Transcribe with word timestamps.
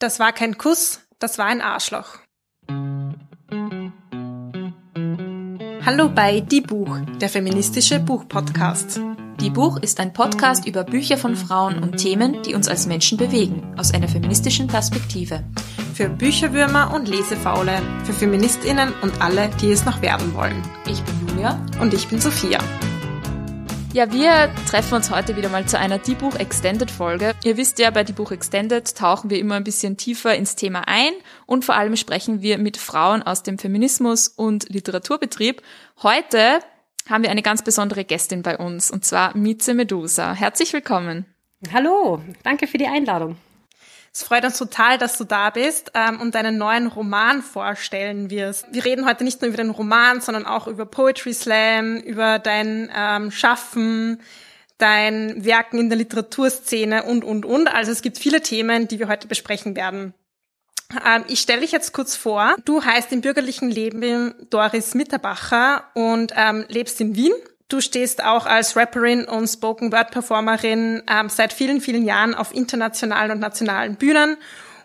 Das 0.00 0.20
war 0.20 0.32
kein 0.32 0.56
Kuss, 0.56 1.00
das 1.18 1.38
war 1.38 1.46
ein 1.46 1.60
Arschloch. 1.60 2.18
Hallo 5.84 6.08
bei 6.08 6.38
Die 6.38 6.60
Buch, 6.60 6.98
der 7.20 7.28
feministische 7.28 7.98
Buchpodcast. 7.98 9.00
Die 9.40 9.50
Buch 9.50 9.78
ist 9.78 9.98
ein 9.98 10.12
Podcast 10.12 10.68
über 10.68 10.84
Bücher 10.84 11.16
von 11.16 11.34
Frauen 11.34 11.82
und 11.82 11.96
Themen, 11.96 12.42
die 12.42 12.54
uns 12.54 12.68
als 12.68 12.86
Menschen 12.86 13.18
bewegen, 13.18 13.74
aus 13.76 13.92
einer 13.92 14.06
feministischen 14.06 14.68
Perspektive. 14.68 15.42
Für 15.94 16.08
Bücherwürmer 16.08 16.94
und 16.94 17.08
Lesefaule, 17.08 17.82
für 18.04 18.12
Feministinnen 18.12 18.92
und 19.02 19.20
alle, 19.20 19.50
die 19.60 19.72
es 19.72 19.84
noch 19.84 20.00
werden 20.00 20.32
wollen. 20.34 20.62
Ich 20.86 21.02
bin 21.02 21.28
Julia. 21.28 21.60
Und 21.80 21.92
ich 21.92 22.06
bin 22.06 22.20
Sophia. 22.20 22.60
Ja, 23.98 24.12
wir 24.12 24.48
treffen 24.70 24.94
uns 24.94 25.10
heute 25.10 25.36
wieder 25.36 25.48
mal 25.48 25.66
zu 25.66 25.76
einer 25.76 25.98
Die 25.98 26.14
Buch 26.14 26.36
Extended 26.36 26.88
Folge. 26.88 27.34
Ihr 27.42 27.56
wisst 27.56 27.80
ja, 27.80 27.90
bei 27.90 28.04
Die 28.04 28.12
Buch 28.12 28.30
Extended 28.30 28.96
tauchen 28.96 29.28
wir 29.28 29.40
immer 29.40 29.56
ein 29.56 29.64
bisschen 29.64 29.96
tiefer 29.96 30.36
ins 30.36 30.54
Thema 30.54 30.86
ein 30.86 31.10
und 31.46 31.64
vor 31.64 31.74
allem 31.74 31.96
sprechen 31.96 32.40
wir 32.40 32.58
mit 32.58 32.76
Frauen 32.76 33.24
aus 33.24 33.42
dem 33.42 33.58
Feminismus 33.58 34.28
und 34.28 34.68
Literaturbetrieb. 34.68 35.62
Heute 36.00 36.60
haben 37.10 37.24
wir 37.24 37.30
eine 37.32 37.42
ganz 37.42 37.62
besondere 37.62 38.04
Gästin 38.04 38.42
bei 38.42 38.56
uns 38.56 38.92
und 38.92 39.04
zwar 39.04 39.36
Mieze 39.36 39.74
Medusa. 39.74 40.32
Herzlich 40.32 40.72
willkommen. 40.72 41.26
Hallo, 41.72 42.22
danke 42.44 42.68
für 42.68 42.78
die 42.78 42.86
Einladung. 42.86 43.34
Es 44.18 44.24
freut 44.24 44.44
uns 44.44 44.58
total, 44.58 44.98
dass 44.98 45.16
du 45.16 45.22
da 45.22 45.50
bist 45.50 45.92
ähm, 45.94 46.20
und 46.20 46.34
deinen 46.34 46.58
neuen 46.58 46.88
Roman 46.88 47.40
vorstellen 47.40 48.30
wirst. 48.30 48.66
Wir 48.72 48.84
reden 48.84 49.06
heute 49.06 49.22
nicht 49.22 49.40
nur 49.40 49.46
über 49.46 49.58
den 49.58 49.70
Roman, 49.70 50.20
sondern 50.20 50.44
auch 50.44 50.66
über 50.66 50.86
Poetry 50.86 51.32
Slam, 51.32 51.98
über 51.98 52.40
dein 52.40 52.90
ähm, 52.92 53.30
Schaffen, 53.30 54.20
dein 54.76 55.44
Werken 55.44 55.78
in 55.78 55.88
der 55.88 55.98
Literaturszene 55.98 57.04
und, 57.04 57.22
und, 57.22 57.46
und. 57.46 57.68
Also 57.68 57.92
es 57.92 58.02
gibt 58.02 58.18
viele 58.18 58.40
Themen, 58.40 58.88
die 58.88 58.98
wir 58.98 59.06
heute 59.06 59.28
besprechen 59.28 59.76
werden. 59.76 60.14
Ähm, 61.06 61.22
ich 61.28 61.38
stelle 61.38 61.60
dich 61.60 61.70
jetzt 61.70 61.92
kurz 61.92 62.16
vor. 62.16 62.56
Du 62.64 62.84
heißt 62.84 63.12
im 63.12 63.20
bürgerlichen 63.20 63.70
Leben 63.70 64.34
Doris 64.50 64.96
Mitterbacher 64.96 65.84
und 65.94 66.32
ähm, 66.34 66.64
lebst 66.68 67.00
in 67.00 67.14
Wien 67.14 67.34
Du 67.68 67.82
stehst 67.82 68.24
auch 68.24 68.46
als 68.46 68.76
Rapperin 68.76 69.24
und 69.24 69.46
Spoken 69.46 69.92
Word 69.92 70.10
Performerin 70.10 71.02
ähm, 71.06 71.28
seit 71.28 71.52
vielen, 71.52 71.82
vielen 71.82 72.02
Jahren 72.02 72.34
auf 72.34 72.54
internationalen 72.54 73.30
und 73.30 73.40
nationalen 73.40 73.96
Bühnen 73.96 74.38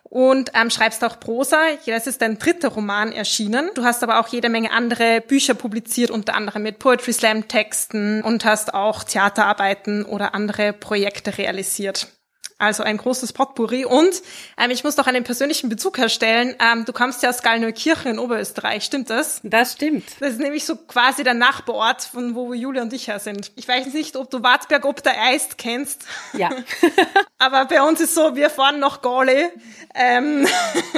und 0.03 0.51
ähm, 0.53 0.69
schreibst 0.69 1.01
auch 1.05 1.17
Prosa. 1.19 1.59
Das 1.85 2.07
ist 2.07 2.21
dein 2.21 2.37
dritter 2.37 2.67
Roman 2.67 3.13
erschienen. 3.13 3.69
Du 3.73 3.85
hast 3.85 4.03
aber 4.03 4.19
auch 4.19 4.27
jede 4.27 4.49
Menge 4.49 4.71
andere 4.71 5.21
Bücher 5.21 5.53
publiziert, 5.53 6.11
unter 6.11 6.35
anderem 6.35 6.63
mit 6.63 6.79
Poetry 6.79 7.13
Slam 7.13 7.47
Texten 7.47 8.21
und 8.21 8.43
hast 8.43 8.73
auch 8.73 9.03
Theaterarbeiten 9.05 10.03
oder 10.03 10.35
andere 10.35 10.73
Projekte 10.73 11.37
realisiert. 11.37 12.09
Also 12.57 12.83
ein 12.83 12.97
großes 12.97 13.33
Potpourri. 13.33 13.85
Und 13.85 14.21
ähm, 14.57 14.71
ich 14.71 14.83
muss 14.83 14.97
noch 14.97 15.07
einen 15.07 15.23
persönlichen 15.23 15.69
Bezug 15.69 15.97
herstellen. 15.97 16.55
Ähm, 16.59 16.85
du 16.85 16.93
kommst 16.93 17.23
ja 17.23 17.29
aus 17.29 17.41
Gallneukirchen 17.41 18.11
in 18.11 18.19
Oberösterreich, 18.19 18.83
stimmt 18.83 19.09
das? 19.09 19.41
Das 19.43 19.73
stimmt. 19.73 20.05
Das 20.19 20.31
ist 20.31 20.39
nämlich 20.39 20.65
so 20.65 20.75
quasi 20.75 21.23
der 21.23 21.33
Nachbarort, 21.33 22.03
von 22.03 22.35
wo 22.35 22.53
Julia 22.53 22.81
und 22.81 22.93
ich 22.93 23.07
her 23.07 23.19
sind. 23.19 23.51
Ich 23.55 23.67
weiß 23.67 23.93
nicht, 23.93 24.15
ob 24.15 24.29
du 24.29 24.43
Wartberg 24.43 24.85
ob 24.85 25.03
der 25.03 25.21
Eist 25.21 25.57
kennst. 25.57 26.05
Ja. 26.33 26.49
Aber 27.37 27.65
bei 27.65 27.81
uns 27.81 27.99
ist 27.99 28.15
so, 28.15 28.35
wir 28.35 28.49
fahren 28.49 28.79
nach 28.79 29.01
Gale. 29.01 29.51
Ähm, 29.95 30.47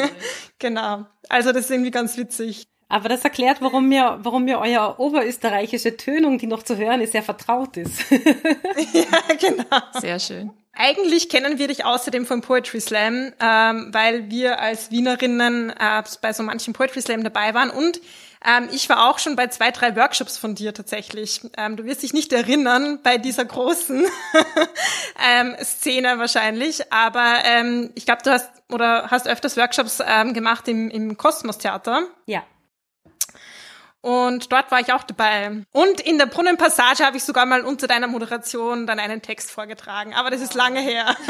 genau. 0.59 1.05
Also 1.29 1.51
das 1.51 1.65
ist 1.65 1.71
irgendwie 1.71 1.91
ganz 1.91 2.17
witzig. 2.17 2.67
Aber 2.87 3.09
das 3.09 3.23
erklärt, 3.23 3.61
warum 3.61 3.89
mir, 3.89 4.19
warum 4.21 4.45
mir 4.45 4.59
euer 4.59 4.99
oberösterreichische 4.99 5.97
Tönung, 5.97 6.37
die 6.37 6.47
noch 6.47 6.63
zu 6.63 6.77
hören 6.77 7.01
ist, 7.01 7.13
sehr 7.13 7.23
vertraut 7.23 7.77
ist. 7.77 8.11
ja, 8.11 9.35
genau. 9.39 9.81
Sehr 9.99 10.19
schön. 10.19 10.51
Eigentlich 10.75 11.29
kennen 11.29 11.57
wir 11.57 11.67
dich 11.67 11.85
außerdem 11.85 12.25
vom 12.25 12.41
Poetry 12.41 12.81
Slam, 12.81 13.33
ähm, 13.39 13.89
weil 13.91 14.29
wir 14.29 14.59
als 14.59 14.91
Wienerinnen 14.91 15.69
äh, 15.69 16.03
bei 16.21 16.33
so 16.33 16.43
manchen 16.43 16.73
Poetry 16.73 17.01
Slam 17.01 17.23
dabei 17.23 17.53
waren 17.53 17.69
und 17.69 18.01
ähm, 18.45 18.69
ich 18.71 18.87
war 18.89 19.09
auch 19.09 19.17
schon 19.17 19.35
bei 19.35 19.47
zwei, 19.47 19.71
drei 19.71 19.95
Workshops 19.95 20.37
von 20.37 20.53
dir 20.53 20.73
tatsächlich. 20.73 21.41
Ähm, 21.57 21.77
du 21.77 21.85
wirst 21.85 22.03
dich 22.03 22.13
nicht 22.13 22.31
erinnern 22.31 22.99
bei 23.01 23.17
dieser 23.17 23.45
großen 23.45 24.05
ähm, 25.27 25.55
Szene 25.63 26.19
wahrscheinlich, 26.19 26.91
aber 26.93 27.39
ähm, 27.43 27.91
ich 27.95 28.05
glaube, 28.05 28.21
du 28.23 28.31
hast 28.31 28.51
oder 28.71 29.09
hast 29.09 29.27
öfters 29.27 29.57
Workshops 29.57 30.01
ähm, 30.05 30.33
gemacht 30.33 30.67
im, 30.67 30.89
im 30.89 31.17
Kosmos 31.17 31.57
Theater. 31.57 32.03
Ja. 32.25 32.43
Und 34.05 34.51
dort 34.51 34.69
war 34.69 34.79
ich 34.79 34.93
auch 34.93 35.01
dabei. 35.01 35.63
Und 35.71 35.99
in 35.99 36.19
der 36.19 36.27
Brunnenpassage 36.27 37.03
habe 37.03 37.17
ich 37.17 37.23
sogar 37.23 37.47
mal 37.47 37.61
unter 37.61 37.87
deiner 37.87 38.05
Moderation 38.05 38.85
dann 38.85 38.99
einen 38.99 39.23
Text 39.23 39.49
vorgetragen. 39.49 40.13
Aber 40.13 40.29
das 40.29 40.41
ist 40.41 40.53
lange 40.53 40.79
her. 40.79 41.15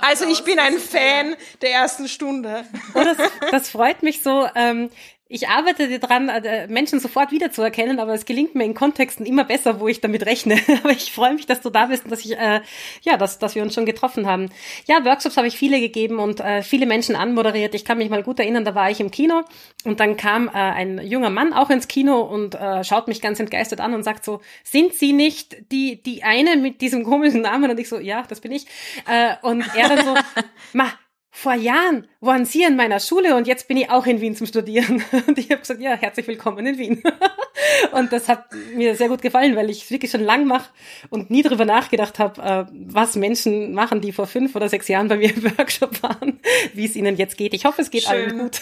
Also 0.00 0.24
ich 0.26 0.42
bin 0.42 0.58
ein 0.58 0.78
Fan 0.78 1.36
der 1.62 1.70
ersten 1.70 2.08
Stunde. 2.08 2.64
Oh, 2.94 3.02
das, 3.02 3.16
das 3.50 3.70
freut 3.70 4.02
mich 4.02 4.22
so. 4.22 4.48
Ähm, 4.54 4.90
ich 5.28 5.48
arbeite 5.48 5.98
daran, 5.98 6.28
äh, 6.28 6.68
Menschen 6.68 7.00
sofort 7.00 7.32
wiederzuerkennen, 7.32 7.98
aber 7.98 8.14
es 8.14 8.26
gelingt 8.26 8.54
mir 8.54 8.64
in 8.64 8.74
Kontexten 8.74 9.26
immer 9.26 9.42
besser, 9.42 9.80
wo 9.80 9.88
ich 9.88 10.00
damit 10.00 10.24
rechne. 10.24 10.56
aber 10.82 10.92
ich 10.92 11.12
freue 11.12 11.34
mich, 11.34 11.46
dass 11.46 11.60
du 11.60 11.70
da 11.70 11.86
bist 11.86 12.04
und 12.04 12.10
dass 12.10 12.24
ich, 12.24 12.38
äh, 12.38 12.60
ja, 13.02 13.16
dass, 13.16 13.38
dass 13.40 13.56
wir 13.56 13.62
uns 13.62 13.74
schon 13.74 13.86
getroffen 13.86 14.26
haben. 14.26 14.50
Ja, 14.86 15.04
Workshops 15.04 15.36
habe 15.36 15.48
ich 15.48 15.56
viele 15.56 15.80
gegeben 15.80 16.20
und 16.20 16.38
äh, 16.40 16.62
viele 16.62 16.86
Menschen 16.86 17.16
anmoderiert. 17.16 17.74
Ich 17.74 17.84
kann 17.84 17.98
mich 17.98 18.08
mal 18.08 18.22
gut 18.22 18.38
erinnern, 18.38 18.64
da 18.64 18.76
war 18.76 18.90
ich 18.90 19.00
im 19.00 19.10
Kino 19.10 19.42
und 19.84 19.98
dann 19.98 20.16
kam 20.16 20.46
äh, 20.46 20.52
ein 20.52 21.04
junger 21.04 21.30
Mann 21.30 21.52
auch 21.52 21.70
ins 21.70 21.88
Kino 21.88 22.20
und 22.20 22.54
äh, 22.54 22.84
schaut 22.84 23.08
mich 23.08 23.20
ganz 23.20 23.40
entgeistert 23.40 23.80
an 23.80 23.94
und 23.94 24.04
sagt 24.04 24.24
so, 24.24 24.40
sind 24.62 24.94
Sie 24.94 25.12
nicht 25.12 25.56
die, 25.72 26.00
die 26.02 26.22
eine 26.22 26.56
mit 26.56 26.80
diesem 26.80 27.02
komischen 27.02 27.42
Namen? 27.42 27.70
Und 27.70 27.80
ich 27.80 27.88
so, 27.88 27.98
ja, 27.98 28.22
das 28.28 28.40
bin 28.40 28.52
ich. 28.52 28.66
Äh, 29.08 29.34
und 29.42 29.64
er 29.76 29.88
dann 29.88 30.04
so, 30.04 30.14
ma, 30.72 30.92
vor 31.36 31.52
Jahren 31.52 32.08
waren 32.20 32.46
Sie 32.46 32.62
in 32.62 32.76
meiner 32.76 32.98
Schule 32.98 33.36
und 33.36 33.46
jetzt 33.46 33.68
bin 33.68 33.76
ich 33.76 33.90
auch 33.90 34.06
in 34.06 34.22
Wien 34.22 34.34
zum 34.34 34.46
Studieren. 34.46 35.04
Und 35.26 35.36
ich 35.36 35.50
habe 35.50 35.60
gesagt, 35.60 35.82
ja, 35.82 35.94
herzlich 35.94 36.26
willkommen 36.26 36.66
in 36.66 36.78
Wien. 36.78 37.02
Und 37.92 38.10
das 38.10 38.26
hat 38.26 38.46
mir 38.74 38.96
sehr 38.96 39.10
gut 39.10 39.20
gefallen, 39.20 39.54
weil 39.54 39.68
ich 39.68 39.84
es 39.84 39.90
wirklich 39.90 40.10
schon 40.10 40.22
lang 40.22 40.46
mache 40.46 40.70
und 41.10 41.30
nie 41.30 41.42
darüber 41.42 41.64
nachgedacht 41.64 42.18
habe, 42.18 42.42
äh, 42.42 42.64
was 42.72 43.16
Menschen 43.16 43.74
machen, 43.74 44.00
die 44.00 44.12
vor 44.12 44.26
fünf 44.26 44.56
oder 44.56 44.68
sechs 44.70 44.88
Jahren 44.88 45.08
bei 45.08 45.16
mir 45.18 45.34
im 45.34 45.44
Workshop 45.58 46.02
waren, 46.02 46.40
wie 46.74 46.86
es 46.86 46.96
ihnen 46.96 47.16
jetzt 47.16 47.36
geht. 47.36 47.52
Ich 47.52 47.66
hoffe, 47.66 47.82
es 47.82 47.90
geht 47.90 48.04
schön. 48.04 48.12
allen 48.12 48.38
gut. 48.38 48.60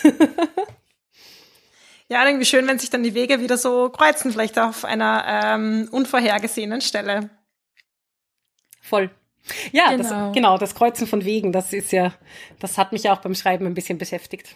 Ja, 2.08 2.26
irgendwie 2.26 2.44
schön, 2.44 2.66
wenn 2.66 2.78
sich 2.78 2.90
dann 2.90 3.04
die 3.04 3.14
Wege 3.14 3.40
wieder 3.40 3.56
so 3.56 3.88
kreuzen, 3.88 4.32
vielleicht 4.32 4.58
auf 4.58 4.84
einer 4.84 5.24
ähm, 5.26 5.88
unvorhergesehenen 5.90 6.80
Stelle. 6.80 7.30
Voll. 8.80 9.10
Ja, 9.72 9.90
genau. 9.90 10.02
Das, 10.02 10.34
genau, 10.34 10.58
das 10.58 10.74
Kreuzen 10.74 11.06
von 11.06 11.24
Wegen, 11.24 11.52
das 11.52 11.72
ist 11.72 11.92
ja, 11.92 12.14
das 12.60 12.78
hat 12.78 12.92
mich 12.92 13.10
auch 13.10 13.18
beim 13.18 13.34
Schreiben 13.34 13.66
ein 13.66 13.74
bisschen 13.74 13.98
beschäftigt. 13.98 14.54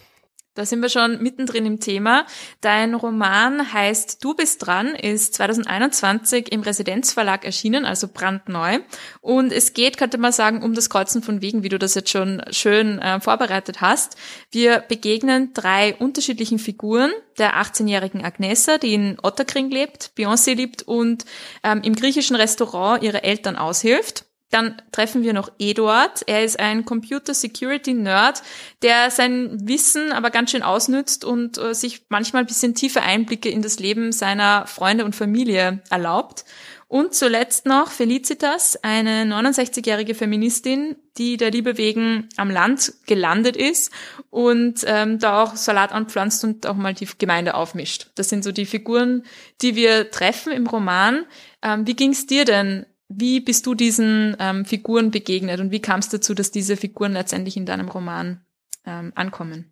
Da 0.59 0.65
sind 0.65 0.81
wir 0.81 0.89
schon 0.89 1.21
mittendrin 1.21 1.65
im 1.65 1.79
Thema. 1.79 2.25
Dein 2.59 2.93
Roman 2.93 3.71
heißt 3.71 4.21
Du 4.21 4.33
bist 4.33 4.65
dran, 4.65 4.87
ist 4.87 5.35
2021 5.35 6.51
im 6.51 6.63
Residenzverlag 6.63 7.45
erschienen, 7.45 7.85
also 7.85 8.09
brandneu. 8.09 8.79
Und 9.21 9.53
es 9.53 9.73
geht, 9.73 9.97
könnte 9.97 10.17
man 10.17 10.33
sagen, 10.33 10.61
um 10.61 10.73
das 10.73 10.89
Kreuzen 10.89 11.21
von 11.23 11.41
Wegen, 11.41 11.63
wie 11.63 11.69
du 11.69 11.79
das 11.79 11.95
jetzt 11.95 12.09
schon 12.09 12.41
schön 12.49 12.99
äh, 12.99 13.21
vorbereitet 13.21 13.79
hast. 13.79 14.17
Wir 14.51 14.79
begegnen 14.79 15.53
drei 15.53 15.95
unterschiedlichen 15.95 16.59
Figuren. 16.59 17.11
Der 17.37 17.61
18-jährigen 17.61 18.25
Agnesa, 18.25 18.79
die 18.79 18.95
in 18.95 19.17
Otterkring 19.23 19.69
lebt, 19.69 20.11
Beyoncé 20.17 20.55
liebt 20.55 20.81
und 20.81 21.23
ähm, 21.63 21.81
im 21.83 21.95
griechischen 21.95 22.35
Restaurant 22.35 23.01
ihre 23.01 23.23
Eltern 23.23 23.55
aushilft. 23.55 24.25
Dann 24.49 24.81
treffen 24.91 25.23
wir 25.23 25.33
noch 25.33 25.51
Eduard. 25.59 26.23
Er 26.25 26.43
ist 26.43 26.59
ein 26.59 26.85
Computer 26.85 27.33
Security 27.33 27.93
Nerd, 27.93 28.41
der 28.81 29.11
sein 29.11 29.67
Wissen 29.67 30.11
aber 30.11 30.31
ganz 30.31 30.51
schön 30.51 30.63
ausnützt 30.63 31.23
und 31.23 31.57
äh, 31.57 31.75
sich 31.75 32.05
manchmal 32.09 32.43
ein 32.43 32.47
bisschen 32.47 32.73
tiefe 32.73 33.01
Einblicke 33.01 33.49
in 33.49 33.61
das 33.61 33.79
Leben 33.79 34.11
seiner 34.11 34.65
Freunde 34.65 35.05
und 35.05 35.15
Familie 35.15 35.81
erlaubt. 35.89 36.45
Und 36.87 37.13
zuletzt 37.13 37.67
noch 37.67 37.91
Felicitas, 37.91 38.75
eine 38.81 39.23
69-jährige 39.25 40.15
Feministin, 40.15 40.95
die 41.19 41.37
der 41.37 41.51
Liebe 41.51 41.77
wegen 41.77 42.27
am 42.35 42.49
Land 42.49 42.93
gelandet 43.05 43.55
ist 43.55 43.91
und 44.31 44.83
ähm, 44.87 45.19
da 45.19 45.43
auch 45.43 45.55
Salat 45.55 45.91
anpflanzt 45.91 46.43
und 46.43 46.65
auch 46.65 46.73
mal 46.73 46.95
die 46.95 47.07
Gemeinde 47.19 47.53
aufmischt. 47.53 48.07
Das 48.15 48.29
sind 48.29 48.43
so 48.43 48.51
die 48.51 48.65
Figuren, 48.65 49.23
die 49.61 49.75
wir 49.75 50.09
treffen 50.09 50.51
im 50.51 50.65
Roman. 50.65 51.27
Ähm, 51.61 51.85
wie 51.85 51.95
ging's 51.95 52.25
dir 52.25 52.43
denn 52.43 52.87
wie 53.09 53.41
bist 53.41 53.65
du 53.65 53.73
diesen 53.73 54.37
ähm, 54.39 54.65
Figuren 54.65 55.11
begegnet 55.11 55.59
und 55.59 55.71
wie 55.71 55.81
kam 55.81 55.99
es 55.99 56.09
dazu, 56.09 56.35
dass 56.35 56.51
diese 56.51 56.77
Figuren 56.77 57.13
letztendlich 57.13 57.57
in 57.57 57.65
deinem 57.65 57.89
Roman 57.89 58.45
ähm, 58.85 59.11
ankommen? 59.15 59.71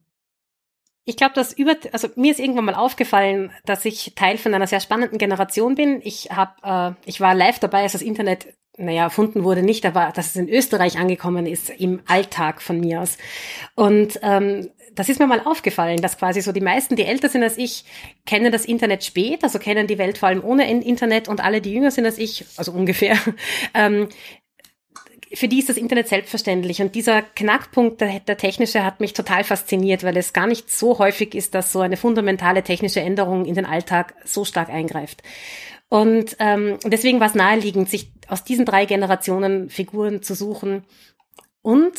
Ich 1.05 1.15
glaube, 1.15 1.35
dass 1.35 1.53
über, 1.53 1.75
also 1.93 2.09
mir 2.15 2.31
ist 2.31 2.39
irgendwann 2.39 2.65
mal 2.65 2.75
aufgefallen, 2.75 3.51
dass 3.63 3.85
ich 3.85 4.13
Teil 4.15 4.37
von 4.37 4.53
einer 4.53 4.67
sehr 4.67 4.81
spannenden 4.81 5.17
Generation 5.17 5.75
bin. 5.75 6.01
Ich 6.03 6.31
habe, 6.31 6.97
äh, 7.05 7.07
ich 7.07 7.21
war 7.21 7.33
live 7.33 7.59
dabei, 7.59 7.83
als 7.83 7.93
das 7.93 8.01
Internet, 8.01 8.47
naja, 8.77 9.03
erfunden 9.03 9.43
wurde, 9.43 9.63
nicht, 9.63 9.85
aber 9.85 10.11
dass 10.15 10.27
es 10.27 10.35
in 10.35 10.49
Österreich 10.49 10.97
angekommen 10.97 11.45
ist 11.45 11.69
im 11.69 12.01
Alltag 12.05 12.61
von 12.61 12.79
mir 12.79 13.01
aus. 13.01 13.17
Und 13.75 14.19
ähm, 14.21 14.69
das 14.97 15.09
ist 15.09 15.19
mir 15.19 15.27
mal 15.27 15.41
aufgefallen, 15.41 16.01
dass 16.01 16.17
quasi 16.17 16.41
so 16.41 16.51
die 16.51 16.61
meisten, 16.61 16.95
die 16.95 17.05
älter 17.05 17.29
sind 17.29 17.43
als 17.43 17.57
ich, 17.57 17.85
kennen 18.25 18.51
das 18.51 18.65
Internet 18.65 19.03
spät, 19.03 19.43
also 19.43 19.59
kennen 19.59 19.87
die 19.87 19.97
Welt 19.97 20.17
vor 20.17 20.29
allem 20.29 20.43
ohne 20.43 20.69
Internet 20.71 21.27
und 21.27 21.43
alle, 21.43 21.61
die 21.61 21.73
jünger 21.73 21.91
sind 21.91 22.05
als 22.05 22.17
ich, 22.17 22.45
also 22.57 22.71
ungefähr, 22.71 23.17
ähm, 23.73 24.07
für 25.33 25.47
die 25.47 25.59
ist 25.59 25.69
das 25.69 25.77
Internet 25.77 26.07
selbstverständlich. 26.07 26.81
Und 26.81 26.95
dieser 26.95 27.21
Knackpunkt, 27.21 28.01
der, 28.01 28.19
der, 28.19 28.37
technische, 28.37 28.83
hat 28.83 28.99
mich 28.99 29.13
total 29.13 29.43
fasziniert, 29.43 30.03
weil 30.03 30.17
es 30.17 30.33
gar 30.33 30.47
nicht 30.47 30.71
so 30.71 30.99
häufig 30.99 31.35
ist, 31.35 31.53
dass 31.53 31.71
so 31.71 31.81
eine 31.81 31.97
fundamentale 31.97 32.63
technische 32.63 33.01
Änderung 33.01 33.45
in 33.45 33.55
den 33.55 33.65
Alltag 33.65 34.15
so 34.23 34.45
stark 34.45 34.69
eingreift. 34.69 35.23
Und 35.89 36.35
ähm, 36.39 36.77
deswegen 36.85 37.19
war 37.19 37.27
es 37.27 37.35
naheliegend, 37.35 37.89
sich 37.89 38.11
aus 38.27 38.43
diesen 38.43 38.65
drei 38.65 38.85
Generationen 38.85 39.69
Figuren 39.69 40.21
zu 40.21 40.35
suchen, 40.35 40.83
und 41.61 41.93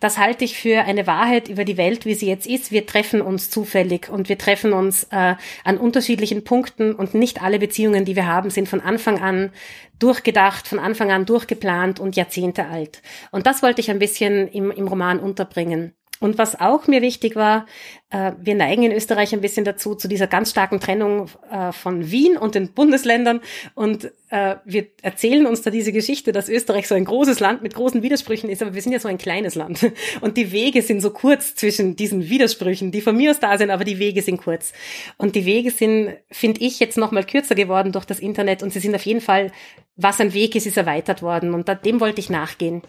das 0.00 0.18
halte 0.18 0.44
ich 0.44 0.58
für 0.58 0.82
eine 0.82 1.06
Wahrheit 1.06 1.48
über 1.48 1.64
die 1.64 1.76
Welt, 1.76 2.04
wie 2.04 2.14
sie 2.14 2.26
jetzt 2.26 2.46
ist. 2.46 2.72
Wir 2.72 2.84
treffen 2.84 3.22
uns 3.22 3.48
zufällig 3.48 4.10
und 4.10 4.28
wir 4.28 4.36
treffen 4.36 4.72
uns 4.72 5.04
äh, 5.04 5.36
an 5.64 5.78
unterschiedlichen 5.78 6.44
Punkten 6.44 6.94
und 6.94 7.14
nicht 7.14 7.42
alle 7.42 7.58
Beziehungen, 7.58 8.04
die 8.04 8.16
wir 8.16 8.26
haben, 8.26 8.50
sind 8.50 8.68
von 8.68 8.80
Anfang 8.80 9.20
an 9.20 9.50
durchgedacht, 9.98 10.68
von 10.68 10.78
Anfang 10.78 11.10
an 11.10 11.24
durchgeplant 11.24 12.00
und 12.00 12.16
Jahrzehnte 12.16 12.66
alt. 12.66 13.00
Und 13.30 13.46
das 13.46 13.62
wollte 13.62 13.80
ich 13.80 13.90
ein 13.90 13.98
bisschen 13.98 14.48
im, 14.48 14.70
im 14.70 14.88
Roman 14.88 15.20
unterbringen. 15.20 15.94
Und 16.20 16.38
was 16.38 16.60
auch 16.60 16.86
mir 16.86 17.02
wichtig 17.02 17.36
war, 17.36 17.66
wir 18.14 18.54
neigen 18.54 18.84
in 18.84 18.92
Österreich 18.92 19.32
ein 19.32 19.40
bisschen 19.40 19.64
dazu, 19.64 19.94
zu 19.94 20.06
dieser 20.06 20.26
ganz 20.26 20.50
starken 20.50 20.78
Trennung 20.78 21.26
äh, 21.50 21.72
von 21.72 22.10
Wien 22.10 22.36
und 22.36 22.54
den 22.54 22.72
Bundesländern. 22.72 23.40
Und 23.74 24.12
äh, 24.30 24.56
wir 24.64 24.86
erzählen 25.02 25.46
uns 25.46 25.62
da 25.62 25.70
diese 25.70 25.92
Geschichte, 25.92 26.32
dass 26.32 26.48
Österreich 26.48 26.86
so 26.86 26.94
ein 26.94 27.04
großes 27.04 27.40
Land 27.40 27.62
mit 27.62 27.74
großen 27.74 28.02
Widersprüchen 28.02 28.48
ist, 28.48 28.62
aber 28.62 28.74
wir 28.74 28.82
sind 28.82 28.92
ja 28.92 29.00
so 29.00 29.08
ein 29.08 29.18
kleines 29.18 29.54
Land. 29.54 29.90
Und 30.20 30.36
die 30.36 30.52
Wege 30.52 30.82
sind 30.82 31.00
so 31.00 31.10
kurz 31.10 31.54
zwischen 31.54 31.96
diesen 31.96 32.28
Widersprüchen, 32.28 32.92
die 32.92 33.00
von 33.00 33.16
mir 33.16 33.30
aus 33.30 33.40
da 33.40 33.58
sind, 33.58 33.70
aber 33.70 33.84
die 33.84 33.98
Wege 33.98 34.22
sind 34.22 34.38
kurz. 34.38 34.72
Und 35.18 35.34
die 35.34 35.44
Wege 35.44 35.70
sind, 35.70 36.14
finde 36.30 36.60
ich, 36.60 36.78
jetzt 36.80 36.98
noch 36.98 37.10
mal 37.10 37.24
kürzer 37.24 37.54
geworden 37.54 37.92
durch 37.92 38.04
das 38.04 38.20
Internet 38.20 38.62
und 38.62 38.72
sie 38.72 38.80
sind 38.80 38.94
auf 38.94 39.06
jeden 39.06 39.20
Fall 39.20 39.50
was 39.96 40.20
ein 40.20 40.34
Weg 40.34 40.56
ist, 40.56 40.66
ist 40.66 40.76
erweitert 40.76 41.22
worden 41.22 41.54
und 41.54 41.68
dem 41.84 42.00
wollte 42.00 42.20
ich 42.20 42.28
nachgehen. 42.28 42.82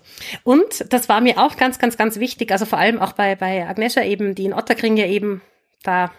Und 0.43 0.91
das 0.91 1.07
war 1.07 1.21
mir 1.21 1.37
auch 1.37 1.55
ganz, 1.55 1.77
ganz, 1.77 1.97
ganz 1.97 2.19
wichtig, 2.19 2.51
also 2.51 2.65
vor 2.65 2.79
allem 2.79 2.99
auch 2.99 3.13
bei, 3.13 3.35
bei 3.35 3.67
Agnesha 3.67 4.03
eben, 4.03 4.33
die 4.33 4.45
in 4.45 4.53
Otterkring 4.53 4.97
ja 4.97 5.05
eben 5.05 5.14
da 5.83 6.11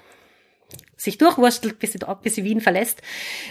sich 0.96 1.18
durchwurstelt, 1.18 1.78
bis 1.78 1.92
sie, 1.92 1.98
bis 2.22 2.34
sie 2.34 2.44
Wien 2.44 2.60
verlässt. 2.60 3.02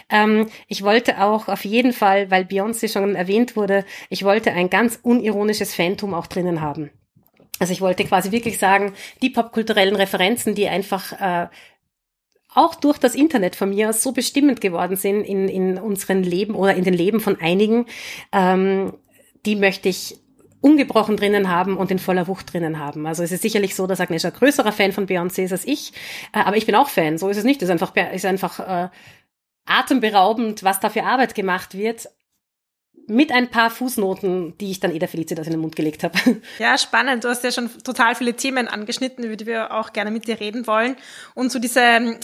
Ähm, 0.09 0.50
ich 0.68 0.83
wollte 0.83 1.21
auch 1.21 1.47
auf 1.47 1.63
jeden 1.63 1.94
Fall, 1.94 2.31
weil 2.31 2.44
Beyoncé 2.44 2.92
schon 2.92 3.15
erwähnt 3.15 3.56
wurde, 3.56 3.86
ich 4.09 4.24
wollte 4.24 4.51
ein 4.51 4.69
ganz 4.69 5.00
unironisches 5.03 5.74
Phantom 5.75 6.13
auch 6.13 6.27
drinnen 6.27 6.62
haben. 6.62 6.89
Also 7.59 7.71
ich 7.71 7.81
wollte 7.81 8.03
quasi 8.03 8.31
wirklich 8.31 8.57
sagen, 8.57 8.94
die 9.21 9.30
popkulturellen 9.30 9.95
Referenzen, 9.95 10.56
die 10.56 10.68
einfach 10.68 11.13
äh, 11.13 11.48
auch 12.53 12.75
durch 12.75 12.98
das 12.98 13.15
Internet 13.15 13.56
von 13.56 13.69
mir 13.69 13.94
so 13.94 14.12
bestimmend 14.12 14.62
geworden 14.62 14.95
sind 14.95 15.24
in, 15.24 15.48
in 15.48 15.77
unseren 15.77 16.24
Leben 16.24 16.56
oder 16.56 16.75
in 16.75 16.83
den 16.83 16.94
Leben 16.94 17.19
von 17.19 17.39
einigen, 17.39 17.86
ähm, 18.31 18.94
die 19.45 19.56
möchte 19.56 19.89
ich 19.89 20.18
ungebrochen 20.65 21.15
drinnen 21.15 21.51
haben 21.51 21.77
und 21.77 21.91
in 21.91 22.00
voller 22.00 22.27
Wucht 22.27 22.51
drinnen 22.51 22.79
haben. 22.79 23.06
Also 23.06 23.21
es 23.21 23.31
ist 23.31 23.44
sicherlich 23.44 23.75
so, 23.75 23.85
dass 23.85 24.00
Agnesha 24.00 24.31
größerer 24.31 24.71
Fan 24.71 24.94
von 24.94 25.06
Beyoncé 25.06 25.44
ist 25.44 25.51
als 25.51 25.63
ich, 25.63 25.94
äh, 26.33 26.39
aber 26.39 26.57
ich 26.57 26.65
bin 26.65 26.73
auch 26.73 26.89
Fan. 26.89 27.19
So 27.19 27.29
ist 27.29 27.38
es 27.38 27.44
nicht. 27.44 27.62
Es 27.62 27.69
ist 27.69 27.71
einfach, 27.71 27.95
ist 27.95 28.25
einfach 28.25 28.59
äh, 28.59 28.89
atemberaubend, 29.67 30.63
was 30.63 30.79
da 30.79 30.89
für 30.89 31.03
Arbeit 31.03 31.35
gemacht 31.35 31.77
wird 31.77 32.09
mit 33.07 33.31
ein 33.31 33.51
paar 33.51 33.69
Fußnoten, 33.69 34.57
die 34.57 34.71
ich 34.71 34.79
dann 34.79 34.89
Eda 34.89 35.06
Felicitas 35.06 35.45
in 35.45 35.53
den 35.53 35.62
Mund 35.62 35.75
gelegt 35.75 36.03
habe. 36.03 36.17
Ja, 36.57 36.79
spannend. 36.79 37.23
Du 37.23 37.29
hast 37.29 37.44
ja 37.44 37.51
schon 37.51 37.69
total 37.83 38.15
viele 38.15 38.33
Themen 38.33 38.67
angeschnitten, 38.67 39.23
über 39.23 39.35
die 39.35 39.45
wir 39.45 39.71
auch 39.71 39.94
gerne 39.94 40.09
mit 40.09 40.27
dir 40.27 40.39
reden 40.39 40.65
wollen. 40.65 40.95
Und 41.35 41.51
so 41.51 41.59
diese 41.59 42.19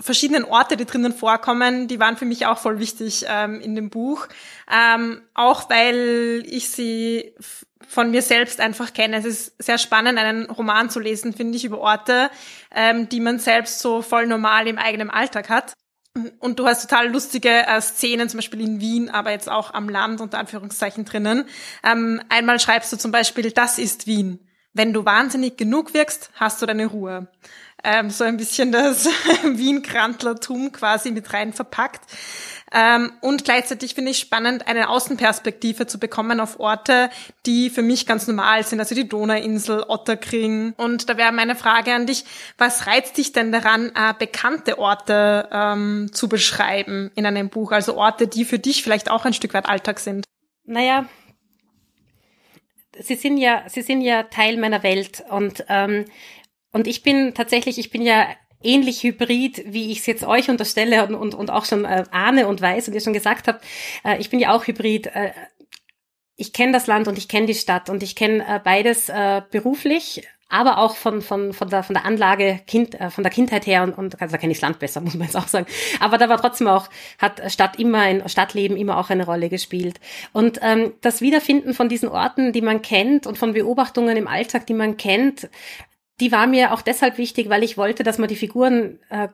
verschiedenen 0.00 0.44
Orte, 0.44 0.76
die 0.76 0.84
drinnen 0.84 1.12
vorkommen, 1.12 1.88
die 1.88 1.98
waren 2.00 2.16
für 2.16 2.26
mich 2.26 2.46
auch 2.46 2.58
voll 2.58 2.78
wichtig 2.78 3.24
ähm, 3.28 3.60
in 3.60 3.74
dem 3.74 3.90
Buch. 3.90 4.28
Ähm, 4.70 5.22
auch 5.34 5.70
weil 5.70 6.42
ich 6.46 6.70
sie 6.70 7.34
von 7.86 8.10
mir 8.10 8.22
selbst 8.22 8.60
einfach 8.60 8.92
kenne. 8.92 9.16
Es 9.16 9.24
ist 9.24 9.62
sehr 9.62 9.78
spannend, 9.78 10.18
einen 10.18 10.50
Roman 10.50 10.90
zu 10.90 11.00
lesen, 11.00 11.32
finde 11.32 11.56
ich, 11.56 11.64
über 11.64 11.78
Orte, 11.78 12.30
ähm, 12.74 13.08
die 13.08 13.20
man 13.20 13.38
selbst 13.38 13.78
so 13.78 14.02
voll 14.02 14.26
normal 14.26 14.66
im 14.66 14.78
eigenen 14.78 15.10
Alltag 15.10 15.48
hat. 15.48 15.72
Und 16.40 16.58
du 16.58 16.66
hast 16.66 16.88
total 16.88 17.08
lustige 17.08 17.66
äh, 17.66 17.80
Szenen, 17.80 18.28
zum 18.28 18.38
Beispiel 18.38 18.62
in 18.62 18.80
Wien, 18.80 19.10
aber 19.10 19.30
jetzt 19.30 19.50
auch 19.50 19.74
am 19.74 19.88
Land 19.88 20.20
unter 20.20 20.38
Anführungszeichen 20.38 21.04
drinnen. 21.04 21.44
Ähm, 21.84 22.22
einmal 22.28 22.58
schreibst 22.58 22.92
du 22.92 22.96
zum 22.96 23.12
Beispiel, 23.12 23.50
das 23.52 23.78
ist 23.78 24.06
Wien. 24.06 24.40
Wenn 24.72 24.92
du 24.92 25.04
wahnsinnig 25.04 25.56
genug 25.56 25.94
wirkst, 25.94 26.30
hast 26.34 26.60
du 26.60 26.66
deine 26.66 26.86
Ruhe 26.86 27.28
ähm, 27.84 28.10
so 28.10 28.24
ein 28.24 28.36
bisschen 28.36 28.72
das 28.72 29.06
Wien-Krantlertum 29.44 30.72
quasi 30.72 31.10
mit 31.12 31.32
rein 31.32 31.52
verpackt. 31.52 32.02
Ähm, 32.72 33.12
und 33.20 33.44
gleichzeitig 33.44 33.94
finde 33.94 34.10
ich 34.10 34.18
spannend, 34.18 34.66
eine 34.66 34.88
Außenperspektive 34.88 35.86
zu 35.86 36.00
bekommen 36.00 36.40
auf 36.40 36.58
Orte, 36.58 37.10
die 37.46 37.70
für 37.70 37.82
mich 37.82 38.06
ganz 38.06 38.26
normal 38.26 38.64
sind, 38.64 38.80
also 38.80 38.94
die 38.94 39.08
Donauinsel, 39.08 39.84
Otterkring. 39.86 40.74
Und 40.76 41.08
da 41.08 41.16
wäre 41.16 41.32
meine 41.32 41.54
Frage 41.54 41.94
an 41.94 42.06
dich, 42.06 42.24
was 42.58 42.86
reizt 42.86 43.16
dich 43.18 43.32
denn 43.32 43.52
daran, 43.52 43.92
äh, 43.94 44.14
bekannte 44.18 44.78
Orte 44.78 45.48
ähm, 45.52 46.10
zu 46.12 46.28
beschreiben 46.28 47.12
in 47.14 47.24
einem 47.24 47.50
Buch? 47.50 47.70
Also 47.70 47.96
Orte, 47.96 48.26
die 48.26 48.44
für 48.44 48.58
dich 48.58 48.82
vielleicht 48.82 49.10
auch 49.10 49.24
ein 49.24 49.32
Stück 49.32 49.54
weit 49.54 49.68
Alltag 49.68 50.00
sind? 50.00 50.24
Naja, 50.64 51.06
sie 52.98 53.14
sind 53.14 53.38
ja, 53.38 53.62
sie 53.68 53.82
sind 53.82 54.00
ja 54.00 54.24
Teil 54.24 54.56
meiner 54.56 54.82
Welt 54.82 55.22
und 55.30 55.64
ähm, 55.68 56.06
und 56.72 56.86
ich 56.86 57.02
bin 57.02 57.34
tatsächlich, 57.34 57.78
ich 57.78 57.90
bin 57.90 58.02
ja 58.02 58.26
ähnlich 58.62 59.02
hybrid, 59.02 59.64
wie 59.66 59.90
ich 59.92 60.00
es 60.00 60.06
jetzt 60.06 60.24
euch 60.24 60.50
unterstelle 60.50 61.06
und, 61.06 61.14
und, 61.14 61.34
und 61.34 61.50
auch 61.50 61.64
schon 61.64 61.84
äh, 61.84 62.04
ahne 62.10 62.48
und 62.48 62.60
weiß 62.60 62.88
und 62.88 62.94
ihr 62.94 63.00
schon 63.00 63.12
gesagt 63.12 63.48
habt. 63.48 63.64
Äh, 64.04 64.18
ich 64.18 64.30
bin 64.30 64.40
ja 64.40 64.54
auch 64.54 64.66
hybrid. 64.66 65.06
Äh, 65.06 65.30
ich 66.36 66.52
kenne 66.52 66.72
das 66.72 66.86
Land 66.86 67.08
und 67.08 67.16
ich 67.16 67.28
kenne 67.28 67.46
die 67.46 67.54
Stadt 67.54 67.88
und 67.88 68.02
ich 68.02 68.14
kenne 68.14 68.44
äh, 68.46 68.60
beides 68.62 69.08
äh, 69.08 69.42
beruflich, 69.50 70.26
aber 70.48 70.78
auch 70.78 70.94
von, 70.94 71.22
von, 71.22 71.52
von, 71.52 71.70
der, 71.70 71.82
von 71.82 71.94
der 71.94 72.04
Anlage, 72.04 72.60
kind, 72.66 73.00
äh, 73.00 73.10
von 73.10 73.24
der 73.24 73.32
Kindheit 73.32 73.66
her 73.66 73.82
und, 73.82 73.96
und 73.96 74.20
also 74.20 74.32
da 74.32 74.38
kenne 74.38 74.52
ich 74.52 74.58
das 74.58 74.68
Land 74.68 74.78
besser, 74.78 75.00
muss 75.02 75.14
man 75.14 75.26
jetzt 75.26 75.36
auch 75.36 75.48
sagen. 75.48 75.66
Aber 75.98 76.18
da 76.18 76.28
war 76.28 76.40
trotzdem 76.40 76.68
auch, 76.68 76.88
hat 77.18 77.40
Stadt 77.50 77.78
immer 77.78 78.00
ein 78.00 78.28
Stadtleben 78.28 78.76
immer 78.76 78.98
auch 78.98 79.10
eine 79.10 79.24
Rolle 79.24 79.48
gespielt. 79.48 79.98
Und 80.32 80.60
ähm, 80.62 80.92
das 81.00 81.20
Wiederfinden 81.20 81.72
von 81.72 81.88
diesen 81.88 82.08
Orten, 82.08 82.52
die 82.52 82.62
man 82.62 82.82
kennt 82.82 83.26
und 83.26 83.38
von 83.38 83.54
Beobachtungen 83.54 84.16
im 84.16 84.28
Alltag, 84.28 84.66
die 84.66 84.74
man 84.74 84.96
kennt, 84.96 85.48
die 86.20 86.32
war 86.32 86.46
mir 86.46 86.72
auch 86.72 86.82
deshalb 86.82 87.18
wichtig, 87.18 87.48
weil 87.48 87.62
ich 87.62 87.76
wollte, 87.76 88.02
dass 88.02 88.18
man 88.18 88.28
die 88.28 88.36
Figuren 88.36 88.98
äh, 89.10 89.28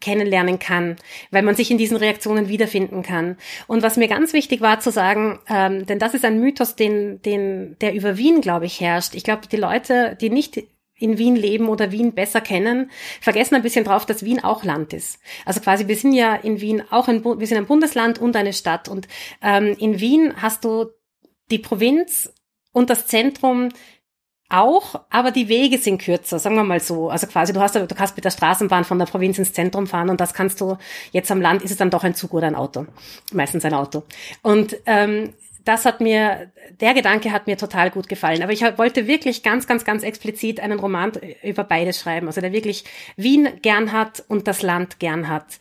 kennenlernen 0.00 0.58
kann, 0.58 0.96
weil 1.30 1.42
man 1.42 1.54
sich 1.54 1.70
in 1.70 1.78
diesen 1.78 1.96
Reaktionen 1.96 2.48
wiederfinden 2.48 3.02
kann. 3.02 3.36
Und 3.66 3.82
was 3.82 3.96
mir 3.96 4.08
ganz 4.08 4.32
wichtig 4.32 4.60
war 4.60 4.80
zu 4.80 4.90
sagen, 4.90 5.40
ähm, 5.48 5.86
denn 5.86 5.98
das 5.98 6.14
ist 6.14 6.24
ein 6.24 6.40
Mythos, 6.40 6.76
den, 6.76 7.22
den, 7.22 7.76
der 7.80 7.94
über 7.94 8.18
Wien, 8.18 8.40
glaube 8.40 8.66
ich, 8.66 8.80
herrscht. 8.80 9.14
Ich 9.14 9.24
glaube, 9.24 9.48
die 9.50 9.56
Leute, 9.56 10.16
die 10.20 10.30
nicht 10.30 10.62
in 10.96 11.18
Wien 11.18 11.36
leben 11.36 11.68
oder 11.68 11.90
Wien 11.90 12.12
besser 12.12 12.40
kennen, 12.40 12.90
vergessen 13.20 13.54
ein 13.54 13.62
bisschen 13.62 13.84
drauf, 13.84 14.06
dass 14.06 14.24
Wien 14.24 14.44
auch 14.44 14.62
Land 14.62 14.92
ist. 14.92 15.18
Also 15.44 15.60
quasi, 15.60 15.88
wir 15.88 15.96
sind 15.96 16.12
ja 16.12 16.34
in 16.34 16.60
Wien 16.60 16.82
auch 16.90 17.08
ein, 17.08 17.24
wir 17.24 17.46
sind 17.46 17.58
ein 17.58 17.66
Bundesland 17.66 18.18
und 18.18 18.36
eine 18.36 18.52
Stadt. 18.52 18.88
Und 18.88 19.08
ähm, 19.42 19.74
in 19.78 20.00
Wien 20.00 20.34
hast 20.36 20.64
du 20.64 20.90
die 21.50 21.58
Provinz 21.58 22.32
und 22.72 22.90
das 22.90 23.06
Zentrum 23.06 23.70
auch, 24.50 25.00
aber 25.10 25.30
die 25.30 25.48
Wege 25.48 25.78
sind 25.78 26.02
kürzer, 26.02 26.38
sagen 26.38 26.56
wir 26.56 26.64
mal 26.64 26.80
so. 26.80 27.08
Also 27.08 27.26
quasi, 27.26 27.52
du 27.52 27.60
hast, 27.60 27.74
du 27.74 27.86
kannst 27.86 28.16
mit 28.16 28.24
der 28.24 28.30
Straßenbahn 28.30 28.84
von 28.84 28.98
der 28.98 29.06
Provinz 29.06 29.38
ins 29.38 29.52
Zentrum 29.52 29.86
fahren 29.86 30.10
und 30.10 30.20
das 30.20 30.34
kannst 30.34 30.60
du 30.60 30.76
jetzt 31.12 31.30
am 31.30 31.40
Land 31.40 31.62
ist 31.62 31.70
es 31.70 31.76
dann 31.76 31.90
doch 31.90 32.04
ein 32.04 32.14
Zug 32.14 32.34
oder 32.34 32.46
ein 32.46 32.54
Auto, 32.54 32.86
meistens 33.32 33.64
ein 33.64 33.74
Auto. 33.74 34.04
Und 34.42 34.76
ähm, 34.86 35.32
das 35.64 35.86
hat 35.86 36.00
mir, 36.00 36.52
der 36.80 36.94
Gedanke 36.94 37.32
hat 37.32 37.46
mir 37.46 37.56
total 37.56 37.90
gut 37.90 38.08
gefallen. 38.08 38.42
Aber 38.42 38.52
ich 38.52 38.62
wollte 38.62 39.06
wirklich 39.06 39.42
ganz, 39.42 39.66
ganz, 39.66 39.84
ganz 39.84 40.02
explizit 40.02 40.60
einen 40.60 40.78
Roman 40.78 41.12
über 41.42 41.64
beide 41.64 41.94
schreiben. 41.94 42.26
Also 42.26 42.40
der 42.40 42.52
wirklich 42.52 42.84
Wien 43.16 43.48
gern 43.62 43.92
hat 43.92 44.22
und 44.28 44.46
das 44.46 44.62
Land 44.62 44.98
gern 44.98 45.28
hat. 45.28 45.58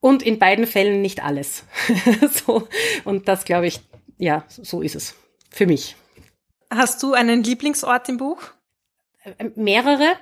Und 0.00 0.24
in 0.24 0.40
beiden 0.40 0.66
Fällen 0.66 1.00
nicht 1.00 1.22
alles. 1.22 1.64
so. 2.46 2.66
Und 3.04 3.28
das 3.28 3.44
glaube 3.44 3.68
ich, 3.68 3.80
ja, 4.18 4.44
so 4.48 4.82
ist 4.82 4.96
es. 4.96 5.14
Für 5.50 5.66
mich. 5.66 5.94
Hast 6.74 7.02
du 7.02 7.12
einen 7.12 7.42
Lieblingsort 7.42 8.08
im 8.08 8.16
Buch? 8.16 8.42
Äh, 9.24 9.50
mehrere, 9.56 10.16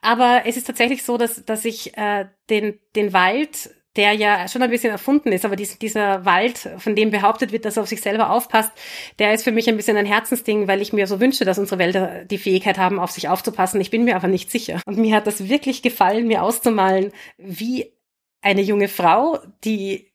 aber 0.00 0.42
es 0.46 0.56
ist 0.56 0.66
tatsächlich 0.66 1.02
so, 1.02 1.16
dass, 1.16 1.44
dass 1.44 1.64
ich 1.64 1.96
äh, 1.98 2.26
den, 2.50 2.78
den 2.94 3.12
Wald, 3.12 3.74
der 3.96 4.12
ja 4.12 4.46
schon 4.46 4.62
ein 4.62 4.70
bisschen 4.70 4.92
erfunden 4.92 5.32
ist, 5.32 5.44
aber 5.44 5.56
dies, 5.56 5.76
dieser 5.78 6.24
Wald, 6.24 6.70
von 6.78 6.94
dem 6.94 7.10
behauptet 7.10 7.50
wird, 7.50 7.64
dass 7.64 7.76
er 7.76 7.82
auf 7.82 7.88
sich 7.88 8.00
selber 8.00 8.30
aufpasst, 8.30 8.70
der 9.18 9.34
ist 9.34 9.42
für 9.42 9.50
mich 9.50 9.68
ein 9.68 9.76
bisschen 9.76 9.96
ein 9.96 10.06
Herzensding, 10.06 10.68
weil 10.68 10.80
ich 10.80 10.92
mir 10.92 11.08
so 11.08 11.18
wünsche, 11.18 11.44
dass 11.44 11.58
unsere 11.58 11.80
Wälder 11.80 12.24
die 12.24 12.38
Fähigkeit 12.38 12.78
haben, 12.78 13.00
auf 13.00 13.10
sich 13.10 13.28
aufzupassen. 13.28 13.80
Ich 13.80 13.90
bin 13.90 14.04
mir 14.04 14.14
aber 14.14 14.28
nicht 14.28 14.52
sicher. 14.52 14.80
Und 14.86 14.98
mir 14.98 15.16
hat 15.16 15.26
das 15.26 15.48
wirklich 15.48 15.82
gefallen, 15.82 16.28
mir 16.28 16.44
auszumalen, 16.44 17.10
wie 17.38 17.92
eine 18.40 18.62
junge 18.62 18.86
Frau, 18.86 19.40
die 19.64 20.12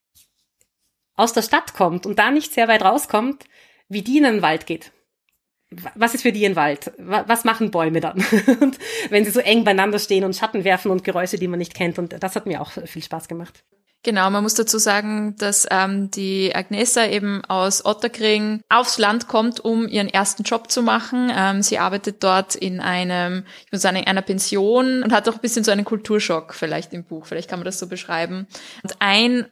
aus 1.15 1.33
der 1.33 1.41
Stadt 1.41 1.73
kommt 1.73 2.05
und 2.05 2.19
da 2.19 2.31
nicht 2.31 2.53
sehr 2.53 2.69
weit 2.69 2.83
rauskommt, 2.83 3.43
wie 3.89 4.01
die 4.01 4.17
in 4.17 4.23
den 4.23 4.41
Wald 4.41 4.65
geht 4.65 4.93
was 5.95 6.13
ist 6.13 6.21
für 6.21 6.31
die 6.31 6.45
ein 6.45 6.55
Wald? 6.55 6.91
Was 6.97 7.43
machen 7.43 7.71
Bäume 7.71 7.99
dann? 7.99 8.17
wenn 9.09 9.25
sie 9.25 9.31
so 9.31 9.39
eng 9.39 9.63
beieinander 9.63 9.99
stehen 9.99 10.23
und 10.23 10.35
Schatten 10.35 10.63
werfen 10.63 10.91
und 10.91 11.03
Geräusche, 11.03 11.37
die 11.37 11.47
man 11.47 11.59
nicht 11.59 11.73
kennt. 11.73 11.99
Und 11.99 12.15
das 12.21 12.35
hat 12.35 12.45
mir 12.45 12.61
auch 12.61 12.71
viel 12.71 13.03
Spaß 13.03 13.27
gemacht. 13.27 13.63
Genau, 14.05 14.29
man 14.29 14.43
muss 14.43 14.53
dazu 14.53 14.79
sagen, 14.79 15.37
dass 15.37 15.65
ähm, 15.71 16.11
die 16.11 16.53
Agnesa 16.53 17.07
eben 17.07 17.41
aus 17.45 17.85
Otterkring 17.85 18.61
aufs 18.67 18.97
Land 18.97 19.29
kommt, 19.29 19.61
um 19.61 19.87
ihren 19.87 20.09
ersten 20.09 20.43
Job 20.43 20.69
zu 20.69 20.83
machen. 20.83 21.31
Ähm, 21.33 21.61
sie 21.61 21.79
arbeitet 21.79 22.21
dort 22.21 22.55
in 22.55 22.81
einem, 22.81 23.45
ich 23.65 23.71
muss 23.71 23.81
sagen, 23.81 23.95
in 23.95 24.05
einer 24.05 24.21
Pension 24.21 25.03
und 25.03 25.13
hat 25.13 25.29
auch 25.29 25.35
ein 25.35 25.39
bisschen 25.39 25.63
so 25.63 25.71
einen 25.71 25.85
Kulturschock 25.85 26.53
vielleicht 26.53 26.91
im 26.91 27.05
Buch. 27.05 27.25
Vielleicht 27.25 27.49
kann 27.49 27.59
man 27.59 27.65
das 27.65 27.79
so 27.79 27.87
beschreiben. 27.87 28.45
Und 28.83 28.95
ein 28.99 29.45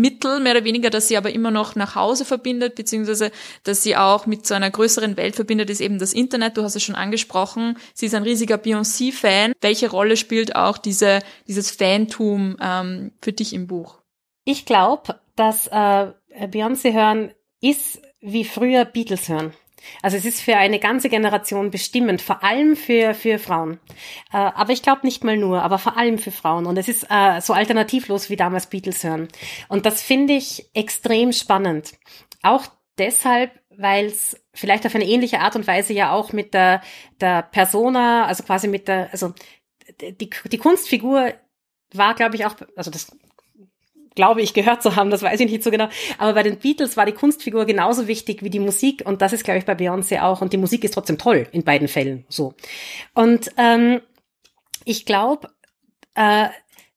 Mittel, 0.00 0.40
mehr 0.40 0.52
oder 0.52 0.64
weniger, 0.64 0.90
dass 0.90 1.08
sie 1.08 1.16
aber 1.16 1.32
immer 1.32 1.50
noch 1.50 1.74
nach 1.74 1.94
Hause 1.94 2.24
verbindet, 2.24 2.74
beziehungsweise 2.74 3.30
dass 3.62 3.82
sie 3.82 3.96
auch 3.96 4.26
mit 4.26 4.46
so 4.46 4.54
einer 4.54 4.70
größeren 4.70 5.16
Welt 5.16 5.36
verbindet, 5.36 5.70
ist 5.70 5.80
eben 5.80 5.98
das 5.98 6.12
Internet. 6.12 6.56
Du 6.56 6.62
hast 6.62 6.76
es 6.76 6.82
schon 6.82 6.94
angesprochen. 6.94 7.78
Sie 7.94 8.06
ist 8.06 8.14
ein 8.14 8.22
riesiger 8.22 8.56
Beyoncé-Fan. 8.56 9.52
Welche 9.60 9.90
Rolle 9.90 10.16
spielt 10.16 10.56
auch 10.56 10.78
diese, 10.78 11.20
dieses 11.46 11.70
Fantum 11.70 12.56
ähm, 12.60 13.12
für 13.22 13.32
dich 13.32 13.52
im 13.52 13.66
Buch? 13.66 13.98
Ich 14.44 14.66
glaube, 14.66 15.20
dass 15.36 15.66
äh, 15.68 16.12
Beyoncé 16.48 16.92
hören 16.92 17.32
ist 17.60 18.02
wie 18.20 18.44
früher 18.44 18.84
Beatles 18.84 19.28
hören. 19.28 19.54
Also 20.02 20.16
es 20.16 20.24
ist 20.24 20.40
für 20.40 20.56
eine 20.56 20.78
ganze 20.78 21.08
Generation 21.08 21.70
bestimmend, 21.70 22.22
vor 22.22 22.42
allem 22.42 22.76
für, 22.76 23.14
für 23.14 23.38
Frauen. 23.38 23.80
Äh, 24.32 24.36
aber 24.36 24.72
ich 24.72 24.82
glaube 24.82 25.00
nicht 25.04 25.24
mal 25.24 25.36
nur, 25.36 25.62
aber 25.62 25.78
vor 25.78 25.96
allem 25.96 26.18
für 26.18 26.30
Frauen. 26.30 26.66
Und 26.66 26.76
es 26.76 26.88
ist 26.88 27.06
äh, 27.10 27.40
so 27.40 27.52
alternativlos 27.52 28.30
wie 28.30 28.36
damals 28.36 28.66
Beatles 28.66 29.04
hören. 29.04 29.28
Und 29.68 29.86
das 29.86 30.02
finde 30.02 30.34
ich 30.34 30.68
extrem 30.74 31.32
spannend. 31.32 31.92
Auch 32.42 32.66
deshalb, 32.98 33.52
weil 33.70 34.06
es 34.06 34.40
vielleicht 34.52 34.86
auf 34.86 34.94
eine 34.94 35.06
ähnliche 35.06 35.40
Art 35.40 35.56
und 35.56 35.66
Weise 35.66 35.92
ja 35.92 36.12
auch 36.12 36.32
mit 36.32 36.54
der, 36.54 36.82
der 37.20 37.42
Persona, 37.42 38.26
also 38.26 38.42
quasi 38.42 38.68
mit 38.68 38.88
der, 38.88 39.08
also 39.12 39.34
die, 40.00 40.30
die 40.30 40.58
Kunstfigur 40.58 41.34
war, 41.92 42.14
glaube 42.14 42.36
ich, 42.36 42.46
auch, 42.46 42.56
also 42.76 42.90
das 42.90 43.16
glaube 44.14 44.42
ich, 44.42 44.54
gehört 44.54 44.82
zu 44.82 44.96
haben, 44.96 45.10
das 45.10 45.22
weiß 45.22 45.40
ich 45.40 45.50
nicht 45.50 45.64
so 45.64 45.70
genau. 45.70 45.88
Aber 46.18 46.34
bei 46.34 46.42
den 46.42 46.58
Beatles 46.58 46.96
war 46.96 47.06
die 47.06 47.12
Kunstfigur 47.12 47.64
genauso 47.64 48.06
wichtig 48.06 48.42
wie 48.42 48.50
die 48.50 48.60
Musik 48.60 49.02
und 49.04 49.22
das 49.22 49.32
ist, 49.32 49.44
glaube 49.44 49.58
ich, 49.58 49.64
bei 49.64 49.74
Beyoncé 49.74 50.22
auch. 50.22 50.40
Und 50.40 50.52
die 50.52 50.58
Musik 50.58 50.84
ist 50.84 50.94
trotzdem 50.94 51.18
toll 51.18 51.48
in 51.52 51.64
beiden 51.64 51.88
Fällen 51.88 52.24
so. 52.28 52.54
Und 53.14 53.50
ähm, 53.56 54.00
ich 54.84 55.06
glaube, 55.06 55.48
äh, 56.14 56.48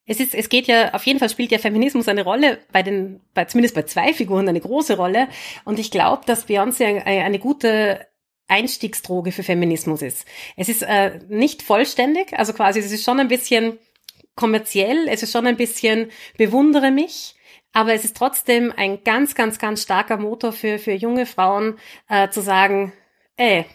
es 0.06 0.20
ist, 0.22 0.34
es 0.34 0.48
geht 0.48 0.68
ja, 0.68 0.94
auf 0.94 1.06
jeden 1.06 1.20
Fall 1.20 1.30
spielt 1.30 1.52
ja 1.52 1.58
Feminismus 1.58 2.08
eine 2.08 2.24
Rolle, 2.24 2.60
bei 2.72 2.82
den, 2.82 3.20
bei, 3.34 3.46
zumindest 3.46 3.76
bei 3.76 3.84
zwei 3.84 4.14
Figuren 4.14 4.48
eine 4.48 4.62
große 4.62 4.96
Rolle. 4.96 5.28
Und 5.66 5.80
ich 5.80 5.92
glaube, 5.92 6.24
dass 6.26 6.48
Beyoncé 6.48 6.86
eine, 6.86 7.26
eine 7.26 7.40
gute 7.40 8.08
Einstiegsdroge 8.48 9.34
für 9.34 9.44
Feminismus 9.44 10.02
ist. 10.02 10.26
Es 10.56 10.70
ist 10.70 10.82
äh, 10.82 11.20
nicht 11.28 11.62
vollständig, 11.62 12.32
also 12.40 12.54
quasi, 12.54 12.80
es 12.80 12.92
ist 12.92 13.04
schon 13.04 13.20
ein 13.20 13.28
bisschen 13.28 13.78
kommerziell, 14.38 15.10
es 15.10 15.24
ist 15.24 15.34
schon 15.34 15.46
ein 15.46 15.58
bisschen 15.58 16.10
bewundere 16.38 16.92
mich, 16.92 17.36
aber 17.74 17.94
es 17.94 18.06
ist 18.06 18.16
trotzdem 18.16 18.74
ein 18.78 19.04
ganz, 19.04 19.36
ganz, 19.36 19.60
ganz 19.60 19.84
starker 19.84 20.16
Motor 20.16 20.54
für, 20.54 20.80
für 20.80 20.94
junge 20.94 21.26
Frauen 21.26 21.78
äh, 22.08 22.30
zu 22.30 22.42
sagen, 22.42 22.94
ey, 23.36 23.66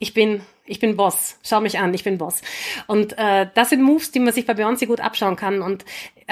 ich 0.00 0.12
bin 0.14 0.42
ich 0.64 0.78
bin 0.78 0.96
Boss, 0.96 1.38
schau 1.42 1.60
mich 1.60 1.78
an, 1.78 1.92
ich 1.92 2.04
bin 2.04 2.18
Boss. 2.18 2.40
Und 2.86 3.18
äh, 3.18 3.48
das 3.54 3.70
sind 3.70 3.82
Moves, 3.82 4.12
die 4.12 4.20
man 4.20 4.32
sich 4.32 4.46
bei 4.46 4.52
Beyoncé 4.54 4.86
gut 4.86 5.00
abschauen 5.00 5.36
kann. 5.36 5.60
Und 5.60 5.84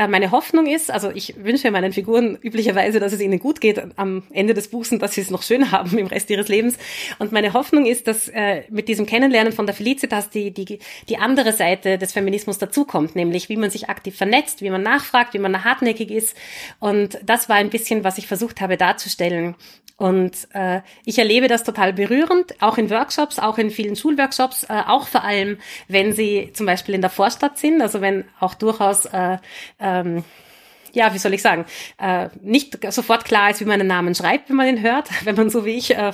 meine 0.09 0.31
Hoffnung 0.31 0.67
ist, 0.67 0.91
also 0.91 1.11
ich 1.11 1.35
wünsche 1.43 1.71
meinen 1.71 1.93
Figuren 1.93 2.39
üblicherweise, 2.41 3.01
dass 3.01 3.13
es 3.13 3.21
ihnen 3.21 3.39
gut 3.39 3.61
geht 3.61 3.81
am 3.97 4.23
Ende 4.31 4.55
des 4.55 4.69
Buchs 4.69 4.93
und 4.93 5.01
dass 5.03 5.15
sie 5.15 5.21
es 5.21 5.31
noch 5.31 5.43
schön 5.43 5.71
haben 5.73 5.97
im 5.99 6.07
Rest 6.07 6.31
ihres 6.31 6.49
Lebens. 6.49 6.79
Und 7.19 7.33
meine 7.33 7.53
Hoffnung 7.53 7.87
ist, 7.87 8.07
dass 8.07 8.29
äh, 8.29 8.63
mit 8.71 8.89
diesem 8.89 9.07
Kennenlernen 9.07 9.53
von 9.53 9.67
der 9.67 9.75
Felicitas 9.75 10.31
die, 10.31 10.53
die, 10.53 10.79
die 11.09 11.17
andere 11.19 11.53
Seite 11.53 11.99
des 11.99 12.13
Feminismus 12.13 12.59
dazukommt, 12.59 13.17
nämlich 13.17 13.49
wie 13.49 13.57
man 13.57 13.71
sich 13.71 13.89
aktiv 13.89 14.17
vernetzt, 14.17 14.63
wie 14.63 14.71
man 14.71 14.83
nachfragt, 14.83 15.35
wie 15.35 15.39
man 15.39 15.65
hartnäckig 15.65 16.11
ist. 16.11 16.37
Und 16.79 17.19
das 17.25 17.49
war 17.49 17.57
ein 17.57 17.71
bisschen, 17.71 18.05
was 18.05 18.19
ich 18.19 18.27
versucht 18.27 18.61
habe 18.61 18.77
darzustellen. 18.77 19.57
Und 20.01 20.49
äh, 20.55 20.81
ich 21.05 21.19
erlebe 21.19 21.47
das 21.47 21.63
total 21.63 21.93
berührend, 21.93 22.63
auch 22.63 22.79
in 22.79 22.89
Workshops, 22.89 23.39
auch 23.39 23.59
in 23.59 23.69
vielen 23.69 23.97
Schulworkshops, 23.97 24.65
äh, 24.65 24.83
auch 24.87 25.07
vor 25.07 25.25
allem, 25.25 25.59
wenn 25.89 26.15
sie 26.15 26.53
zum 26.55 26.65
Beispiel 26.65 26.95
in 26.95 27.03
der 27.03 27.11
Vorstadt 27.11 27.59
sind, 27.59 27.83
also 27.83 28.01
wenn 28.01 28.25
auch 28.39 28.55
durchaus 28.55 29.05
äh, 29.05 29.37
ähm, 29.81 30.25
ja, 30.93 31.15
wie 31.15 31.19
soll 31.19 31.35
ich 31.35 31.43
sagen, 31.43 31.65
äh, 31.99 32.29
nicht 32.43 32.79
sofort 32.93 33.25
klar 33.25 33.51
ist, 33.51 33.61
wie 33.61 33.65
man 33.65 33.81
einen 33.81 33.89
Namen 33.89 34.15
schreibt, 34.15 34.49
wenn 34.49 34.57
man 34.57 34.69
ihn 34.69 34.83
hört, 34.83 35.09
wenn 35.25 35.37
man 35.37 35.51
so 35.51 35.65
wie 35.65 35.77
ich 35.77 35.97
äh, 35.97 36.13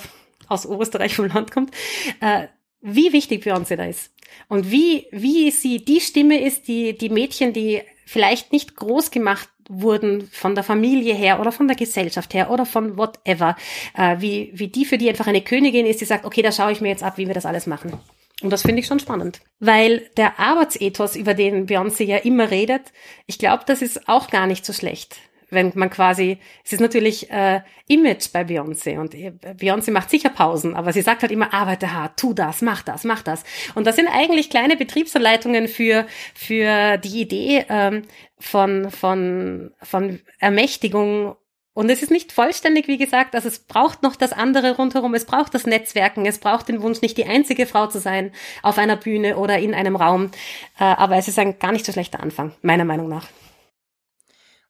aus 0.49 0.67
Oberösterreich 0.67 1.17
vom 1.17 1.29
Land 1.29 1.51
kommt, 1.51 1.73
äh, 2.21 2.49
wie 2.81 3.13
wichtig 3.13 3.45
Beyoncé 3.45 3.77
da 3.77 3.85
ist. 3.85 4.13
Und 4.49 4.71
wie, 4.71 5.07
wie 5.11 5.51
sie 5.51 5.85
die 5.85 6.01
Stimme 6.01 6.41
ist, 6.41 6.69
die, 6.69 6.97
die 6.97 7.09
Mädchen, 7.09 7.53
die 7.53 7.83
vielleicht 8.05 8.53
nicht 8.53 8.77
groß 8.77 9.11
gemacht 9.11 9.49
wurden 9.69 10.29
von 10.31 10.55
der 10.55 10.63
Familie 10.63 11.15
her 11.15 11.41
oder 11.41 11.51
von 11.51 11.67
der 11.67 11.77
Gesellschaft 11.77 12.35
her 12.35 12.51
oder 12.51 12.67
von 12.67 12.97
whatever, 12.97 13.57
äh, 13.97 14.17
wie, 14.21 14.51
wie 14.55 14.69
die 14.69 14.85
für 14.85 14.99
die 14.99 15.09
einfach 15.09 15.27
eine 15.27 15.41
Königin 15.41 15.87
ist, 15.87 16.01
die 16.01 16.05
sagt, 16.05 16.25
okay, 16.25 16.43
da 16.43 16.53
schaue 16.53 16.73
ich 16.73 16.81
mir 16.81 16.89
jetzt 16.89 17.03
ab, 17.03 17.19
wie 17.19 17.27
wir 17.27 17.35
das 17.35 17.47
alles 17.47 17.67
machen. 17.67 17.99
Und 18.43 18.51
das 18.51 18.63
finde 18.63 18.81
ich 18.81 18.87
schon 18.87 19.01
spannend. 19.01 19.41
Weil 19.61 20.11
der 20.17 20.39
Arbeitsethos, 20.39 21.17
über 21.17 21.35
den 21.35 21.67
Beyoncé 21.67 22.05
ja 22.05 22.19
immer 22.19 22.51
redet, 22.51 22.93
ich 23.27 23.39
glaube, 23.39 23.65
das 23.67 23.81
ist 23.81 24.09
auch 24.09 24.29
gar 24.29 24.47
nicht 24.47 24.67
so 24.67 24.73
schlecht 24.73 25.17
wenn 25.51 25.73
man 25.75 25.91
quasi, 25.91 26.39
es 26.65 26.73
ist 26.73 26.81
natürlich 26.81 27.31
äh, 27.31 27.61
Image 27.87 28.33
bei 28.33 28.43
Beyoncé 28.43 28.99
und 28.99 29.15
äh, 29.15 29.33
Beyoncé 29.57 29.93
macht 29.93 30.11
sicher 30.11 30.31
Pausen, 30.31 30.75
aber 30.75 30.93
sie 30.93 31.03
sagt 31.03 31.23
halt 31.23 31.33
immer, 31.33 31.55
arbeite 31.55 31.93
hart, 31.93 32.19
tu 32.19 32.33
das, 32.33 32.63
mach 32.63 32.83
das, 32.83 33.05
mach 33.05 33.23
das. 33.23 33.45
Und 33.75 33.87
das 33.87 33.97
sind 33.97 34.09
eigentlich 34.09 34.51
kleine 34.51 34.77
Betriebsanleitungen 34.77 35.69
für, 35.69 36.07
für 36.35 36.99
die 36.99 37.21
Idee 37.21 37.65
ähm, 37.69 38.03
von, 38.39 38.91
von, 38.91 39.73
von 39.83 40.21
Ermächtigung 40.41 41.37
und 41.77 41.91
es 41.91 42.03
ist 42.03 42.11
nicht 42.11 42.33
vollständig, 42.33 42.89
wie 42.89 42.97
gesagt, 42.97 43.35
also 43.35 43.49
es 43.49 43.59
braucht 43.59 44.03
noch 44.03 44.17
das 44.17 44.33
andere 44.33 44.77
rundherum, 44.77 45.13
es 45.13 45.27
braucht 45.27 45.53
das 45.53 45.67
Netzwerken, 45.67 46.25
es 46.25 46.39
braucht 46.39 46.71
den 46.71 46.81
Wunsch, 46.81 47.03
nicht 47.03 47.19
die 47.19 47.27
einzige 47.27 47.67
Frau 47.67 47.87
zu 47.87 48.01
sein 48.01 48.33
auf 48.63 48.79
einer 48.79 48.97
Bühne 48.97 49.37
oder 49.37 49.59
in 49.59 49.75
einem 49.75 49.95
Raum. 49.95 50.31
Äh, 50.79 50.85
aber 50.85 51.17
es 51.17 51.29
ist 51.29 51.39
ein 51.39 51.59
gar 51.59 51.73
nicht 51.73 51.85
so 51.85 51.93
schlechter 51.93 52.21
Anfang, 52.21 52.55
meiner 52.63 52.87
Meinung 52.87 53.11
nach. 53.11 53.29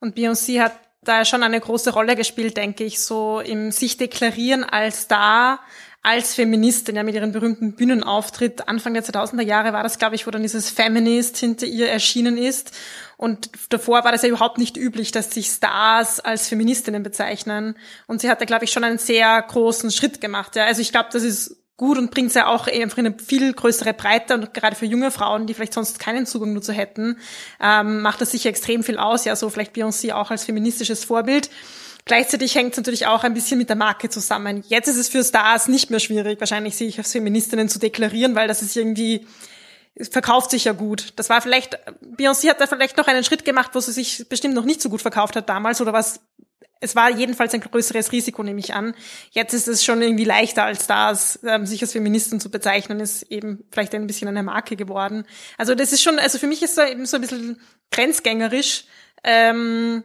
Und 0.01 0.17
Beyoncé 0.17 0.61
hat 0.61 0.73
da 1.01 1.25
schon 1.25 1.45
eine 1.45 1.61
große 1.61 1.93
Rolle 1.93 2.17
gespielt, 2.17 2.57
denke 2.57 2.83
ich, 2.83 3.01
so 3.01 3.39
im 3.39 3.71
sich 3.71 3.97
deklarieren 3.99 4.65
als 4.65 5.03
Star, 5.03 5.61
als 6.07 6.35
Feministin, 6.35 6.95
ja, 6.95 7.03
mit 7.03 7.17
ihrem 7.17 7.33
berühmten 7.33 7.73
Bühnenauftritt. 7.73 8.69
Anfang 8.69 8.95
der 8.95 9.03
2000er 9.03 9.43
Jahre 9.43 9.73
war 9.73 9.83
das, 9.83 9.99
glaube 9.99 10.15
ich, 10.15 10.25
wo 10.25 10.31
dann 10.31 10.43
dieses 10.43 10.71
Feminist 10.71 11.37
hinter 11.37 11.67
ihr 11.67 11.89
erschienen 11.91 12.39
ist. 12.39 12.71
Und 13.17 13.51
davor 13.71 14.05
war 14.05 14.13
das 14.13 14.23
ja 14.23 14.29
überhaupt 14.29 14.59
nicht 14.59 14.77
üblich, 14.77 15.11
dass 15.11 15.33
sich 15.33 15.49
Stars 15.49 16.21
als 16.21 16.47
Feministinnen 16.47 17.03
bezeichnen. 17.03 17.75
Und 18.07 18.21
sie 18.21 18.31
hat 18.31 18.41
da, 18.41 18.45
glaube 18.45 18.67
ich, 18.67 18.71
schon 18.71 18.85
einen 18.85 18.99
sehr 18.99 19.43
großen 19.43 19.91
Schritt 19.91 20.21
gemacht. 20.21 20.55
Ja. 20.55 20.67
Also 20.67 20.81
ich 20.81 20.93
glaube, 20.93 21.09
das 21.11 21.25
ist 21.25 21.57
gut 21.77 21.99
und 21.99 22.13
bringt 22.13 22.33
ja 22.35 22.47
auch 22.47 22.69
einfach 22.69 22.99
eine 22.99 23.13
viel 23.19 23.53
größere 23.53 23.93
Breite 23.93 24.35
und 24.35 24.55
gerade 24.55 24.77
für 24.77 24.87
junge 24.87 25.11
Frauen, 25.11 25.49
die 25.49 25.55
vielleicht 25.55 25.75
sonst 25.75 25.99
keinen 25.99 26.25
Zugang 26.25 26.55
dazu 26.55 26.73
hätten, 26.73 27.19
ähm, 27.61 28.01
macht 28.01 28.21
das 28.21 28.31
sicher 28.31 28.49
extrem 28.49 28.85
viel 28.85 28.99
aus. 28.99 29.25
Ja, 29.25 29.35
so 29.35 29.51
vielleicht 29.51 29.75
Beyoncé 29.75 30.13
auch 30.13 30.31
als 30.31 30.45
feministisches 30.45 31.03
Vorbild. 31.03 31.51
Gleichzeitig 32.07 32.55
hängt 32.55 32.73
es 32.73 32.77
natürlich 32.79 33.07
auch 33.07 33.25
ein 33.25 33.35
bisschen 33.35 33.59
mit 33.59 33.69
der 33.69 33.77
Marke 33.77 34.09
zusammen. 34.09 34.65
Jetzt 34.69 34.89
ist 34.89 34.97
es 34.97 35.09
für 35.09 35.23
Stars 35.23 35.69
nicht 35.69 35.91
mehr 35.91 36.01
schwierig, 36.01 36.41
wahrscheinlich 36.41 36.77
sich 36.77 36.97
als 36.99 37.13
Feministinnen 37.13 37.69
zu 37.69 37.79
deklarieren, 37.79 38.35
weil 38.35 38.49
das 38.49 38.63
ist 38.63 38.77
irgendwie 38.77 39.27
es 39.99 40.09
verkauft 40.09 40.51
sich 40.51 40.65
ja 40.65 40.73
gut. 40.73 41.15
Das 41.17 41.31
war 41.31 41.41
vielleicht, 41.41 41.79
Beyoncé 42.19 42.51
hat 42.51 42.61
da 42.61 42.67
vielleicht 42.67 42.99
noch 42.99 43.09
einen 43.09 43.25
Schritt 43.25 43.45
gemacht, 43.47 43.71
wo 43.73 43.81
sie 43.81 43.93
sich 43.93 44.29
bestimmt 44.29 44.55
noch 44.55 44.67
nicht 44.67 44.83
so 44.83 44.91
gut 44.91 45.01
verkauft 45.01 45.37
hat 45.37 45.49
damals 45.49 45.81
oder 45.81 45.93
was 45.93 46.21
es 46.79 46.95
war 46.95 47.11
jedenfalls 47.11 47.55
ein 47.55 47.61
größeres 47.61 48.13
Risiko, 48.13 48.43
nehme 48.43 48.61
ich 48.61 48.75
an. 48.75 48.95
Jetzt 49.31 49.55
ist 49.55 49.67
es 49.67 49.83
schon 49.83 50.03
irgendwie 50.03 50.25
leichter 50.25 50.65
als 50.65 50.85
Stars, 50.85 51.39
ähm, 51.43 51.65
sich 51.65 51.81
als 51.81 51.93
Feministin 51.93 52.39
zu 52.39 52.51
bezeichnen, 52.51 53.01
ist 53.01 53.23
eben 53.25 53.65
vielleicht 53.71 53.95
ein 53.95 54.07
bisschen 54.07 54.29
eine 54.29 54.43
Marke 54.43 54.77
geworden. 54.77 55.25
Also 55.57 55.75
das 55.75 55.93
ist 55.93 56.03
schon, 56.03 56.19
also 56.19 56.39
für 56.39 56.47
mich 56.47 56.63
ist 56.63 56.77
es 56.77 56.91
eben 56.91 57.07
so 57.07 57.17
ein 57.17 57.23
bisschen 57.23 57.61
grenzgängerisch. 57.91 58.85
Ähm, 59.25 60.05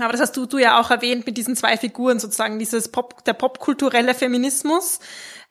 aber 0.00 0.12
das 0.12 0.22
hast 0.22 0.36
du, 0.36 0.46
du 0.46 0.58
ja 0.58 0.80
auch 0.80 0.90
erwähnt 0.90 1.26
mit 1.26 1.36
diesen 1.36 1.54
zwei 1.54 1.76
Figuren 1.76 2.18
sozusagen, 2.18 2.58
dieses 2.58 2.88
Pop, 2.88 3.24
der 3.24 3.34
popkulturelle 3.34 4.14
Feminismus, 4.14 5.00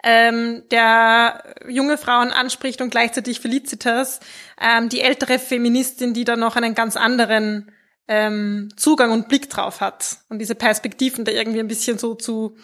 ähm, 0.04 0.64
der 0.72 1.44
junge 1.68 1.98
Frauen 1.98 2.32
anspricht 2.32 2.82
und 2.82 2.90
gleichzeitig 2.90 3.40
Felicitas, 3.40 4.20
ähm, 4.60 4.90
die 4.90 5.02
ältere 5.02 5.38
Feministin, 5.38 6.14
die 6.14 6.24
da 6.24 6.36
noch 6.36 6.56
einen 6.56 6.74
ganz 6.74 6.98
anderen 6.98 7.72
ähm, 8.08 8.70
Zugang 8.78 9.12
und 9.12 9.30
Blick 9.30 9.50
drauf 9.50 9.80
hat 9.80 10.18
und 10.30 10.40
diese 10.40 10.56
Perspektiven 10.56 11.24
da 11.24 11.32
irgendwie 11.32 11.60
ein 11.60 11.68
bisschen 11.68 12.00
so 12.00 12.16
zu 12.16 12.58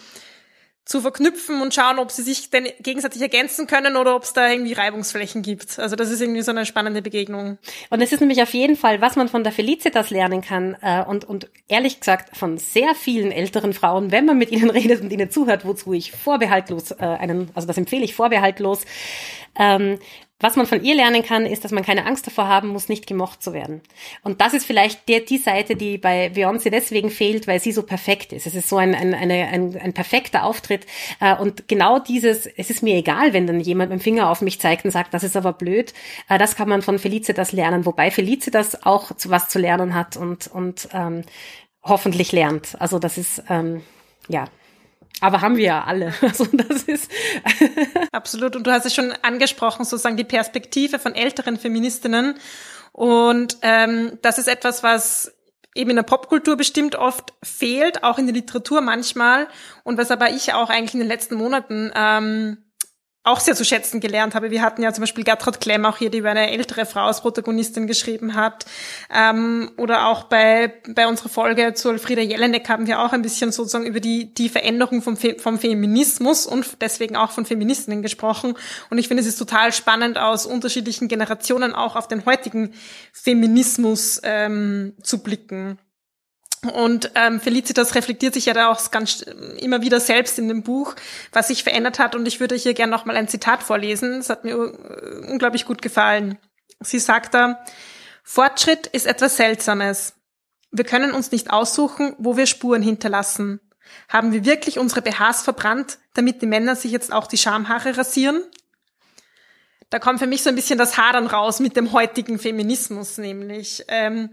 zu 0.88 1.02
verknüpfen 1.02 1.62
und 1.62 1.74
schauen, 1.74 2.00
ob 2.00 2.12
sie 2.12 2.22
sich 2.22 2.50
denn 2.50 2.70
gegenseitig 2.80 3.22
ergänzen 3.22 3.68
können 3.68 3.98
oder 3.98 4.16
ob 4.16 4.24
es 4.24 4.32
da 4.32 4.50
irgendwie 4.50 4.72
Reibungsflächen 4.72 5.42
gibt. 5.42 5.80
Also 5.80 5.98
das 5.98 6.10
ist 6.10 6.22
irgendwie 6.22 6.42
so 6.42 6.52
eine 6.52 6.66
spannende 6.66 7.02
Begegnung. 7.02 7.58
Und 7.90 8.02
es 8.02 8.14
ist 8.14 8.22
nämlich 8.22 8.42
auf 8.42 8.54
jeden 8.54 8.78
Fall, 8.78 9.02
was 9.02 9.18
man 9.18 9.28
von 9.28 9.44
der 9.44 9.52
Felicitas 9.52 10.12
lernen 10.12 10.42
kann 10.42 10.78
äh, 10.82 11.04
und, 11.04 11.26
und 11.26 11.50
ehrlich 11.68 12.00
gesagt 12.00 12.38
von 12.38 12.58
sehr 12.58 12.96
vielen 12.96 13.34
älteren 13.34 13.74
Frauen, 13.74 14.14
wenn 14.14 14.26
man 14.26 14.38
mit 14.38 14.50
ihnen 14.50 14.70
redet 14.78 15.02
und 15.02 15.12
ihnen 15.12 15.30
zuhört, 15.30 15.66
wozu 15.66 15.92
ich 15.92 16.14
vorbehaltlos 16.14 16.92
äh, 16.92 17.04
einen, 17.04 17.50
also 17.54 17.68
das 17.68 17.78
empfehle 17.78 18.06
ich 18.06 18.16
vorbehaltlos, 18.16 18.86
ähm, 19.60 20.00
was 20.40 20.56
man 20.56 20.68
von 20.68 20.84
ihr 20.84 20.94
lernen 20.94 21.24
kann, 21.24 21.48
ist, 21.48 21.64
dass 21.64 21.72
man 21.72 21.84
keine 21.84 22.06
Angst 22.06 22.28
davor 22.28 22.48
haben 22.48 22.68
muss, 22.68 22.90
nicht 22.90 23.08
gemocht 23.08 23.42
zu 23.42 23.54
werden. 23.54 23.82
Und 24.22 24.40
das 24.40 24.54
ist 24.54 24.68
vielleicht 24.68 25.10
der, 25.10 25.22
die 25.22 25.40
Seite, 25.40 25.76
die 25.76 25.98
bei 25.98 26.28
Beyoncé 26.28 26.70
deswegen 26.70 27.10
fehlt, 27.10 27.48
weil 27.48 27.60
sie 27.60 27.72
so 27.72 27.82
perfekt 27.82 28.34
ist. 28.34 28.46
Es 28.46 28.54
ist 28.54 28.70
so 28.70 28.78
ein, 28.78 28.94
ein, 28.94 29.16
eine, 29.16 29.48
ein, 29.48 29.76
ein 29.80 29.94
perfekter 29.94 30.44
Auftritt. 30.44 30.86
Äh, 31.20 31.36
und 31.36 31.68
genau 31.68 31.98
dieses, 31.98 32.46
es 32.46 32.70
ist 32.70 32.84
mir 32.84 32.96
egal, 32.96 33.34
wenn 33.34 33.48
dann 33.48 33.60
jemand 33.60 33.90
mit 33.90 34.00
dem 34.00 34.04
Finger 34.04 34.30
auf 34.30 34.42
mich 34.42 34.62
zeigt 34.62 34.86
und 34.86 34.92
sagt, 34.92 35.14
das 35.16 35.24
ist 35.24 35.36
aber 35.36 35.54
blöd, 35.54 35.94
äh, 36.30 36.38
das 36.38 36.56
kann 36.56 36.70
man 36.70 36.84
von 36.84 37.00
Felicitas 37.00 37.52
lernen, 37.52 37.88
wobei 37.88 38.12
Felicitas 38.12 38.84
auch 38.84 39.16
zu 39.16 39.32
was 39.32 39.50
zu 39.50 39.58
lernen 39.58 39.96
hat 39.96 40.18
und, 40.18 40.46
und 40.46 40.88
ähm, 40.94 41.24
hoffentlich 41.82 42.32
lernt. 42.32 42.80
Also 42.80 43.00
das 43.00 43.18
ist, 43.18 43.42
ähm, 43.50 43.82
ja, 44.28 44.46
aber 45.22 45.42
haben 45.42 45.58
wir 45.58 45.66
ja 45.66 45.84
alle. 45.84 46.14
Also 46.22 46.46
das 46.52 46.84
ist 46.84 47.12
absolut. 48.12 48.56
Und 48.56 48.66
du 48.66 48.72
hast 48.72 48.86
es 48.86 48.94
schon 48.94 49.14
angesprochen, 49.22 49.86
sozusagen 49.86 50.18
die 50.18 50.24
Perspektive 50.24 51.00
von 51.00 51.16
älteren 51.16 51.58
Feministinnen. 51.58 52.36
Und 52.92 53.58
ähm, 53.62 54.18
das 54.22 54.38
ist 54.38 54.48
etwas, 54.48 54.84
was 54.84 55.34
eben 55.76 55.92
in 55.92 55.96
der 55.96 56.04
Popkultur 56.04 56.58
bestimmt 56.58 56.96
oft 56.96 57.34
fehlt, 57.44 58.04
auch 58.04 58.18
in 58.18 58.26
der 58.26 58.34
Literatur 58.34 58.82
manchmal. 58.82 59.48
Und 59.84 59.98
was 59.98 60.12
aber 60.12 60.32
ich 60.32 60.54
auch 60.54 60.70
eigentlich 60.70 60.94
in 60.94 61.00
den 61.00 61.10
letzten 61.10 61.36
Monaten 61.36 61.92
ähm, 61.96 62.58
auch 63.28 63.40
sehr 63.40 63.56
zu 63.56 63.66
schätzen 63.66 64.00
gelernt 64.00 64.36
habe. 64.36 64.52
Wir 64.52 64.62
hatten 64.62 64.82
ja 64.82 64.94
zum 64.94 65.02
Beispiel 65.02 65.24
Gertrud 65.24 65.60
Klemm 65.60 65.86
auch 65.86 65.98
hier, 65.98 66.10
die 66.10 66.20
über 66.20 66.32
eine 66.32 66.52
ältere 66.52 66.86
Frau 66.86 67.02
als 67.02 67.22
Protagonistin 67.22 67.86
geschrieben 67.86 68.36
hat. 68.36 68.66
Ähm, 69.14 69.72
oder 69.78 70.08
auch 70.08 70.24
bei, 70.24 70.74
bei 70.88 71.08
unserer 71.08 71.30
Folge 71.30 71.74
zu 71.74 71.90
Elfriede 71.90 72.22
Jelinek 72.22 72.68
haben 72.70 72.88
wir 72.88 73.02
auch 73.02 73.14
ein 73.14 73.22
bisschen 73.22 73.52
sozusagen 73.52 73.86
über 73.86 74.00
die, 74.00 74.34
die 74.34 74.50
Veränderung 74.50 75.02
vom, 75.02 75.18
Fe 75.18 75.36
vom 75.40 75.60
Feminismus 75.60 76.46
und 76.46 76.82
deswegen 76.82 77.16
auch 77.16 77.32
von 77.32 77.46
Feministinnen 77.46 78.02
gesprochen. 78.02 78.56
Und 78.90 78.98
ich 78.98 79.08
finde, 79.08 79.22
es 79.22 79.28
ist 79.28 79.38
total 79.38 79.74
spannend, 79.74 80.18
aus 80.18 80.46
unterschiedlichen 80.46 81.08
Generationen 81.08 81.74
auch 81.74 81.96
auf 81.96 82.08
den 82.08 82.26
heutigen 82.26 82.74
Feminismus 83.12 84.22
ähm, 84.24 84.94
zu 85.04 85.22
blicken. 85.22 85.78
Und 86.74 87.12
ähm, 87.16 87.40
Felicitas 87.40 87.94
reflektiert 87.94 88.34
sich 88.34 88.46
ja 88.46 88.54
da 88.54 88.70
auch 88.70 88.90
ganz 88.90 89.22
immer 89.60 89.82
wieder 89.82 90.00
selbst 90.00 90.40
in 90.40 90.48
dem 90.48 90.64
Buch, 90.64 90.96
was 91.32 91.50
sich 91.50 91.64
verändert 91.64 92.00
hat. 92.00 92.16
Und 92.16 92.28
ich 92.28 92.40
würde 92.40 92.56
hier 92.56 92.74
gerne 92.74 92.92
nochmal 92.92 93.16
ein 93.16 93.28
Zitat 93.28 93.62
vorlesen. 93.62 94.20
Es 94.20 94.30
hat 94.30 94.44
mir 94.44 94.54
äh, 94.54 95.28
unglaublich 95.30 95.66
gut 95.66 95.82
gefallen. 95.82 96.40
Sie 96.80 97.00
sagt 97.00 97.34
da, 97.34 97.64
Fortschritt 98.24 98.88
ist 98.88 99.06
etwas 99.06 99.38
Seltsames. 99.38 100.16
Wir 100.72 100.84
können 100.84 101.12
uns 101.12 101.32
nicht 101.32 101.52
aussuchen, 101.52 102.16
wo 102.18 102.38
wir 102.38 102.48
Spuren 102.48 102.82
hinterlassen. 102.82 103.62
Haben 104.10 104.34
wir 104.34 104.44
wirklich 104.44 104.80
unsere 104.80 105.02
BHs 105.02 105.44
verbrannt, 105.44 106.00
damit 106.14 106.42
die 106.42 106.48
Männer 106.48 106.76
sich 106.76 106.92
jetzt 106.92 107.14
auch 107.14 107.28
die 107.28 107.38
Schamhaare 107.38 107.98
rasieren? 107.98 108.44
Da 109.90 110.00
kommt 110.00 110.20
für 110.20 110.28
mich 110.28 110.44
so 110.44 110.50
ein 110.50 110.56
bisschen 110.56 110.78
das 110.78 110.98
Hadern 110.98 111.28
raus 111.28 111.60
mit 111.60 111.78
dem 111.78 111.94
heutigen 111.94 112.40
Feminismus, 112.40 113.18
nämlich. 113.18 113.86
Ähm, 113.88 114.32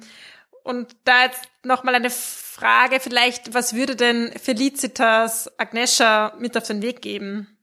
und 0.65 0.97
da 1.05 1.27
jetzt 1.27 1.47
nochmal 1.63 1.95
eine 1.95 2.11
Frage 2.11 2.99
vielleicht, 2.99 3.55
was 3.55 3.75
würde 3.75 3.95
denn 3.95 4.33
Felicitas 4.33 5.53
Agnesha 5.59 6.35
mit 6.39 6.57
auf 6.57 6.67
den 6.67 6.83
Weg 6.83 7.03
geben? 7.03 7.55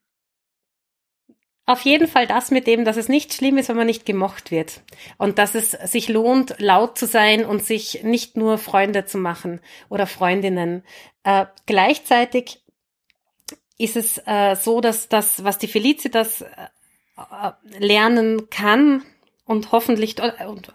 Auf 1.66 1.82
jeden 1.82 2.08
Fall 2.08 2.28
das 2.28 2.52
mit 2.52 2.68
dem, 2.68 2.86
dass 2.86 2.98
es 2.98 3.08
nicht 3.08 3.34
schlimm 3.34 3.58
ist, 3.58 3.70
wenn 3.70 3.78
man 3.78 3.88
nicht 3.88 4.06
gemocht 4.06 4.52
wird. 4.52 4.82
Und 5.18 5.38
dass 5.38 5.56
es 5.56 5.72
sich 5.72 6.10
lohnt, 6.10 6.56
laut 6.60 6.98
zu 6.98 7.08
sein 7.08 7.46
und 7.46 7.64
sich 7.64 8.04
nicht 8.04 8.38
nur 8.38 8.58
Freunde 8.58 9.06
zu 9.06 9.18
machen 9.18 9.62
oder 9.90 10.06
Freundinnen. 10.06 10.84
Äh, 11.24 11.46
gleichzeitig 11.66 12.62
ist 13.78 13.96
es 13.96 14.22
äh, 14.26 14.56
so, 14.56 14.80
dass 14.82 15.10
das, 15.10 15.44
was 15.44 15.58
die 15.58 15.68
Felicitas 15.68 16.42
äh, 16.42 16.48
lernen 17.80 18.50
kann 18.50 19.04
und 19.46 19.72
hoffentlich 19.72 20.18
und 20.22 20.74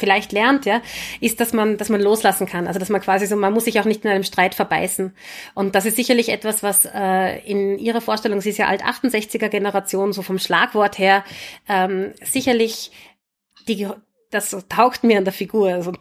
vielleicht 0.00 0.32
lernt, 0.32 0.66
ja, 0.66 0.82
ist, 1.20 1.38
dass 1.38 1.52
man, 1.52 1.76
dass 1.76 1.88
man 1.88 2.00
loslassen 2.00 2.46
kann. 2.46 2.66
Also 2.66 2.80
dass 2.80 2.88
man 2.88 3.00
quasi 3.00 3.26
so, 3.26 3.36
man 3.36 3.52
muss 3.52 3.66
sich 3.66 3.78
auch 3.78 3.84
nicht 3.84 4.04
in 4.04 4.10
einem 4.10 4.24
Streit 4.24 4.56
verbeißen. 4.56 5.14
Und 5.54 5.74
das 5.76 5.86
ist 5.86 5.96
sicherlich 5.96 6.30
etwas, 6.30 6.62
was 6.64 6.88
äh, 6.92 7.38
in 7.40 7.78
ihrer 7.78 8.00
Vorstellung, 8.00 8.40
sie 8.40 8.50
ist 8.50 8.58
ja 8.58 8.66
alt 8.66 8.82
68er 8.82 9.48
Generation, 9.48 10.12
so 10.12 10.22
vom 10.22 10.38
Schlagwort 10.38 10.98
her, 10.98 11.24
ähm, 11.68 12.12
sicherlich 12.22 12.90
die, 13.68 13.86
das 14.30 14.56
taucht 14.68 15.04
mir 15.04 15.18
an 15.18 15.24
der 15.24 15.32
Figur. 15.32 15.68
Also, 15.68 15.92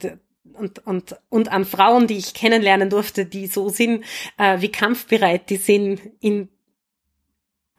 und, 0.53 0.85
und, 0.85 1.15
und 1.29 1.51
an 1.51 1.65
Frauen, 1.65 2.07
die 2.07 2.17
ich 2.17 2.33
kennenlernen 2.33 2.89
durfte, 2.89 3.25
die 3.25 3.47
so 3.47 3.69
sind, 3.69 4.03
äh, 4.37 4.61
wie 4.61 4.71
kampfbereit 4.71 5.49
die 5.49 5.57
sind 5.57 6.01
in 6.19 6.49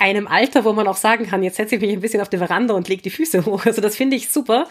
einem 0.00 0.26
Alter, 0.26 0.64
wo 0.64 0.72
man 0.72 0.88
auch 0.88 0.96
sagen 0.96 1.26
kann, 1.26 1.42
jetzt 1.42 1.56
setze 1.56 1.76
ich 1.76 1.80
mich 1.80 1.92
ein 1.92 2.00
bisschen 2.00 2.20
auf 2.20 2.28
die 2.28 2.38
Veranda 2.38 2.74
und 2.74 2.88
lege 2.88 3.02
die 3.02 3.10
Füße 3.10 3.44
hoch. 3.46 3.66
Also 3.66 3.80
das 3.80 3.96
finde 3.96 4.16
ich 4.16 4.30
super. 4.30 4.66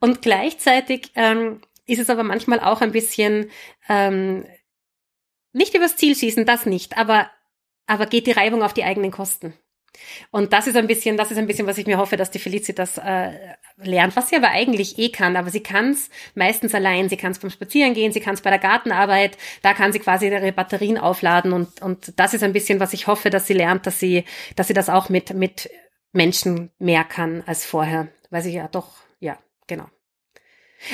Und 0.00 0.22
gleichzeitig 0.22 1.10
ähm, 1.14 1.60
ist 1.86 1.98
es 1.98 2.10
aber 2.10 2.22
manchmal 2.22 2.60
auch 2.60 2.80
ein 2.80 2.92
bisschen 2.92 3.50
ähm, 3.88 4.44
nicht 5.52 5.74
übers 5.74 5.96
Ziel 5.96 6.14
schießen, 6.14 6.44
das 6.44 6.66
nicht, 6.66 6.96
aber 6.96 7.30
aber 7.86 8.04
geht 8.04 8.26
die 8.26 8.32
Reibung 8.32 8.62
auf 8.62 8.74
die 8.74 8.84
eigenen 8.84 9.10
Kosten. 9.10 9.54
Und 10.30 10.52
das 10.52 10.66
ist 10.66 10.76
ein 10.76 10.86
bisschen, 10.86 11.16
das 11.16 11.30
ist 11.30 11.38
ein 11.38 11.46
bisschen, 11.46 11.66
was 11.66 11.78
ich 11.78 11.86
mir 11.86 11.98
hoffe, 11.98 12.16
dass 12.16 12.30
die 12.30 12.38
Felicitas 12.38 12.98
äh, 12.98 13.32
lernt, 13.82 14.16
was 14.16 14.28
sie 14.28 14.36
aber 14.36 14.50
eigentlich 14.50 14.98
eh 14.98 15.10
kann. 15.10 15.36
Aber 15.36 15.50
sie 15.50 15.62
kann 15.62 15.90
es 15.90 16.10
meistens 16.34 16.74
allein. 16.74 17.08
Sie 17.08 17.16
kann 17.16 17.32
es 17.32 17.38
beim 17.38 17.50
Spazierengehen, 17.50 18.12
sie 18.12 18.20
kann 18.20 18.34
es 18.34 18.40
bei 18.40 18.50
der 18.50 18.58
Gartenarbeit. 18.58 19.38
Da 19.62 19.74
kann 19.74 19.92
sie 19.92 19.98
quasi 19.98 20.26
ihre 20.26 20.52
Batterien 20.52 20.98
aufladen. 20.98 21.52
Und, 21.52 21.80
und 21.82 22.12
das 22.16 22.34
ist 22.34 22.42
ein 22.42 22.52
bisschen, 22.52 22.80
was 22.80 22.92
ich 22.92 23.06
hoffe, 23.06 23.30
dass 23.30 23.46
sie 23.46 23.54
lernt, 23.54 23.86
dass 23.86 23.98
sie, 23.98 24.24
dass 24.56 24.68
sie 24.68 24.74
das 24.74 24.88
auch 24.88 25.08
mit, 25.08 25.34
mit 25.34 25.70
Menschen 26.12 26.70
mehr 26.78 27.04
kann 27.04 27.42
als 27.46 27.64
vorher. 27.64 28.08
Weil 28.30 28.42
sie 28.42 28.52
ja 28.52 28.68
doch, 28.68 28.92
ja, 29.20 29.38
genau. 29.66 29.86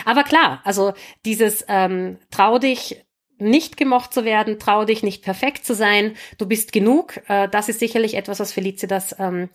Aber 0.04 0.24
klar, 0.24 0.60
also 0.64 0.94
dieses 1.24 1.64
ähm, 1.68 2.18
trau 2.30 2.58
dich, 2.58 3.04
nicht 3.38 3.76
gemocht 3.76 4.14
zu 4.14 4.24
werden, 4.24 4.58
trau 4.58 4.84
dich 4.84 5.02
nicht 5.02 5.22
perfekt 5.22 5.66
zu 5.66 5.74
sein, 5.74 6.16
du 6.38 6.46
bist 6.46 6.72
genug. 6.72 7.20
Äh, 7.28 7.48
das 7.48 7.68
ist 7.68 7.80
sicherlich 7.80 8.14
etwas, 8.14 8.40
was 8.40 8.52
Felicitas 8.52 9.16
ähm, 9.18 9.50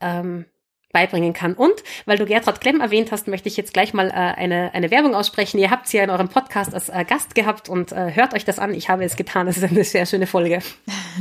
ähm, 0.00 0.46
beibringen 0.92 1.32
kann. 1.32 1.54
Und 1.54 1.82
weil 2.06 2.18
du 2.18 2.26
Gertrud 2.26 2.60
Klemm 2.60 2.80
erwähnt 2.80 3.12
hast, 3.12 3.28
möchte 3.28 3.48
ich 3.48 3.56
jetzt 3.56 3.72
gleich 3.74 3.92
mal 3.92 4.08
äh, 4.08 4.12
eine, 4.12 4.74
eine 4.74 4.90
Werbung 4.90 5.14
aussprechen. 5.14 5.58
Ihr 5.58 5.70
habt 5.70 5.88
sie 5.88 5.98
ja 5.98 6.04
in 6.04 6.10
eurem 6.10 6.28
Podcast 6.28 6.74
als 6.74 6.88
äh, 6.88 7.04
Gast 7.04 7.34
gehabt 7.34 7.68
und 7.68 7.92
äh, 7.92 8.14
hört 8.14 8.34
euch 8.34 8.44
das 8.44 8.58
an. 8.58 8.74
Ich 8.74 8.88
habe 8.88 9.04
es 9.04 9.16
getan. 9.16 9.46
Das 9.46 9.56
ist 9.56 9.64
eine 9.64 9.84
sehr 9.84 10.06
schöne 10.06 10.26
Folge. 10.26 10.60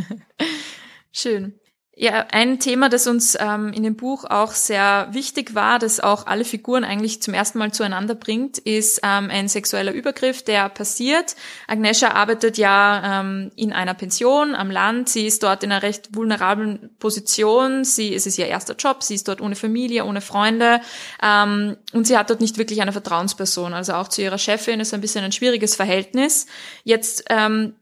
Schön. 1.12 1.60
Ja, 2.00 2.28
ein 2.32 2.60
Thema, 2.60 2.90
das 2.90 3.08
uns 3.08 3.36
ähm, 3.40 3.74
in 3.74 3.82
dem 3.82 3.96
Buch 3.96 4.24
auch 4.24 4.52
sehr 4.52 5.08
wichtig 5.14 5.56
war, 5.56 5.80
das 5.80 6.00
auch 6.00 6.28
alle 6.28 6.46
Figuren 6.46 6.84
eigentlich 6.84 7.24
zum 7.24 7.34
ersten 7.34 7.58
Mal 7.58 7.72
zueinander 7.72 8.14
bringt, 8.14 8.60
ist 8.60 9.00
ähm, 9.02 9.32
ein 9.32 9.48
sexueller 9.48 9.94
Übergriff, 9.94 10.44
der 10.44 10.70
passiert. 10.70 11.36
Agnesha 11.66 12.12
arbeitet 12.12 12.60
ja 12.60 13.22
ähm, 13.22 13.52
in 13.56 13.74
einer 13.74 13.96
Pension 13.96 14.54
am 14.54 14.70
Land. 14.70 15.10
Sie 15.10 15.26
ist 15.26 15.42
dort 15.42 15.64
in 15.64 15.72
einer 15.72 15.82
recht 15.82 16.16
vulnerablen 16.16 16.92
Position. 17.00 17.84
Sie, 17.84 18.14
es 18.14 18.28
ist 18.28 18.38
ihr 18.38 18.46
erster 18.46 18.76
Job. 18.76 19.02
Sie 19.02 19.16
ist 19.16 19.28
dort 19.28 19.42
ohne 19.42 19.56
Familie, 19.56 20.06
ohne 20.06 20.22
Freunde. 20.22 20.82
Ähm, 21.24 21.78
und 21.94 22.06
sie 22.06 22.16
hat 22.16 22.30
dort 22.30 22.42
nicht 22.42 22.60
wirklich 22.60 22.80
eine 22.80 22.92
Vertrauensperson. 22.92 23.74
Also 23.74 23.94
auch 23.94 24.08
zu 24.08 24.22
ihrer 24.22 24.38
Chefin 24.38 24.80
ist 24.80 24.94
ein 24.94 25.02
bisschen 25.02 25.26
ein 25.26 25.32
schwieriges 25.32 25.76
Verhältnis. 25.76 26.46
Jetzt 26.84 27.24
ähm, 27.32 27.74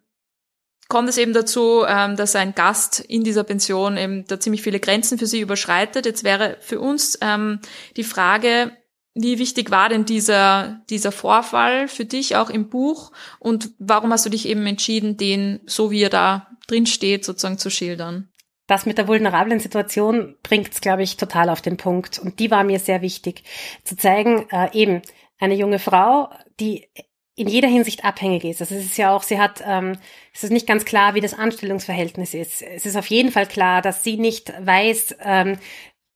kommt 0.87 1.09
es 1.09 1.17
eben 1.17 1.33
dazu, 1.33 1.83
ähm, 1.87 2.15
dass 2.15 2.35
ein 2.35 2.55
Gast 2.55 2.99
in 2.99 3.23
dieser 3.23 3.43
Pension 3.43 3.97
eben 3.97 4.25
da 4.27 4.39
ziemlich 4.39 4.61
viele 4.61 4.79
Grenzen 4.79 5.17
für 5.17 5.25
sie 5.25 5.39
überschreitet. 5.39 6.05
Jetzt 6.05 6.23
wäre 6.23 6.57
für 6.61 6.79
uns 6.79 7.17
ähm, 7.21 7.59
die 7.97 8.03
Frage, 8.03 8.71
wie 9.13 9.39
wichtig 9.39 9.71
war 9.71 9.89
denn 9.89 10.05
dieser, 10.05 10.81
dieser 10.89 11.11
Vorfall 11.11 11.87
für 11.87 12.05
dich 12.05 12.35
auch 12.35 12.49
im 12.49 12.69
Buch 12.69 13.11
und 13.39 13.71
warum 13.79 14.11
hast 14.11 14.25
du 14.25 14.29
dich 14.29 14.47
eben 14.47 14.65
entschieden, 14.67 15.15
den, 15.15 15.61
so 15.65 15.89
wie 15.89 16.03
er 16.03 16.09
da 16.09 16.47
drin 16.67 16.85
steht, 16.85 17.23
sozusagen 17.23 17.57
zu 17.57 17.69
schildern? 17.69 18.29
Das 18.67 18.85
mit 18.85 18.97
der 18.97 19.07
vulnerablen 19.07 19.59
Situation 19.59 20.35
bringt 20.43 20.73
es, 20.73 20.81
glaube 20.81 21.03
ich, 21.03 21.17
total 21.17 21.49
auf 21.49 21.61
den 21.61 21.77
Punkt. 21.77 22.19
Und 22.19 22.39
die 22.39 22.49
war 22.49 22.63
mir 22.63 22.79
sehr 22.79 23.01
wichtig. 23.01 23.43
Zu 23.83 23.95
zeigen, 23.95 24.49
äh, 24.49 24.69
eben, 24.73 25.01
eine 25.37 25.55
junge 25.55 25.79
Frau, 25.79 26.29
die 26.59 26.87
in 27.35 27.47
jeder 27.47 27.67
Hinsicht 27.67 28.05
abhängig 28.05 28.45
ist. 28.45 28.61
Also 28.61 28.75
es 28.75 28.85
ist 28.85 28.97
ja 28.97 29.13
auch, 29.13 29.23
sie 29.23 29.39
hat, 29.39 29.61
ähm, 29.65 29.97
es 30.33 30.43
ist 30.43 30.51
nicht 30.51 30.67
ganz 30.67 30.85
klar, 30.85 31.15
wie 31.15 31.21
das 31.21 31.33
Anstellungsverhältnis 31.33 32.33
ist. 32.33 32.61
Es 32.61 32.85
ist 32.85 32.95
auf 32.95 33.07
jeden 33.07 33.31
Fall 33.31 33.45
klar, 33.45 33.81
dass 33.81 34.03
sie 34.03 34.17
nicht 34.17 34.53
weiß, 34.65 35.17
ähm, 35.23 35.57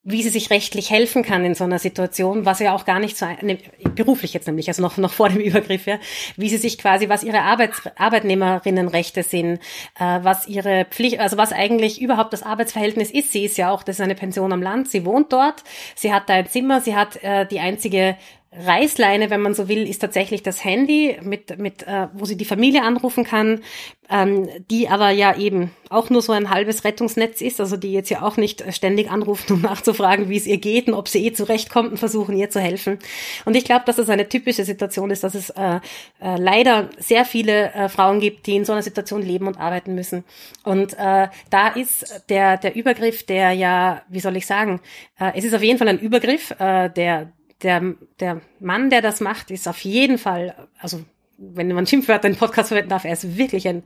wie 0.04 0.24
sie 0.24 0.30
sich 0.30 0.50
rechtlich 0.50 0.90
helfen 0.90 1.24
kann 1.24 1.44
in 1.44 1.56
so 1.56 1.66
einer 1.66 1.78
Situation, 1.78 2.46
was 2.46 2.60
ja 2.60 2.74
auch 2.74 2.86
gar 2.86 3.00
nicht 3.00 3.18
so, 3.18 3.26
ne, 3.42 3.60
beruflich 3.96 4.34
jetzt 4.34 4.48
nämlich, 4.48 4.70
also 4.70 4.82
noch, 4.82 4.96
noch 4.98 5.12
vor 5.12 5.28
dem 5.28 5.42
Übergriff, 5.42 5.86
ja, 5.86 6.00
wie 6.38 6.48
sie 6.48 6.58
sich 6.58 6.78
quasi, 6.78 7.10
was 7.10 7.22
ihre 7.22 7.42
Arbeits, 7.42 7.82
Arbeitnehmerinnenrechte 7.98 9.24
sind, 9.24 9.60
äh, 10.00 10.20
was 10.22 10.48
ihre 10.48 10.86
Pflicht, 10.86 11.20
also 11.20 11.36
was 11.36 11.52
eigentlich 11.52 12.02
überhaupt 12.02 12.32
das 12.32 12.44
Arbeitsverhältnis 12.44 13.12
ist. 13.12 13.34
Sie 13.34 13.44
ist 13.44 13.58
ja 13.58 13.72
auch, 13.72 13.84
das 13.84 13.98
ist 13.98 14.02
eine 14.02 14.16
Pension 14.16 14.54
am 14.54 14.62
Land, 14.62 14.90
sie 14.90 15.06
wohnt 15.06 15.34
dort, 15.34 15.66
sie 15.96 16.14
hat 16.14 16.30
da 16.30 16.36
ein 16.36 16.48
Zimmer, 16.48 16.80
sie 16.80 16.96
hat 16.96 17.22
äh, 17.22 17.46
die 17.46 17.60
einzige 17.60 18.16
Reißleine, 18.52 19.30
wenn 19.30 19.42
man 19.42 19.54
so 19.54 19.68
will, 19.68 19.88
ist 19.88 20.00
tatsächlich 20.00 20.42
das 20.42 20.64
Handy, 20.64 21.18
mit, 21.22 21.60
mit, 21.60 21.84
äh, 21.84 22.08
wo 22.14 22.26
sie 22.26 22.36
die 22.36 22.46
Familie 22.46 22.82
anrufen 22.82 23.24
kann, 23.24 23.62
ähm, 24.10 24.50
die 24.72 24.90
aber 24.90 25.12
ja 25.12 25.38
eben 25.38 25.70
auch 25.90 26.10
nur 26.10 26.24
so 26.24 26.32
ein 26.32 26.50
halbes 26.50 26.84
Rettungsnetz 26.84 27.42
ist, 27.42 27.60
also 27.60 27.78
die 27.78 27.94
jetzt 27.94 28.10
ja 28.10 28.24
auch 28.24 28.38
nicht 28.38 28.64
ständig 28.74 29.12
anrufen, 29.12 29.54
um 29.54 29.62
nachzufragen, 29.62 30.30
wie 30.30 30.38
es 30.38 30.48
ihr 30.48 30.58
geht 30.58 30.88
und 30.88 30.96
ob 30.96 31.08
sie 31.08 31.28
eh 31.28 31.32
zurechtkommt 31.32 31.92
und 31.92 31.98
versuchen 31.98 32.36
ihr 32.36 32.50
zu 32.50 32.60
helfen. 32.60 32.98
Und 33.46 33.56
ich 33.56 33.66
glaube, 33.66 33.86
dass 33.86 34.00
es 34.00 34.10
eine 34.10 34.28
typische 34.28 34.66
Situation 34.66 35.12
ist, 35.12 35.24
dass 35.24 35.36
es 35.36 35.52
äh, 35.52 35.76
äh, 36.20 36.38
leider 36.38 36.90
sehr 36.98 37.26
viele 37.26 37.72
äh, 37.74 37.88
Frauen 37.88 38.20
gibt, 38.20 38.48
die 38.48 38.56
in 38.56 38.66
so 38.66 38.74
einer 38.74 38.82
Situation 38.82 39.22
leben 39.22 39.46
und 39.46 39.60
arbeiten 39.60 39.94
müssen. 39.94 40.24
Und 40.64 40.94
äh, 40.98 41.28
da 41.52 41.68
ist 41.68 42.24
der, 42.30 42.58
der 42.58 42.76
Übergriff, 42.76 43.24
der 43.28 43.52
ja, 43.52 44.02
wie 44.10 44.20
soll 44.20 44.38
ich 44.38 44.48
sagen, 44.48 44.82
äh, 45.20 45.34
es 45.36 45.44
ist 45.44 45.54
auf 45.54 45.62
jeden 45.62 45.78
Fall 45.78 45.88
ein 45.88 46.00
Übergriff, 46.00 46.50
äh, 46.60 46.90
der 46.90 47.32
der, 47.62 47.96
der 48.20 48.42
Mann, 48.60 48.90
der 48.90 49.02
das 49.02 49.20
macht, 49.20 49.52
ist 49.52 49.68
auf 49.68 49.80
jeden 49.80 50.18
Fall, 50.18 50.56
also 50.80 51.04
wenn 51.38 51.72
man 51.72 51.88
Schimpfwörter 51.88 52.28
in 52.28 52.36
Podcast 52.36 52.70
verwenden 52.70 52.90
darf, 52.90 53.06
er 53.06 53.14
ist 53.14 53.38
wirklich 53.38 53.68
ein 53.68 53.84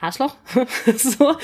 Arschloch, 0.00 0.36
so, 0.96 1.34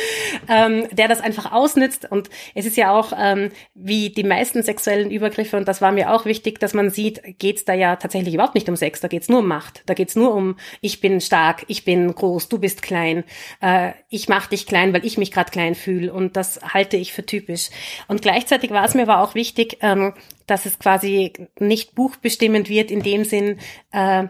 ähm, 0.49 0.87
der 0.93 1.09
das 1.09 1.21
einfach 1.21 1.53
ausnützt. 1.53 2.11
Und 2.11 2.31
es 2.55 2.67
ist 2.67 2.77
ja 2.77 2.93
auch, 2.93 3.13
ähm, 3.19 3.51
wie 3.75 4.11
die 4.11 4.23
meisten 4.23 4.63
sexuellen 4.63 5.11
Übergriffe, 5.11 5.57
und 5.57 5.67
das 5.67 5.83
war 5.83 5.91
mir 5.91 6.13
auch 6.13 6.25
wichtig, 6.25 6.61
dass 6.61 6.73
man 6.73 6.91
sieht, 6.91 7.39
geht's 7.39 7.65
da 7.65 7.75
ja 7.75 7.97
tatsächlich 7.97 8.35
überhaupt 8.35 8.55
nicht 8.55 8.69
um 8.69 8.77
Sex, 8.77 9.01
da 9.01 9.09
geht's 9.09 9.29
nur 9.29 9.41
um 9.41 9.49
Macht. 9.49 9.83
Da 9.87 9.95
geht's 9.95 10.15
nur 10.15 10.35
um, 10.35 10.57
ich 10.81 11.01
bin 11.01 11.21
stark, 11.21 11.65
ich 11.69 11.85
bin 11.85 12.15
groß, 12.15 12.49
du 12.49 12.59
bist 12.59 12.83
klein, 12.83 13.25
äh, 13.61 13.93
ich 14.09 14.29
mach 14.29 14.47
dich 14.47 14.67
klein, 14.67 14.93
weil 14.93 15.05
ich 15.05 15.19
mich 15.19 15.33
gerade 15.33 15.51
klein 15.51 15.75
fühle. 15.75 16.13
Und 16.13 16.37
das 16.37 16.61
halte 16.63 16.97
ich 16.97 17.13
für 17.13 17.27
typisch. 17.27 17.71
Und 18.07 18.23
gleichzeitig 18.23 18.71
war 18.71 18.85
es 18.85 18.95
mir 18.95 19.03
aber 19.03 19.21
auch 19.21 19.35
wichtig, 19.35 19.79
ähm, 19.81 20.15
dass 20.47 20.67
es 20.67 20.79
quasi 20.79 21.33
nicht 21.59 21.95
buchbestimmend 21.95 22.69
wird 22.69 22.91
in 22.91 23.03
dem 23.03 23.25
Sinn, 23.25 23.59
äh, 23.93 24.25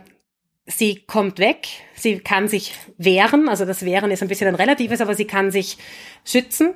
sie 0.67 0.97
kommt 1.07 1.39
weg, 1.39 1.69
sie 1.95 2.19
kann 2.19 2.49
sich 2.49 2.75
wehren, 2.97 3.49
also 3.49 3.65
das 3.65 3.85
Wehren 3.85 4.11
ist 4.11 4.23
ein 4.23 4.29
bisschen 4.29 4.49
ein 4.49 4.55
relatives, 4.55 5.01
aber 5.01 5.15
sie 5.15 5.27
kann 5.27 5.51
sich 5.51 5.79
schützen. 6.25 6.75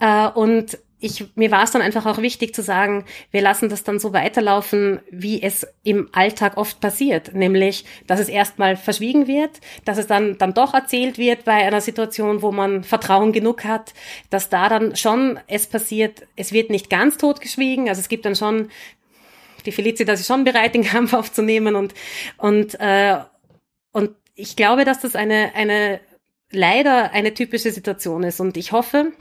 Äh, 0.00 0.28
und 0.28 0.78
ich, 1.00 1.24
mir 1.36 1.50
war 1.52 1.62
es 1.62 1.70
dann 1.70 1.82
einfach 1.82 2.06
auch 2.06 2.18
wichtig 2.18 2.54
zu 2.54 2.62
sagen, 2.62 3.04
wir 3.30 3.40
lassen 3.40 3.68
das 3.68 3.84
dann 3.84 4.00
so 4.00 4.12
weiterlaufen, 4.12 5.00
wie 5.10 5.40
es 5.40 5.66
im 5.84 6.08
Alltag 6.12 6.56
oft 6.56 6.80
passiert. 6.80 7.34
Nämlich, 7.34 7.84
dass 8.08 8.18
es 8.18 8.28
erstmal 8.28 8.76
verschwiegen 8.76 9.28
wird, 9.28 9.60
dass 9.84 9.98
es 9.98 10.08
dann, 10.08 10.38
dann 10.38 10.54
doch 10.54 10.74
erzählt 10.74 11.16
wird 11.16 11.44
bei 11.44 11.52
einer 11.52 11.80
Situation, 11.80 12.42
wo 12.42 12.50
man 12.50 12.82
Vertrauen 12.82 13.32
genug 13.32 13.64
hat, 13.64 13.94
dass 14.30 14.48
da 14.48 14.68
dann 14.68 14.96
schon 14.96 15.38
es 15.46 15.68
passiert, 15.68 16.26
es 16.34 16.52
wird 16.52 16.70
nicht 16.70 16.90
ganz 16.90 17.16
totgeschwiegen. 17.16 17.88
Also 17.88 18.00
es 18.00 18.08
gibt 18.08 18.24
dann 18.24 18.34
schon 18.34 18.68
die 19.68 19.72
Felicitas 19.72 20.20
ist 20.20 20.26
schon 20.26 20.44
bereit, 20.44 20.74
den 20.74 20.84
Kampf 20.84 21.12
aufzunehmen. 21.12 21.76
Und, 21.76 21.94
und, 22.38 22.74
äh, 22.80 23.18
und 23.92 24.10
ich 24.34 24.56
glaube, 24.56 24.84
dass 24.84 25.00
das 25.00 25.14
eine, 25.14 25.54
eine, 25.54 26.00
leider 26.50 27.12
eine 27.12 27.34
typische 27.34 27.70
Situation 27.70 28.22
ist. 28.22 28.40
Und 28.40 28.56
ich 28.56 28.72
hoffe, 28.72 29.12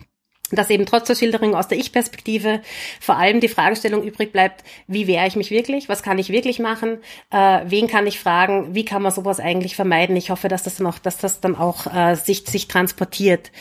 dass 0.52 0.70
eben 0.70 0.86
trotz 0.86 1.08
der 1.08 1.16
Schilderung 1.16 1.54
aus 1.54 1.68
der 1.68 1.78
Ich-Perspektive 1.78 2.62
vor 3.02 3.18
allem 3.18 3.42
die 3.42 3.50
Fragestellung 3.50 4.04
übrig 4.04 4.32
bleibt, 4.32 4.64
wie 4.88 5.06
wehre 5.06 5.28
ich 5.28 5.36
mich 5.36 5.52
wirklich, 5.52 5.90
was 5.90 6.02
kann 6.02 6.18
ich 6.18 6.30
wirklich 6.30 6.60
machen, 6.60 7.00
äh, 7.32 7.62
wen 7.66 7.88
kann 7.88 8.08
ich 8.08 8.18
fragen, 8.18 8.74
wie 8.74 8.86
kann 8.86 9.02
man 9.02 9.12
sowas 9.12 9.42
eigentlich 9.42 9.76
vermeiden. 9.76 10.16
Ich 10.16 10.30
hoffe, 10.30 10.48
dass 10.48 10.64
das 10.64 10.78
dann 10.78 10.88
auch, 10.88 11.00
dass 11.00 11.18
das 11.18 11.42
dann 11.42 11.58
auch 11.58 11.94
äh, 11.94 12.16
sich, 12.16 12.46
sich 12.46 12.70
transportiert. 12.70 13.52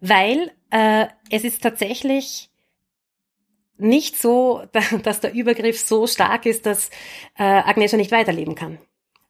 Weil 0.00 0.50
äh, 0.70 1.06
es 1.30 1.44
ist 1.44 1.62
tatsächlich 1.62 2.50
nicht 3.76 4.16
so, 4.16 4.62
dass 5.02 5.20
der 5.20 5.34
Übergriff 5.34 5.78
so 5.78 6.06
stark 6.06 6.46
ist, 6.46 6.66
dass 6.66 6.90
äh, 7.38 7.42
Agnesha 7.42 7.96
nicht 7.96 8.12
weiterleben 8.12 8.54
kann 8.54 8.78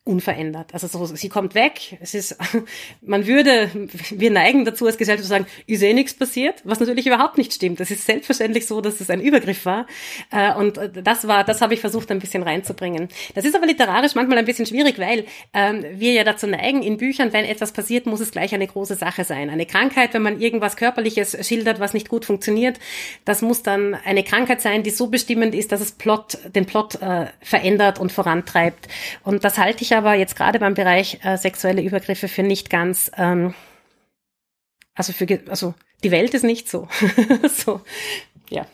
unverändert. 0.05 0.75
Also 0.75 0.87
so, 0.87 1.07
sie 1.07 1.31
kommt 1.31 1.55
weg. 1.55 1.97
Es 2.01 2.13
ist, 2.13 2.37
man 3.01 3.27
würde, 3.27 3.71
wir 4.11 4.31
neigen 4.31 4.67
dazu 4.67 4.85
als 4.85 4.99
Gesellschaft 4.99 5.25
zu 5.25 5.31
sagen, 5.31 5.47
ist 5.67 5.83
eh 5.83 5.95
nichts 5.95 6.13
passiert, 6.13 6.61
was 6.65 6.79
natürlich 6.79 7.07
überhaupt 7.07 7.39
nicht 7.39 7.55
stimmt. 7.55 7.81
Es 7.81 7.91
ist 7.91 8.05
selbstverständlich 8.05 8.67
so, 8.67 8.83
dass 8.83 9.01
es 9.01 9.09
ein 9.09 9.23
Übergriff 9.23 9.65
war. 9.65 9.87
Äh, 10.31 10.55
und 10.55 10.79
das 11.03 11.27
war, 11.27 11.43
das 11.43 11.63
habe 11.63 11.73
ich 11.73 11.81
versucht, 11.81 12.11
ein 12.11 12.19
bisschen 12.19 12.43
reinzubringen. 12.43 13.09
Das 13.35 13.47
ist 13.47 13.57
aber 13.57 13.65
literarisch 13.67 14.15
manchmal 14.15 14.37
ein 14.37 14.45
bisschen 14.45 14.67
schwierig, 14.67 14.99
weil 14.99 15.25
ähm, 15.55 15.83
wir 15.95 16.13
ja 16.13 16.23
dazu 16.23 16.47
neigen, 16.47 16.83
in 16.83 16.99
Büchern, 16.99 17.33
wenn 17.33 17.47
etwas 17.47 17.73
passiert, 17.73 18.05
muss 18.05 18.21
es 18.21 18.31
gleich 18.31 18.55
eine 18.55 18.67
große 18.67 18.97
Sache 18.97 19.25
sein. 19.25 19.49
Eine 19.49 19.65
Krankheit, 19.65 20.13
wenn 20.13 20.23
man 20.23 20.39
irgendwas 20.39 20.77
Körperliches 20.77 21.35
schildert, 21.47 21.81
was 21.81 21.95
nicht 21.95 22.11
gut 22.11 22.27
funktioniert, 22.27 22.79
das 23.25 23.41
muss 23.41 23.63
dann 23.63 23.95
eine 23.95 24.23
Krankheit 24.23 24.61
sein, 24.61 24.83
die 24.83 24.91
so 24.91 25.07
bestimmend 25.07 25.55
ist, 25.55 25.73
dass 25.73 25.81
es 25.81 25.93
Plot, 25.93 26.37
den 26.55 26.67
Plot 26.67 26.97
äh, 26.97 27.29
verändert 27.41 27.99
und 27.99 28.13
vorantreibt. 28.13 28.89
Und 29.23 29.45
das 29.45 29.57
halte 29.57 29.83
ich 29.83 29.94
aber 29.95 30.15
jetzt 30.15 30.37
gerade 30.37 30.59
beim 30.59 30.75
Bereich 30.75 31.21
äh, 31.25 31.37
sexuelle 31.37 31.83
Übergriffe 31.83 32.29
für 32.29 32.43
nicht 32.43 32.71
ganz, 32.71 33.11
ähm, 33.17 33.55
also 34.95 35.13
für, 35.13 35.27
also 35.49 35.75
die 36.03 36.11
Welt 36.11 36.35
ist 36.35 36.45
nicht 36.45 36.69
so. 36.69 36.89
so, 37.49 37.81
ja. 38.51 38.67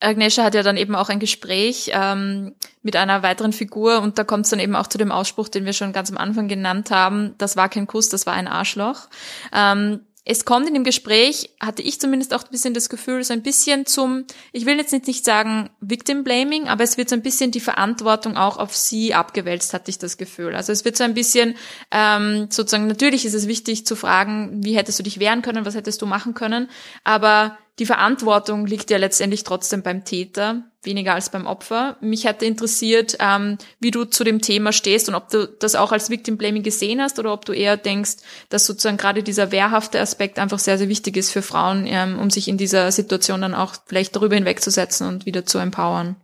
Agnesha 0.00 0.44
hat 0.44 0.54
ja 0.54 0.62
dann 0.62 0.76
eben 0.76 0.94
auch 0.94 1.08
ein 1.08 1.20
Gespräch 1.20 1.90
ähm, 1.94 2.54
mit 2.82 2.96
einer 2.96 3.22
weiteren 3.22 3.52
Figur 3.52 4.02
und 4.02 4.18
da 4.18 4.24
kommt 4.24 4.44
es 4.44 4.50
dann 4.50 4.60
eben 4.60 4.76
auch 4.76 4.88
zu 4.88 4.98
dem 4.98 5.10
Ausspruch, 5.10 5.48
den 5.48 5.64
wir 5.64 5.72
schon 5.72 5.92
ganz 5.92 6.10
am 6.10 6.18
Anfang 6.18 6.48
genannt 6.48 6.90
haben, 6.90 7.34
das 7.38 7.56
war 7.56 7.68
kein 7.70 7.86
Kuss, 7.86 8.08
das 8.10 8.26
war 8.26 8.34
ein 8.34 8.48
Arschloch. 8.48 9.08
Ähm, 9.54 10.00
es 10.28 10.44
kommt 10.44 10.66
in 10.66 10.74
dem 10.74 10.82
Gespräch, 10.82 11.50
hatte 11.60 11.82
ich 11.82 12.00
zumindest 12.00 12.34
auch 12.34 12.42
ein 12.42 12.50
bisschen 12.50 12.74
das 12.74 12.88
Gefühl, 12.88 13.22
so 13.22 13.32
ein 13.32 13.42
bisschen 13.42 13.86
zum, 13.86 14.24
ich 14.52 14.66
will 14.66 14.76
jetzt 14.76 14.92
nicht, 14.92 15.24
sagen 15.24 15.70
Victim 15.80 16.24
Blaming, 16.24 16.66
aber 16.66 16.82
es 16.82 16.98
wird 16.98 17.08
so 17.08 17.14
ein 17.14 17.22
bisschen 17.22 17.52
die 17.52 17.60
Verantwortung 17.60 18.36
auch 18.36 18.58
auf 18.58 18.74
sie 18.74 19.14
abgewälzt, 19.14 19.72
hatte 19.72 19.88
ich 19.88 19.98
das 19.98 20.18
Gefühl. 20.18 20.56
Also 20.56 20.72
es 20.72 20.84
wird 20.84 20.96
so 20.96 21.04
ein 21.04 21.14
bisschen 21.14 21.54
ähm, 21.92 22.48
sozusagen, 22.50 22.88
natürlich 22.88 23.24
ist 23.24 23.34
es 23.34 23.46
wichtig 23.46 23.86
zu 23.86 23.94
fragen, 23.94 24.64
wie 24.64 24.76
hättest 24.76 24.98
du 24.98 25.04
dich 25.04 25.20
wehren 25.20 25.42
können, 25.42 25.64
was 25.64 25.76
hättest 25.76 26.02
du 26.02 26.06
machen 26.06 26.34
können, 26.34 26.68
aber 27.04 27.56
die 27.78 27.86
Verantwortung 27.86 28.66
liegt 28.66 28.90
ja 28.90 28.96
letztendlich 28.96 29.44
trotzdem 29.44 29.82
beim 29.82 30.04
Täter, 30.04 30.64
weniger 30.86 31.14
als 31.14 31.30
beim 31.30 31.46
Opfer. 31.46 31.96
Mich 32.00 32.24
hätte 32.24 32.46
interessiert, 32.46 33.16
ähm, 33.20 33.58
wie 33.80 33.90
du 33.90 34.04
zu 34.04 34.24
dem 34.24 34.40
Thema 34.40 34.72
stehst 34.72 35.08
und 35.08 35.14
ob 35.14 35.28
du 35.28 35.46
das 35.46 35.74
auch 35.74 35.92
als 35.92 36.10
Victim 36.10 36.38
Blaming 36.38 36.62
gesehen 36.62 37.02
hast 37.02 37.18
oder 37.18 37.32
ob 37.32 37.44
du 37.44 37.52
eher 37.52 37.76
denkst, 37.76 38.16
dass 38.48 38.66
sozusagen 38.66 38.96
gerade 38.96 39.22
dieser 39.22 39.52
wehrhafte 39.52 40.00
Aspekt 40.00 40.38
einfach 40.38 40.58
sehr, 40.58 40.78
sehr 40.78 40.88
wichtig 40.88 41.16
ist 41.16 41.30
für 41.30 41.42
Frauen, 41.42 41.86
ähm, 41.86 42.18
um 42.18 42.30
sich 42.30 42.48
in 42.48 42.56
dieser 42.56 42.90
Situation 42.92 43.42
dann 43.42 43.54
auch 43.54 43.74
vielleicht 43.86 44.16
darüber 44.16 44.36
hinwegzusetzen 44.36 45.06
und 45.06 45.26
wieder 45.26 45.44
zu 45.44 45.58
empowern. 45.58 46.16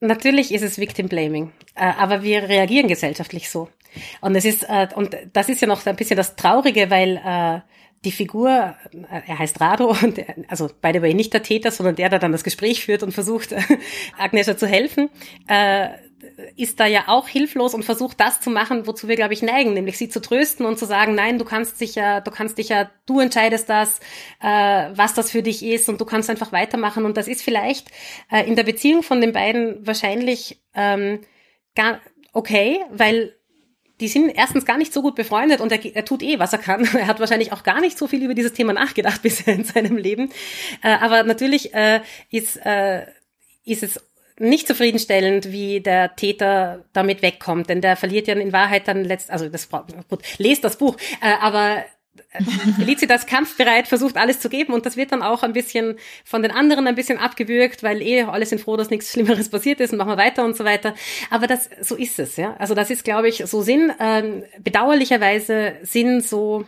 Natürlich 0.00 0.52
ist 0.52 0.62
es 0.62 0.78
Victim 0.78 1.08
Blaming, 1.08 1.52
äh, 1.74 1.92
aber 1.98 2.22
wir 2.22 2.44
reagieren 2.44 2.88
gesellschaftlich 2.88 3.50
so. 3.50 3.68
Und 4.20 4.36
es 4.36 4.44
ist, 4.44 4.64
äh, 4.68 4.88
und 4.94 5.16
das 5.32 5.48
ist 5.48 5.60
ja 5.60 5.66
noch 5.66 5.84
ein 5.84 5.96
bisschen 5.96 6.16
das 6.16 6.36
Traurige, 6.36 6.90
weil 6.90 7.20
äh, 7.24 7.60
die 8.04 8.12
Figur, 8.12 8.76
äh, 8.92 9.20
er 9.26 9.38
heißt 9.38 9.60
Rado, 9.60 9.96
und 10.02 10.18
er, 10.18 10.34
also 10.48 10.68
by 10.80 10.90
the 10.92 11.02
way 11.02 11.14
nicht 11.14 11.32
der 11.32 11.42
Täter, 11.42 11.70
sondern 11.70 11.96
der, 11.96 12.08
der 12.08 12.18
dann 12.18 12.32
das 12.32 12.44
Gespräch 12.44 12.84
führt 12.84 13.02
und 13.02 13.12
versucht, 13.12 13.54
Agnesha 14.18 14.56
zu 14.56 14.66
helfen, 14.66 15.10
äh, 15.48 15.88
ist 16.56 16.80
da 16.80 16.86
ja 16.86 17.04
auch 17.06 17.28
hilflos 17.28 17.74
und 17.74 17.84
versucht 17.84 18.20
das 18.20 18.40
zu 18.40 18.50
machen, 18.50 18.86
wozu 18.86 19.08
wir, 19.08 19.16
glaube 19.16 19.34
ich, 19.34 19.42
neigen, 19.42 19.74
nämlich 19.74 19.98
sie 19.98 20.08
zu 20.08 20.20
trösten 20.20 20.66
und 20.66 20.78
zu 20.78 20.84
sagen, 20.84 21.14
nein, 21.14 21.38
du 21.38 21.44
kannst 21.44 21.80
dich 21.80 21.94
ja, 21.94 22.20
du 22.20 22.30
kannst 22.30 22.58
dich 22.58 22.68
ja, 22.70 22.90
du 23.06 23.20
entscheidest 23.20 23.68
das, 23.68 24.00
äh, 24.40 24.90
was 24.94 25.14
das 25.14 25.30
für 25.30 25.42
dich 25.42 25.64
ist 25.64 25.88
und 25.88 26.00
du 26.00 26.04
kannst 26.04 26.30
einfach 26.30 26.52
weitermachen. 26.52 27.04
Und 27.04 27.16
das 27.16 27.28
ist 27.28 27.42
vielleicht 27.42 27.88
äh, 28.30 28.46
in 28.46 28.56
der 28.56 28.64
Beziehung 28.64 29.02
von 29.02 29.20
den 29.20 29.32
beiden 29.32 29.86
wahrscheinlich 29.86 30.60
ähm, 30.74 31.20
gar 31.74 32.00
okay, 32.32 32.80
weil 32.90 33.37
die 34.00 34.08
sind 34.08 34.30
erstens 34.30 34.64
gar 34.64 34.78
nicht 34.78 34.92
so 34.92 35.02
gut 35.02 35.14
befreundet 35.14 35.60
und 35.60 35.72
er, 35.72 35.84
er, 35.84 36.04
tut 36.04 36.22
eh, 36.22 36.38
was 36.38 36.52
er 36.52 36.58
kann. 36.58 36.88
Er 36.94 37.06
hat 37.06 37.20
wahrscheinlich 37.20 37.52
auch 37.52 37.62
gar 37.62 37.80
nicht 37.80 37.98
so 37.98 38.06
viel 38.06 38.22
über 38.22 38.34
dieses 38.34 38.52
Thema 38.52 38.72
nachgedacht 38.72 39.22
bisher 39.22 39.54
in 39.54 39.64
seinem 39.64 39.96
Leben. 39.96 40.30
Äh, 40.82 40.90
aber 41.00 41.22
natürlich 41.24 41.74
äh, 41.74 42.00
ist, 42.30 42.56
äh, 42.64 43.06
ist 43.64 43.82
es 43.82 44.00
nicht 44.38 44.68
zufriedenstellend, 44.68 45.50
wie 45.50 45.80
der 45.80 46.14
Täter 46.14 46.84
damit 46.92 47.22
wegkommt, 47.22 47.68
denn 47.68 47.80
der 47.80 47.96
verliert 47.96 48.28
ja 48.28 48.34
in 48.34 48.52
Wahrheit 48.52 48.86
dann 48.86 49.04
letzt, 49.04 49.30
also 49.30 49.48
das 49.48 49.68
gut, 50.08 50.22
lest 50.38 50.62
das 50.62 50.76
Buch, 50.76 50.96
äh, 51.20 51.34
aber 51.40 51.84
Felicitas 52.76 53.26
kampfbereit, 53.26 53.88
versucht 53.88 54.16
alles 54.16 54.40
zu 54.40 54.48
geben 54.48 54.72
und 54.72 54.86
das 54.86 54.96
wird 54.96 55.12
dann 55.12 55.22
auch 55.22 55.42
ein 55.42 55.52
bisschen 55.52 55.96
von 56.24 56.42
den 56.42 56.50
anderen 56.50 56.86
ein 56.86 56.94
bisschen 56.94 57.18
abgewürgt, 57.18 57.82
weil 57.82 58.02
eh 58.02 58.22
alle 58.22 58.46
sind 58.46 58.60
froh, 58.60 58.76
dass 58.76 58.90
nichts 58.90 59.12
Schlimmeres 59.12 59.48
passiert 59.48 59.80
ist 59.80 59.92
und 59.92 59.98
machen 59.98 60.10
wir 60.10 60.16
weiter 60.16 60.44
und 60.44 60.56
so 60.56 60.64
weiter. 60.64 60.94
Aber 61.30 61.46
das, 61.46 61.68
so 61.80 61.96
ist 61.96 62.18
es, 62.18 62.36
ja. 62.36 62.56
Also 62.58 62.74
das 62.74 62.90
ist, 62.90 63.04
glaube 63.04 63.28
ich, 63.28 63.44
so 63.46 63.62
Sinn. 63.62 63.92
Ähm, 64.00 64.44
bedauerlicherweise 64.62 65.76
sind 65.82 66.22
so 66.24 66.64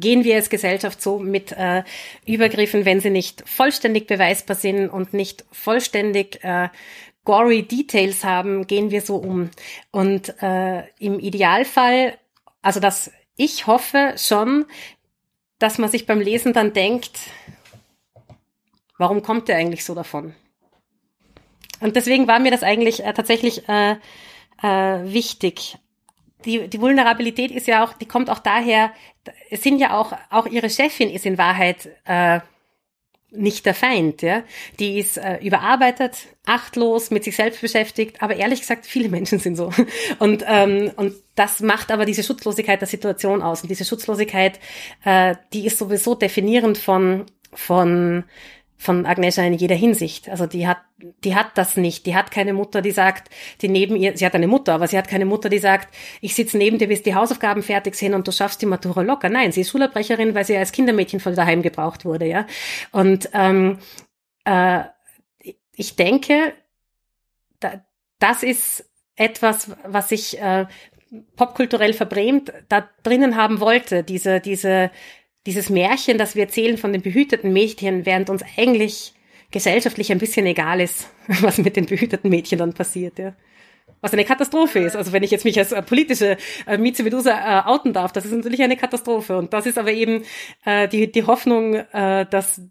gehen 0.00 0.24
wir 0.24 0.36
als 0.36 0.48
Gesellschaft 0.48 1.02
so 1.02 1.18
mit 1.18 1.52
äh, 1.52 1.82
Übergriffen, 2.26 2.86
wenn 2.86 3.00
sie 3.00 3.10
nicht 3.10 3.42
vollständig 3.46 4.06
beweisbar 4.06 4.56
sind 4.56 4.88
und 4.88 5.12
nicht 5.12 5.44
vollständig 5.52 6.42
äh, 6.42 6.70
gory 7.24 7.62
Details 7.62 8.24
haben, 8.24 8.66
gehen 8.66 8.90
wir 8.90 9.02
so 9.02 9.16
um. 9.16 9.50
Und 9.90 10.34
äh, 10.42 10.86
im 10.98 11.18
Idealfall, 11.20 12.16
also 12.62 12.80
das 12.80 13.10
ich 13.40 13.66
hoffe 13.66 14.14
schon, 14.18 14.66
dass 15.58 15.78
man 15.78 15.88
sich 15.88 16.04
beim 16.04 16.20
Lesen 16.20 16.52
dann 16.52 16.74
denkt, 16.74 17.18
warum 18.98 19.22
kommt 19.22 19.48
der 19.48 19.56
eigentlich 19.56 19.84
so 19.84 19.94
davon? 19.94 20.34
Und 21.80 21.96
deswegen 21.96 22.28
war 22.28 22.38
mir 22.38 22.50
das 22.50 22.62
eigentlich 22.62 23.02
äh, 23.02 23.14
tatsächlich 23.14 23.66
äh, 23.66 23.92
äh, 24.62 24.66
wichtig. 25.04 25.78
Die, 26.44 26.68
die 26.68 26.80
Vulnerabilität 26.82 27.50
ist 27.50 27.66
ja 27.66 27.82
auch, 27.82 27.94
die 27.94 28.06
kommt 28.06 28.28
auch 28.28 28.40
daher, 28.40 28.92
es 29.50 29.62
sind 29.62 29.78
ja 29.78 29.98
auch, 29.98 30.12
auch 30.28 30.46
ihre 30.46 30.68
Chefin 30.68 31.08
ist 31.08 31.24
in 31.24 31.38
Wahrheit 31.38 31.88
äh, 32.04 32.40
nicht 33.30 33.66
der 33.66 33.74
Feind, 33.74 34.22
ja. 34.22 34.42
Die 34.78 34.98
ist 34.98 35.16
äh, 35.16 35.38
überarbeitet, 35.38 36.26
achtlos, 36.46 37.10
mit 37.10 37.24
sich 37.24 37.36
selbst 37.36 37.60
beschäftigt, 37.60 38.22
aber 38.22 38.36
ehrlich 38.36 38.60
gesagt, 38.60 38.86
viele 38.86 39.08
Menschen 39.08 39.38
sind 39.38 39.56
so. 39.56 39.72
Und, 40.18 40.44
ähm, 40.46 40.90
und 40.96 41.14
das 41.34 41.60
macht 41.60 41.90
aber 41.90 42.04
diese 42.04 42.22
Schutzlosigkeit 42.22 42.80
der 42.80 42.88
Situation 42.88 43.42
aus. 43.42 43.62
Und 43.62 43.70
diese 43.70 43.84
Schutzlosigkeit, 43.84 44.58
äh, 45.04 45.36
die 45.52 45.66
ist 45.66 45.78
sowieso 45.78 46.14
definierend 46.14 46.76
von, 46.76 47.26
von 47.52 48.24
von 48.80 49.04
Agnesha 49.04 49.42
in 49.42 49.52
jeder 49.52 49.74
Hinsicht. 49.74 50.30
Also 50.30 50.46
die 50.46 50.66
hat, 50.66 50.78
die 51.22 51.34
hat 51.34 51.58
das 51.58 51.76
nicht. 51.76 52.06
Die 52.06 52.14
hat 52.14 52.30
keine 52.30 52.54
Mutter, 52.54 52.80
die 52.80 52.92
sagt, 52.92 53.28
die 53.60 53.68
neben 53.68 53.94
ihr, 53.94 54.16
sie 54.16 54.24
hat 54.24 54.34
eine 54.34 54.46
Mutter, 54.46 54.72
aber 54.72 54.88
sie 54.88 54.96
hat 54.96 55.06
keine 55.06 55.26
Mutter, 55.26 55.50
die 55.50 55.58
sagt, 55.58 55.94
ich 56.22 56.34
sitze 56.34 56.56
neben 56.56 56.78
dir, 56.78 56.88
bis 56.88 57.02
die 57.02 57.14
Hausaufgaben 57.14 57.62
fertig 57.62 57.94
sind 57.94 58.14
und 58.14 58.26
du 58.26 58.32
schaffst 58.32 58.62
die 58.62 58.66
Matura 58.66 59.02
locker. 59.02 59.28
Nein, 59.28 59.52
sie 59.52 59.60
ist 59.60 59.70
Schulabbrecherin, 59.70 60.34
weil 60.34 60.46
sie 60.46 60.56
als 60.56 60.72
Kindermädchen 60.72 61.20
von 61.20 61.34
daheim 61.34 61.60
gebraucht 61.60 62.06
wurde, 62.06 62.24
ja. 62.24 62.46
Und 62.90 63.28
ähm, 63.34 63.80
äh, 64.44 64.84
ich 65.74 65.96
denke, 65.96 66.54
da, 67.60 67.84
das 68.18 68.42
ist 68.42 68.86
etwas, 69.14 69.72
was 69.84 70.10
ich 70.10 70.40
äh, 70.40 70.64
popkulturell 71.36 71.92
verbrämt 71.92 72.50
da 72.70 72.88
drinnen 73.02 73.36
haben 73.36 73.60
wollte, 73.60 74.04
diese, 74.04 74.40
diese 74.40 74.90
dieses 75.46 75.70
Märchen, 75.70 76.18
das 76.18 76.34
wir 76.34 76.44
erzählen 76.44 76.76
von 76.76 76.92
den 76.92 77.02
behüteten 77.02 77.52
Mädchen, 77.52 78.06
während 78.06 78.30
uns 78.30 78.42
eigentlich 78.56 79.14
gesellschaftlich 79.50 80.12
ein 80.12 80.18
bisschen 80.18 80.46
egal 80.46 80.80
ist, 80.80 81.08
was 81.40 81.58
mit 81.58 81.76
den 81.76 81.86
behüteten 81.86 82.30
Mädchen 82.30 82.58
dann 82.58 82.72
passiert, 82.72 83.18
ja. 83.18 83.34
Was 84.02 84.12
eine 84.12 84.24
Katastrophe 84.24 84.78
ist. 84.78 84.96
Also 84.96 85.12
wenn 85.12 85.22
ich 85.22 85.30
jetzt 85.30 85.44
mich 85.44 85.58
als 85.58 85.72
äh, 85.72 85.82
politische 85.82 86.38
äh, 86.66 86.78
Mieze 86.78 87.02
Medusa 87.02 87.32
äh, 87.32 87.68
outen 87.68 87.92
darf, 87.92 88.12
das 88.12 88.24
ist 88.24 88.32
natürlich 88.32 88.62
eine 88.62 88.76
Katastrophe. 88.76 89.36
Und 89.36 89.52
das 89.52 89.66
ist 89.66 89.76
aber 89.76 89.92
eben 89.92 90.22
äh, 90.64 90.88
die, 90.88 91.10
die 91.10 91.24
Hoffnung, 91.24 91.74
äh, 91.74 92.24
dass, 92.30 92.62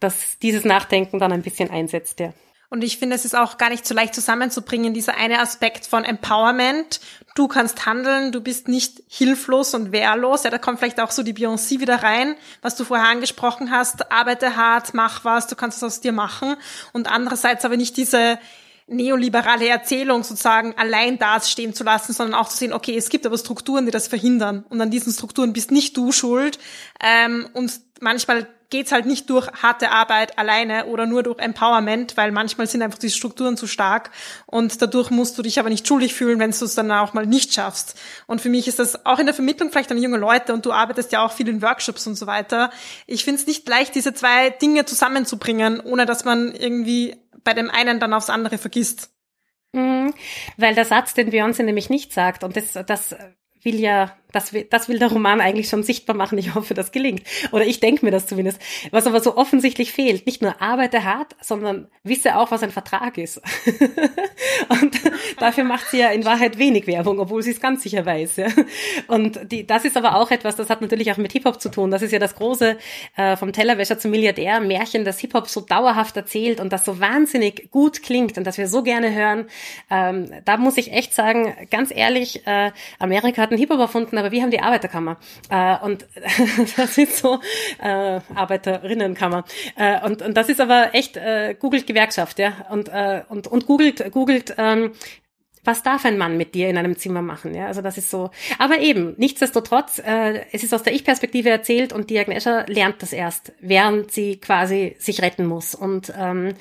dass 0.00 0.38
dieses 0.40 0.64
Nachdenken 0.64 1.18
dann 1.18 1.32
ein 1.32 1.42
bisschen 1.42 1.70
einsetzt, 1.70 2.20
ja. 2.20 2.34
Und 2.74 2.82
ich 2.82 2.98
finde, 2.98 3.14
es 3.14 3.24
ist 3.24 3.36
auch 3.36 3.56
gar 3.56 3.70
nicht 3.70 3.86
so 3.86 3.94
leicht 3.94 4.16
zusammenzubringen, 4.16 4.94
dieser 4.94 5.16
eine 5.16 5.38
Aspekt 5.38 5.86
von 5.86 6.04
Empowerment. 6.04 6.98
Du 7.36 7.46
kannst 7.46 7.86
handeln, 7.86 8.32
du 8.32 8.40
bist 8.40 8.66
nicht 8.66 9.00
hilflos 9.06 9.74
und 9.74 9.92
wehrlos. 9.92 10.42
Ja, 10.42 10.50
da 10.50 10.58
kommt 10.58 10.80
vielleicht 10.80 10.98
auch 10.98 11.12
so 11.12 11.22
die 11.22 11.34
Beyoncé 11.34 11.78
wieder 11.78 12.02
rein, 12.02 12.34
was 12.62 12.74
du 12.74 12.82
vorher 12.82 13.06
angesprochen 13.06 13.70
hast. 13.70 14.10
Arbeite 14.10 14.56
hart, 14.56 14.92
mach 14.92 15.24
was, 15.24 15.46
du 15.46 15.54
kannst 15.54 15.76
es 15.76 15.84
aus 15.84 16.00
dir 16.00 16.10
machen. 16.10 16.56
Und 16.92 17.08
andererseits 17.08 17.64
aber 17.64 17.76
nicht 17.76 17.96
diese 17.96 18.40
neoliberale 18.86 19.68
Erzählung 19.68 20.22
sozusagen 20.24 20.74
allein 20.76 21.18
dastehen 21.18 21.74
zu 21.74 21.84
lassen, 21.84 22.12
sondern 22.12 22.38
auch 22.38 22.48
zu 22.48 22.56
sehen, 22.56 22.72
okay, 22.72 22.96
es 22.96 23.08
gibt 23.08 23.24
aber 23.24 23.38
Strukturen, 23.38 23.86
die 23.86 23.92
das 23.92 24.08
verhindern. 24.08 24.64
Und 24.68 24.80
an 24.80 24.90
diesen 24.90 25.12
Strukturen 25.12 25.52
bist 25.52 25.70
nicht 25.70 25.96
du 25.96 26.12
schuld. 26.12 26.58
Ähm, 27.00 27.48
und 27.54 27.80
manchmal 28.00 28.46
geht's 28.74 28.90
halt 28.90 29.06
nicht 29.06 29.30
durch 29.30 29.46
harte 29.62 29.90
Arbeit 29.90 30.36
alleine 30.36 30.86
oder 30.86 31.06
nur 31.06 31.22
durch 31.22 31.38
Empowerment, 31.38 32.16
weil 32.16 32.32
manchmal 32.32 32.66
sind 32.66 32.82
einfach 32.82 32.98
die 32.98 33.08
Strukturen 33.08 33.56
zu 33.56 33.68
stark 33.68 34.10
und 34.46 34.82
dadurch 34.82 35.10
musst 35.10 35.38
du 35.38 35.42
dich 35.42 35.60
aber 35.60 35.68
nicht 35.68 35.86
schuldig 35.86 36.12
fühlen, 36.12 36.40
wenn 36.40 36.50
du 36.50 36.64
es 36.64 36.74
dann 36.74 36.90
auch 36.90 37.12
mal 37.12 37.24
nicht 37.24 37.54
schaffst. 37.54 37.96
Und 38.26 38.40
für 38.40 38.48
mich 38.48 38.66
ist 38.66 38.80
das 38.80 39.06
auch 39.06 39.20
in 39.20 39.26
der 39.26 39.34
Vermittlung 39.34 39.70
vielleicht 39.70 39.92
an 39.92 40.02
junge 40.02 40.16
Leute 40.16 40.52
und 40.52 40.66
du 40.66 40.72
arbeitest 40.72 41.12
ja 41.12 41.24
auch 41.24 41.30
viel 41.30 41.48
in 41.48 41.62
Workshops 41.62 42.06
und 42.08 42.16
so 42.16 42.26
weiter. 42.26 42.70
Ich 43.06 43.22
finde 43.22 43.40
es 43.40 43.46
nicht 43.46 43.68
leicht, 43.68 43.94
diese 43.94 44.12
zwei 44.12 44.50
Dinge 44.50 44.84
zusammenzubringen, 44.84 45.78
ohne 45.78 46.04
dass 46.04 46.24
man 46.24 46.52
irgendwie 46.52 47.16
bei 47.44 47.54
dem 47.54 47.70
einen 47.70 48.00
dann 48.00 48.12
aufs 48.14 48.30
andere 48.30 48.58
vergisst. 48.58 49.10
Mhm, 49.72 50.14
weil 50.56 50.74
der 50.74 50.84
Satz, 50.84 51.14
den 51.14 51.30
Beyoncé 51.30 51.62
nämlich 51.62 51.90
nicht 51.90 52.12
sagt, 52.12 52.44
und 52.44 52.56
das, 52.56 52.72
das 52.86 53.16
will 53.62 53.80
ja 53.80 54.16
das 54.34 54.52
will, 54.52 54.66
das 54.68 54.88
will 54.88 54.98
der 54.98 55.08
Roman 55.08 55.40
eigentlich 55.40 55.68
schon 55.68 55.82
sichtbar 55.82 56.16
machen. 56.16 56.38
Ich 56.38 56.54
hoffe, 56.54 56.74
das 56.74 56.92
gelingt. 56.92 57.22
Oder 57.52 57.66
ich 57.66 57.80
denke 57.80 58.04
mir 58.04 58.10
das 58.10 58.26
zumindest. 58.26 58.60
Was 58.90 59.06
aber 59.06 59.20
so 59.20 59.36
offensichtlich 59.36 59.92
fehlt, 59.92 60.26
nicht 60.26 60.42
nur 60.42 60.60
arbeite 60.60 61.04
hart, 61.04 61.36
sondern 61.40 61.88
wisse 62.02 62.36
auch, 62.36 62.50
was 62.50 62.62
ein 62.62 62.70
Vertrag 62.70 63.18
ist. 63.18 63.40
und 64.68 65.00
dafür 65.38 65.64
macht 65.64 65.88
sie 65.90 65.98
ja 65.98 66.10
in 66.10 66.24
Wahrheit 66.24 66.58
wenig 66.58 66.86
Werbung, 66.86 67.18
obwohl 67.20 67.42
sie 67.42 67.52
es 67.52 67.60
ganz 67.60 67.82
sicher 67.82 68.04
weiß. 68.04 68.40
Und 69.06 69.52
die, 69.52 69.66
das 69.66 69.84
ist 69.84 69.96
aber 69.96 70.16
auch 70.16 70.30
etwas, 70.30 70.56
das 70.56 70.70
hat 70.70 70.80
natürlich 70.80 71.12
auch 71.12 71.16
mit 71.16 71.32
Hip-Hop 71.32 71.60
zu 71.60 71.68
tun. 71.68 71.90
Das 71.90 72.02
ist 72.02 72.12
ja 72.12 72.18
das 72.18 72.34
große 72.34 72.76
äh, 73.16 73.36
vom 73.36 73.52
Tellerwäscher 73.52 73.98
zum 73.98 74.10
Milliardär 74.10 74.60
Märchen, 74.60 75.04
das 75.04 75.18
Hip-Hop 75.20 75.48
so 75.48 75.60
dauerhaft 75.60 76.16
erzählt 76.16 76.60
und 76.60 76.72
das 76.72 76.84
so 76.84 77.00
wahnsinnig 77.00 77.70
gut 77.70 78.02
klingt 78.02 78.36
und 78.38 78.44
das 78.44 78.58
wir 78.58 78.68
so 78.68 78.82
gerne 78.82 79.14
hören. 79.14 79.46
Ähm, 79.90 80.30
da 80.44 80.56
muss 80.56 80.76
ich 80.76 80.92
echt 80.92 81.14
sagen, 81.14 81.54
ganz 81.70 81.92
ehrlich, 81.94 82.46
äh, 82.46 82.72
Amerika 82.98 83.42
hat 83.42 83.50
einen 83.50 83.58
Hip-Hop 83.58 83.78
erfunden, 83.78 84.16
aber 84.24 84.32
wir 84.32 84.42
haben 84.42 84.50
die 84.50 84.60
Arbeiterkammer. 84.60 85.18
Äh, 85.50 85.76
und 85.84 86.06
das 86.76 86.98
ist 86.98 87.18
so 87.18 87.40
äh, 87.78 88.20
Arbeiterinnenkammer. 88.34 89.44
Äh, 89.76 90.04
und, 90.04 90.22
und 90.22 90.34
das 90.34 90.48
ist 90.48 90.60
aber 90.60 90.94
echt, 90.94 91.16
äh, 91.16 91.54
googelt 91.58 91.86
Gewerkschaft, 91.86 92.38
ja. 92.38 92.66
Und, 92.70 92.88
äh, 92.88 93.22
und, 93.28 93.46
und 93.46 93.66
googelt, 93.66 94.10
googelt 94.12 94.54
ähm, 94.56 94.92
was 95.64 95.82
darf 95.82 96.04
ein 96.04 96.18
Mann 96.18 96.36
mit 96.36 96.54
dir 96.54 96.68
in 96.68 96.76
einem 96.76 96.96
Zimmer 96.96 97.22
machen? 97.22 97.54
Ja, 97.54 97.66
also 97.66 97.80
das 97.80 97.96
ist 97.96 98.10
so. 98.10 98.30
Aber 98.58 98.80
eben, 98.80 99.14
nichtsdestotrotz, 99.16 99.98
äh, 99.98 100.44
es 100.52 100.62
ist 100.62 100.74
aus 100.74 100.82
der 100.82 100.92
Ich-Perspektive 100.94 101.48
erzählt 101.48 101.92
und 101.92 102.10
die 102.10 102.18
Agnesha 102.18 102.64
lernt 102.66 103.02
das 103.02 103.12
erst, 103.12 103.52
während 103.60 104.12
sie 104.12 104.36
quasi 104.36 104.94
sich 104.98 105.22
retten 105.22 105.46
muss. 105.46 105.74
Und 105.74 106.12
ähm, 106.18 106.54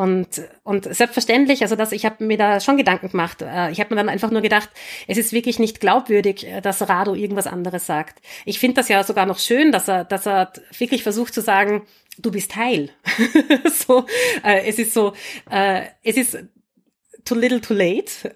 und, 0.00 0.40
und 0.62 0.94
selbstverständlich, 0.94 1.60
also 1.60 1.76
das, 1.76 1.92
ich 1.92 2.06
habe 2.06 2.24
mir 2.24 2.38
da 2.38 2.58
schon 2.58 2.78
Gedanken 2.78 3.10
gemacht. 3.10 3.42
Äh, 3.42 3.70
ich 3.70 3.80
habe 3.80 3.94
mir 3.94 4.00
dann 4.00 4.08
einfach 4.08 4.30
nur 4.30 4.40
gedacht, 4.40 4.70
es 5.06 5.18
ist 5.18 5.34
wirklich 5.34 5.58
nicht 5.58 5.78
glaubwürdig, 5.78 6.46
äh, 6.46 6.62
dass 6.62 6.88
Rado 6.88 7.14
irgendwas 7.14 7.46
anderes 7.46 7.84
sagt. 7.84 8.22
Ich 8.46 8.58
finde 8.58 8.76
das 8.76 8.88
ja 8.88 9.04
sogar 9.04 9.26
noch 9.26 9.38
schön, 9.38 9.72
dass 9.72 9.88
er, 9.88 10.04
dass 10.04 10.26
er 10.26 10.54
wirklich 10.78 11.02
versucht 11.02 11.34
zu 11.34 11.42
sagen, 11.42 11.82
du 12.16 12.30
bist 12.30 12.56
heil. 12.56 12.88
so, 13.70 14.06
äh, 14.42 14.66
es 14.66 14.78
ist 14.78 14.94
so, 14.94 15.12
äh, 15.50 15.82
es 16.02 16.16
ist 16.16 16.38
too 17.26 17.34
little 17.34 17.60
too 17.60 17.74
late 17.74 18.34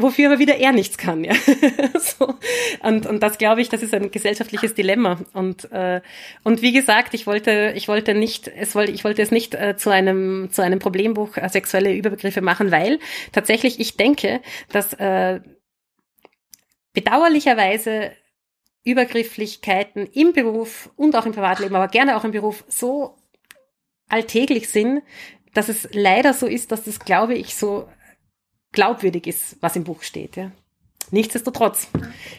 wofür 0.00 0.28
aber 0.28 0.38
wieder 0.38 0.56
er 0.56 0.72
nichts 0.72 0.98
kann, 0.98 1.24
ja. 1.24 1.34
so. 1.98 2.34
Und, 2.82 3.06
und 3.06 3.22
das 3.22 3.38
glaube 3.38 3.60
ich, 3.60 3.68
das 3.68 3.82
ist 3.82 3.94
ein 3.94 4.10
gesellschaftliches 4.10 4.74
Dilemma. 4.74 5.18
Und, 5.32 5.70
äh, 5.72 6.00
und 6.44 6.62
wie 6.62 6.72
gesagt, 6.72 7.14
ich 7.14 7.26
wollte, 7.26 7.72
ich 7.76 7.88
wollte 7.88 8.14
nicht, 8.14 8.48
es 8.48 8.74
wollte, 8.74 8.92
ich 8.92 9.04
wollte 9.04 9.22
es 9.22 9.30
nicht 9.30 9.54
äh, 9.54 9.76
zu 9.76 9.90
einem, 9.90 10.50
zu 10.50 10.62
einem 10.62 10.78
Problembuch 10.78 11.36
äh, 11.36 11.48
sexuelle 11.48 11.94
Überbegriffe 11.94 12.40
machen, 12.40 12.70
weil 12.70 12.98
tatsächlich 13.32 13.80
ich 13.80 13.96
denke, 13.96 14.40
dass 14.72 14.92
äh, 14.94 15.40
bedauerlicherweise 16.92 18.12
Übergrifflichkeiten 18.84 20.06
im 20.06 20.32
Beruf 20.32 20.90
und 20.96 21.14
auch 21.14 21.26
im 21.26 21.32
Privatleben, 21.32 21.76
aber 21.76 21.88
gerne 21.88 22.16
auch 22.16 22.24
im 22.24 22.32
Beruf 22.32 22.64
so 22.68 23.16
alltäglich 24.08 24.68
sind, 24.68 25.02
dass 25.54 25.68
es 25.68 25.88
leider 25.92 26.32
so 26.32 26.46
ist, 26.46 26.72
dass 26.72 26.84
das, 26.84 27.00
glaube 27.00 27.34
ich, 27.34 27.54
so 27.54 27.88
glaubwürdig 28.72 29.26
ist, 29.26 29.56
was 29.60 29.76
im 29.76 29.84
Buch 29.84 30.02
steht. 30.02 30.36
Ja. 30.36 30.50
Nichtsdestotrotz 31.10 31.88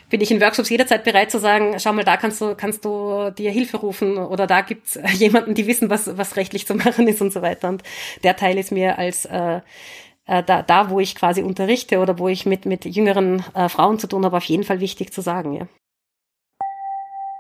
bin 0.10 0.22
ich 0.22 0.30
in 0.30 0.42
Workshops 0.42 0.70
jederzeit 0.70 1.04
bereit 1.04 1.32
zu 1.32 1.40
sagen, 1.40 1.80
schau 1.80 1.94
mal, 1.94 2.04
da 2.04 2.18
kannst 2.18 2.40
du, 2.42 2.56
kannst 2.56 2.86
du 2.86 3.32
dir 3.32 3.52
Hilfe 3.52 3.78
rufen 3.78 4.18
oder 4.18 4.46
da 4.46 4.62
gibt's 4.62 5.00
jemanden, 5.14 5.56
die 5.56 5.68
wissen, 5.68 5.90
was, 5.90 6.18
was 6.18 6.36
rechtlich 6.36 6.68
zu 6.68 6.76
machen 6.76 7.08
ist 7.08 7.22
und 7.22 7.34
so 7.34 7.42
weiter. 7.42 7.70
Und 7.70 7.84
der 8.24 8.36
Teil 8.36 8.58
ist 8.58 8.72
mir 8.72 9.00
als 9.00 9.26
äh, 9.26 9.62
äh, 10.30 10.44
da, 10.44 10.62
da, 10.62 10.90
wo 10.90 11.00
ich 11.00 11.16
quasi 11.16 11.42
unterrichte 11.42 12.00
oder 12.00 12.20
wo 12.20 12.28
ich 12.28 12.46
mit, 12.46 12.66
mit 12.66 12.86
jüngeren 12.86 13.44
äh, 13.56 13.68
Frauen 13.68 13.98
zu 13.98 14.08
tun 14.08 14.24
habe, 14.26 14.38
auf 14.38 14.44
jeden 14.44 14.64
Fall 14.64 14.80
wichtig 14.80 15.12
zu 15.12 15.22
sagen. 15.22 15.54
Ja. 15.54 15.68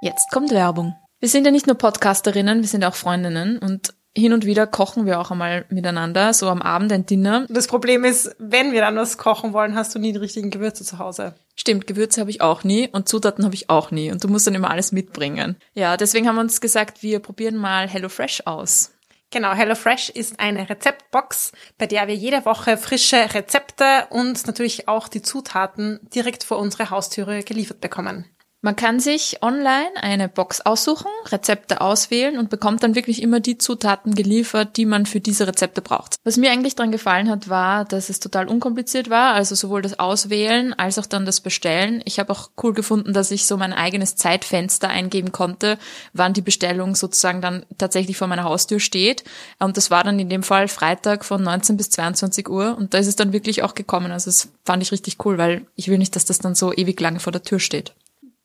Jetzt 0.02 0.32
kommt 0.32 0.52
Werbung. 0.52 0.95
Wir 1.19 1.30
sind 1.30 1.45
ja 1.45 1.52
nicht 1.52 1.67
nur 1.67 1.78
Podcasterinnen, 1.78 2.62
wir 2.62 2.67
sind 2.67 2.84
auch 2.86 2.95
Freundinnen 2.95 3.60
und 3.60 3.93
hin 4.15 4.34
und 4.34 4.45
wieder 4.45 4.67
kochen 4.67 5.06
wir 5.06 5.19
auch 5.19 5.32
einmal 5.32 5.65
miteinander, 5.69 6.34
so 6.34 6.50
am 6.50 6.62
Abend 6.62 6.91
ein 6.91 7.06
Dinner. 7.06 7.45
Das 7.50 7.67
Problem 7.67 8.04
ist, 8.04 8.36
wenn 8.39 8.72
wir 8.72 8.82
dann 8.82 8.95
was 8.95 9.17
kochen 9.17 9.54
wollen, 9.54 9.76
hast 9.76 9.93
du 9.93 10.00
nie 10.00 10.12
die 10.12 10.19
richtigen 10.19 10.50
Gewürze 10.50 10.84
zu 10.84 11.00
Hause. 11.00 11.36
Stimmt, 11.56 11.88
Gewürze 11.88 12.22
habe 12.22 12.32
ich 12.32 12.41
auch 12.41 12.63
nie 12.63 12.88
und 12.91 13.10
Zutaten 13.10 13.45
habe 13.45 13.56
ich 13.56 13.69
auch 13.69 13.91
nie 13.91 14.12
und 14.12 14.24
du 14.24 14.28
musst 14.28 14.48
dann 14.48 14.56
immer 14.56 14.72
alles 14.72 14.91
mitbringen. 14.91 15.58
Ja, 15.74 15.98
deswegen 15.98 16.28
haben 16.28 16.36
wir 16.36 16.41
uns 16.41 16.62
gesagt, 16.62 17.04
wir 17.04 17.19
probieren 17.19 17.58
mal 17.58 17.88
HelloFresh 17.88 18.43
aus. 18.45 18.91
Genau, 19.32 19.54
HelloFresh 19.54 20.10
ist 20.10 20.39
eine 20.39 20.67
Rezeptbox, 20.67 21.52
bei 21.78 21.86
der 21.86 22.08
wir 22.08 22.15
jede 22.15 22.45
Woche 22.45 22.78
frische 22.78 23.32
Rezepte 23.34 24.08
und 24.10 24.48
natürlich 24.48 24.88
auch 24.88 25.08
die 25.08 25.22
Zutaten 25.22 26.00
direkt 26.15 26.43
vor 26.43 26.58
unsere 26.58 26.89
Haustüre 26.89 27.43
geliefert 27.43 27.80
bekommen. 27.80 28.26
Man 28.62 28.76
kann 28.76 29.00
sich 29.00 29.41
online 29.41 29.91
eine 30.02 30.28
Box 30.28 30.60
aussuchen, 30.60 31.08
Rezepte 31.28 31.80
auswählen 31.80 32.38
und 32.38 32.50
bekommt 32.50 32.84
dann 32.84 32.93
wirklich 32.93 33.22
immer 33.22 33.39
die 33.39 33.58
Zutaten 33.58 34.15
geliefert, 34.15 34.76
die 34.76 34.86
man 34.86 35.06
für 35.06 35.22
diese 35.22 35.48
Rezepte 35.48 35.82
braucht. 35.82 36.15
Was 36.26 36.36
mir 36.36 36.52
eigentlich 36.52 36.76
dran 36.76 36.91
gefallen 36.91 37.30
hat, 37.30 37.48
war, 37.48 37.86
dass 37.86 38.10
es 38.10 38.19
total 38.19 38.50
unkompliziert 38.50 39.10
war, 39.10 39.34
also 39.34 39.56
sowohl 39.56 39.82
das 39.82 39.98
Auswählen 39.98 40.74
als 40.74 41.00
auch 41.00 41.06
dann 41.06 41.26
das 41.26 41.39
Bestellen. 41.39 42.02
Ich 42.04 42.19
habe 42.19 42.34
auch 42.34 42.50
cool 42.62 42.74
gefunden, 42.74 43.13
dass 43.13 43.32
ich 43.32 43.45
so 43.45 43.56
mein 43.56 43.72
eigenes 43.72 44.17
Zeitfenster 44.17 44.89
eingeben 44.89 45.32
konnte, 45.32 45.80
wann 46.12 46.34
die 46.34 46.41
Bestellung 46.41 46.95
sozusagen 46.95 47.39
dann 47.39 47.65
tatsächlich 47.78 48.17
vor 48.17 48.28
meiner 48.28 48.43
Haustür 48.43 48.82
steht. 48.82 49.24
Und 49.60 49.78
das 49.78 49.89
war 49.89 50.04
dann 50.04 50.19
in 50.19 50.28
dem 50.28 50.43
Fall 50.43 50.67
Freitag 50.67 51.24
von 51.24 51.41
19 51.41 51.78
bis 51.78 51.91
22 51.91 52.50
Uhr 52.50 52.76
und 52.78 52.93
da 52.93 52.98
ist 52.98 53.08
es 53.08 53.15
dann 53.15 53.32
wirklich 53.32 53.63
auch 53.63 53.74
gekommen. 53.74 54.12
Also 54.12 54.30
das 54.30 54.50
fand 54.65 54.84
ich 54.84 54.91
richtig 54.91 55.15
cool, 55.24 55.38
weil 55.38 55.65
ich 55.78 55.88
will 55.88 55.98
nicht, 55.98 56.17
dass 56.17 56.26
das 56.26 56.39
dann 56.39 56.56
so 56.56 56.74
ewig 56.74 57.00
lange 57.00 57.22
vor 57.22 57.32
der 57.32 57.43
Tür 57.43 57.62
steht. 57.62 57.93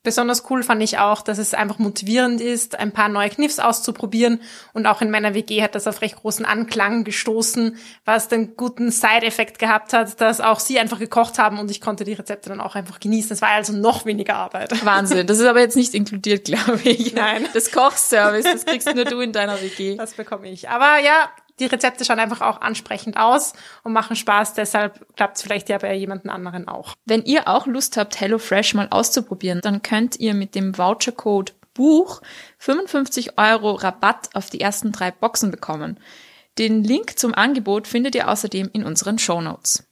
Besonders 0.05 0.49
cool 0.51 0.63
fand 0.63 0.83
ich 0.83 0.99
auch, 0.99 1.23
dass 1.23 1.39
es 1.39 1.55
einfach 1.55 1.79
motivierend 1.79 2.41
ist, 2.41 2.79
ein 2.79 2.93
paar 2.93 3.09
neue 3.09 3.31
Kniffs 3.31 3.59
auszuprobieren. 3.59 4.43
Und 4.75 4.87
auch 4.87 5.01
in 5.01 5.11
meiner 5.11 5.33
WG 5.33 5.63
hat 5.63 5.75
das 5.75 5.87
auf 5.87 6.03
recht 6.03 6.17
großen 6.17 6.45
Anklang 6.45 7.05
gestoßen, 7.05 7.79
was 8.05 8.29
den 8.29 8.55
guten 8.55 8.91
Side-Effekt 8.91 9.59
gehabt 9.59 9.95
hat, 9.95 10.21
dass 10.21 10.43
auch 10.43 10.61
sie 10.61 10.79
einfach 10.79 10.99
gekocht 10.99 11.39
haben 11.39 11.59
und 11.59 11.71
ich 11.71 11.81
konnte 11.81 12.05
die 12.05 12.13
Rezepte 12.13 12.51
dann 12.51 12.61
auch 12.61 12.75
einfach 12.75 13.01
genießen. 13.01 13.33
Es 13.33 13.41
war 13.41 13.49
also 13.49 13.73
noch 13.73 14.05
weniger 14.05 14.37
Arbeit. 14.37 14.85
Wahnsinn. 14.85 15.27
Das 15.27 15.39
ist 15.39 15.47
aber 15.47 15.61
jetzt 15.61 15.77
nicht 15.77 15.95
inkludiert, 15.95 16.45
glaube 16.45 16.81
ich. 16.85 17.15
Nein. 17.15 17.49
Das 17.55 17.73
Kochservice, 17.73 18.45
das 18.45 18.67
kriegst 18.67 18.95
nur 18.95 19.07
du 19.07 19.21
in 19.21 19.33
deiner 19.33 19.61
WG. 19.63 19.97
Das 19.97 20.13
bekomme 20.13 20.51
ich. 20.51 20.69
Aber 20.69 20.99
ja, 21.03 21.31
die 21.61 21.67
Rezepte 21.67 22.05
schauen 22.05 22.19
einfach 22.19 22.41
auch 22.41 22.61
ansprechend 22.61 23.17
aus 23.17 23.53
und 23.83 23.93
machen 23.93 24.17
Spaß, 24.17 24.55
deshalb 24.55 25.07
klappt 25.17 25.37
es 25.37 25.43
vielleicht 25.43 25.69
ja 25.69 25.79
bei 25.79 25.95
jemandem 25.95 26.31
anderen 26.31 26.67
auch. 26.67 26.95
Wenn 27.05 27.25
ihr 27.25 27.47
auch 27.49 27.67
Lust 27.67 27.97
habt, 27.97 28.21
HelloFresh 28.21 28.75
mal 28.75 28.89
auszuprobieren, 28.91 29.61
dann 29.63 29.83
könnt 29.83 30.19
ihr 30.19 30.35
mit 30.35 30.55
dem 30.55 30.77
Vouchercode 30.77 31.55
Buch 31.75 32.23
55 32.59 33.39
Euro 33.39 33.73
Rabatt 33.73 34.31
auf 34.35 34.51
die 34.51 34.61
ersten 34.61 34.93
drei 34.93 35.11
Boxen 35.11 35.51
bekommen. 35.51 35.99
Den 36.59 36.85
Link 36.85 37.19
zum 37.19 37.35
Angebot 37.35 37.89
findet 37.89 38.15
ihr 38.15 38.29
außerdem 38.29 38.71
in 38.73 38.85
unseren 38.85 39.19
Show 39.19 39.41
Notes. 39.41 39.85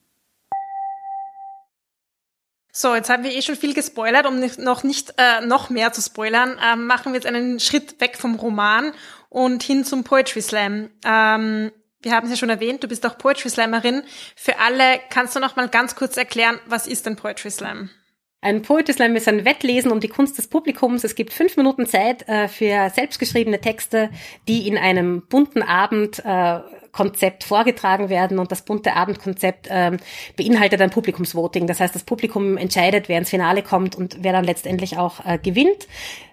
So, 2.75 2.95
jetzt 2.95 3.11
haben 3.11 3.23
wir 3.23 3.33
eh 3.33 3.43
schon 3.43 3.57
viel 3.57 3.75
gespoilert, 3.75 4.27
um 4.27 4.41
nicht, 4.41 4.59
noch 4.59 4.83
nicht 4.83 5.13
äh, 5.19 5.45
noch 5.45 5.69
mehr 5.69 5.93
zu 5.93 6.01
spoilern, 6.01 6.59
ähm, 6.65 6.87
machen 6.87 7.13
wir 7.13 7.21
jetzt 7.21 7.27
einen 7.27 7.61
Schritt 7.61 8.01
weg 8.01 8.17
vom 8.17 8.35
Roman 8.37 8.93
und 9.29 9.63
hin 9.63 9.85
zum 9.85 10.05
Poetry 10.05 10.41
Slam. 10.41 10.89
Ähm, 11.05 11.71
wir 12.01 12.13
haben 12.13 12.25
es 12.25 12.31
ja 12.31 12.37
schon 12.37 12.49
erwähnt, 12.49 12.83
du 12.83 12.89
bist 12.89 13.05
auch 13.05 13.19
Poetry 13.19 13.51
Slammerin. 13.51 14.03
Für 14.35 14.59
alle 14.59 15.01
kannst 15.11 15.37
du 15.37 15.41
noch 15.41 15.55
mal 15.55 15.69
ganz 15.69 15.95
kurz 15.97 16.17
erklären, 16.17 16.59
was 16.65 16.87
ist 16.87 17.05
denn 17.05 17.17
Poetry 17.17 17.51
Slam? 17.51 17.91
Ein 18.41 18.63
Poetry 18.63 18.95
Slam 18.95 19.15
ist 19.17 19.29
ein 19.29 19.45
Wettlesen 19.45 19.93
um 19.93 20.01
die 20.01 20.09
Kunst 20.09 20.39
des 20.39 20.49
Publikums. 20.49 21.05
Es 21.05 21.15
gibt 21.15 21.35
fünf 21.35 21.59
Minuten 21.59 21.85
Zeit 21.87 22.27
äh, 22.27 22.49
für 22.49 22.91
selbstgeschriebene 22.91 23.61
Texte, 23.61 24.11
die 24.49 24.67
in 24.67 24.79
einem 24.79 25.27
bunten 25.29 25.63
Abend 25.63 26.25
äh, 26.25 26.61
Konzept 26.93 27.45
vorgetragen 27.45 28.11
werden 28.11 28.39
und 28.39 28.53
das 28.53 28.63
bunte 28.63 28.95
Abendkonzept 28.95 29.69
ähm, 29.71 29.97
beinhaltet 30.37 30.81
ein 30.81 30.91
Publikumsvoting. 30.91 31.67
Das 31.67 31.81
heißt, 31.81 31.95
das 31.95 32.05
Publikum 32.05 32.57
entscheidet, 32.59 33.09
wer 33.09 33.19
ins 33.19 33.31
Finale 33.31 33.63
kommt 33.63 33.97
und 33.97 34.19
wer 34.21 34.33
dann 34.33 34.45
letztendlich 34.45 34.99
auch 34.99 35.25
äh, 35.25 35.39
gewinnt. 35.39 35.89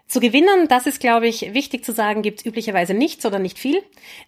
Zu 0.07 0.19
gewinnen, 0.19 0.67
das 0.67 0.87
ist, 0.87 0.99
glaube 0.99 1.27
ich, 1.27 1.53
wichtig 1.53 1.85
zu 1.85 1.93
sagen, 1.93 2.23
gibt 2.23 2.39
es 2.39 2.45
üblicherweise 2.45 2.93
nichts 2.93 3.25
oder 3.25 3.39
nicht 3.39 3.59
viel, 3.59 3.77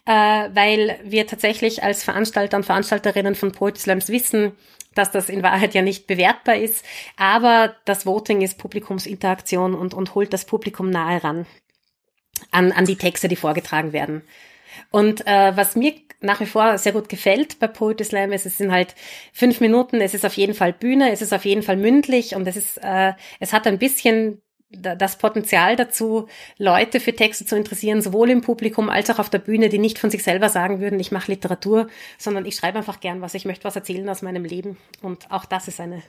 äh, 0.06 0.12
weil 0.12 0.98
wir 1.04 1.26
tatsächlich 1.26 1.82
als 1.82 2.04
Veranstalter 2.04 2.56
und 2.56 2.64
Veranstalterinnen 2.64 3.34
von 3.34 3.52
Poetry 3.52 3.80
Slams 3.80 4.08
wissen, 4.08 4.52
dass 4.94 5.10
das 5.10 5.28
in 5.28 5.42
Wahrheit 5.42 5.74
ja 5.74 5.82
nicht 5.82 6.06
bewertbar 6.06 6.56
ist. 6.56 6.84
Aber 7.16 7.74
das 7.84 8.06
Voting 8.06 8.42
ist 8.42 8.58
Publikumsinteraktion 8.58 9.74
und, 9.74 9.92
und 9.92 10.14
holt 10.14 10.32
das 10.32 10.44
Publikum 10.44 10.88
nahe 10.88 11.22
ran 11.22 11.46
an, 12.50 12.72
an 12.72 12.84
die 12.84 12.96
Texte, 12.96 13.28
die 13.28 13.36
vorgetragen 13.36 13.92
werden. 13.92 14.22
Und 14.90 15.26
äh, 15.26 15.56
was 15.56 15.76
mir 15.76 15.94
nach 16.20 16.40
wie 16.40 16.46
vor 16.46 16.78
sehr 16.78 16.92
gut 16.92 17.08
gefällt 17.08 17.58
bei 17.58 17.66
Poetry 17.66 18.04
Slam 18.04 18.32
ist, 18.32 18.46
es 18.46 18.58
sind 18.58 18.72
halt 18.72 18.94
fünf 19.32 19.60
Minuten, 19.60 20.00
es 20.00 20.14
ist 20.14 20.24
auf 20.24 20.34
jeden 20.34 20.54
Fall 20.54 20.72
Bühne, 20.72 21.10
es 21.10 21.22
ist 21.22 21.32
auf 21.32 21.44
jeden 21.44 21.62
Fall 21.62 21.76
mündlich 21.76 22.34
und 22.34 22.46
es 22.46 22.56
ist, 22.56 22.78
äh, 22.78 23.12
es 23.40 23.52
hat 23.52 23.66
ein 23.66 23.78
bisschen 23.78 24.40
das 24.74 25.18
Potenzial 25.18 25.76
dazu, 25.76 26.28
Leute 26.56 26.98
für 26.98 27.14
Texte 27.14 27.44
zu 27.44 27.56
interessieren, 27.56 28.00
sowohl 28.00 28.30
im 28.30 28.40
Publikum 28.40 28.88
als 28.88 29.10
auch 29.10 29.18
auf 29.18 29.28
der 29.28 29.38
Bühne, 29.38 29.68
die 29.68 29.78
nicht 29.78 29.98
von 29.98 30.10
sich 30.10 30.22
selber 30.22 30.48
sagen 30.48 30.80
würden, 30.80 30.98
ich 30.98 31.12
mache 31.12 31.30
Literatur, 31.30 31.88
sondern 32.16 32.46
ich 32.46 32.56
schreibe 32.56 32.78
einfach 32.78 33.00
gern 33.00 33.20
was, 33.20 33.34
ich 33.34 33.44
möchte 33.44 33.64
was 33.64 33.76
erzählen 33.76 34.08
aus 34.08 34.22
meinem 34.22 34.44
Leben. 34.44 34.78
Und 35.02 35.30
auch 35.30 35.44
das 35.44 35.68
ist 35.68 35.78
eine, 35.78 36.02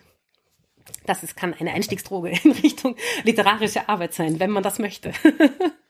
das 1.06 1.24
ist, 1.24 1.36
kann 1.36 1.54
eine 1.54 1.74
Einstiegsdroge 1.74 2.30
in 2.44 2.52
Richtung 2.52 2.96
literarische 3.24 3.90
Arbeit 3.90 4.14
sein, 4.14 4.40
wenn 4.40 4.52
man 4.52 4.64
das 4.64 4.80
möchte. 4.80 5.12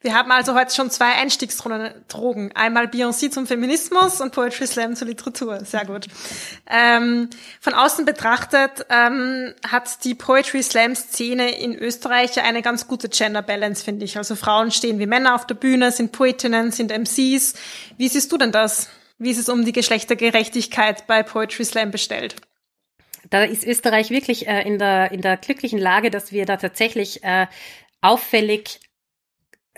Wir 0.00 0.14
haben 0.14 0.30
also 0.30 0.54
heute 0.54 0.74
schon 0.74 0.90
zwei 0.90 1.14
Einstiegsdrogen. 1.14 2.52
Einmal 2.54 2.86
Beyoncé 2.86 3.30
zum 3.30 3.46
Feminismus 3.46 4.20
und 4.20 4.32
Poetry 4.32 4.66
Slam 4.66 4.94
zur 4.94 5.08
Literatur. 5.08 5.64
Sehr 5.64 5.86
gut. 5.86 6.06
Ähm, 6.70 7.30
von 7.60 7.72
außen 7.72 8.04
betrachtet 8.04 8.86
ähm, 8.90 9.54
hat 9.66 10.04
die 10.04 10.14
Poetry 10.14 10.62
Slam 10.62 10.94
Szene 10.94 11.58
in 11.58 11.74
Österreich 11.74 12.36
ja 12.36 12.44
eine 12.44 12.60
ganz 12.60 12.86
gute 12.86 13.08
Gender 13.08 13.40
Balance, 13.40 13.82
finde 13.82 14.04
ich. 14.04 14.18
Also 14.18 14.36
Frauen 14.36 14.70
stehen 14.70 14.98
wie 14.98 15.06
Männer 15.06 15.34
auf 15.34 15.46
der 15.46 15.54
Bühne, 15.54 15.90
sind 15.90 16.12
Poetinnen, 16.12 16.72
sind 16.72 16.92
MCs. 16.92 17.54
Wie 17.96 18.08
siehst 18.08 18.30
du 18.30 18.36
denn 18.36 18.52
das? 18.52 18.90
Wie 19.18 19.30
ist 19.30 19.38
es 19.38 19.48
um 19.48 19.64
die 19.64 19.72
Geschlechtergerechtigkeit 19.72 21.06
bei 21.06 21.22
Poetry 21.22 21.64
Slam 21.64 21.90
bestellt? 21.90 22.36
Da 23.30 23.44
ist 23.44 23.66
Österreich 23.66 24.10
wirklich 24.10 24.46
äh, 24.46 24.62
in, 24.62 24.78
der, 24.78 25.10
in 25.10 25.22
der 25.22 25.38
glücklichen 25.38 25.78
Lage, 25.78 26.10
dass 26.10 26.32
wir 26.32 26.44
da 26.44 26.58
tatsächlich 26.58 27.24
äh, 27.24 27.46
auffällig 28.02 28.80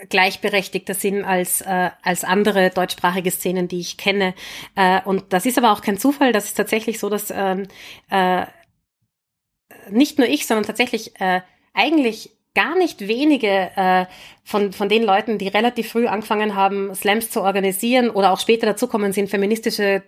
gleichberechtigter 0.09 0.93
sind 0.93 1.23
als, 1.23 1.61
äh, 1.61 1.89
als 2.01 2.23
andere 2.23 2.69
deutschsprachige 2.69 3.31
Szenen, 3.31 3.67
die 3.67 3.79
ich 3.79 3.97
kenne. 3.97 4.33
Äh, 4.75 5.01
und 5.03 5.33
das 5.33 5.45
ist 5.45 5.57
aber 5.57 5.71
auch 5.71 5.81
kein 5.81 5.97
Zufall. 5.97 6.31
Das 6.31 6.45
ist 6.45 6.55
tatsächlich 6.55 6.99
so, 6.99 7.09
dass 7.09 7.31
ähm, 7.31 7.67
äh, 8.09 8.45
nicht 9.89 10.17
nur 10.17 10.27
ich, 10.27 10.47
sondern 10.47 10.65
tatsächlich 10.65 11.19
äh, 11.19 11.41
eigentlich 11.73 12.31
gar 12.55 12.75
nicht 12.75 13.07
wenige 13.07 13.71
äh, 13.75 14.05
von, 14.43 14.73
von 14.73 14.89
den 14.89 15.03
Leuten, 15.03 15.37
die 15.37 15.47
relativ 15.47 15.91
früh 15.91 16.07
angefangen 16.07 16.55
haben, 16.55 16.93
Slams 16.95 17.29
zu 17.29 17.41
organisieren 17.41 18.09
oder 18.09 18.31
auch 18.31 18.39
später 18.39 18.65
dazukommen 18.65 19.13
sind, 19.13 19.29
feministische 19.29 20.03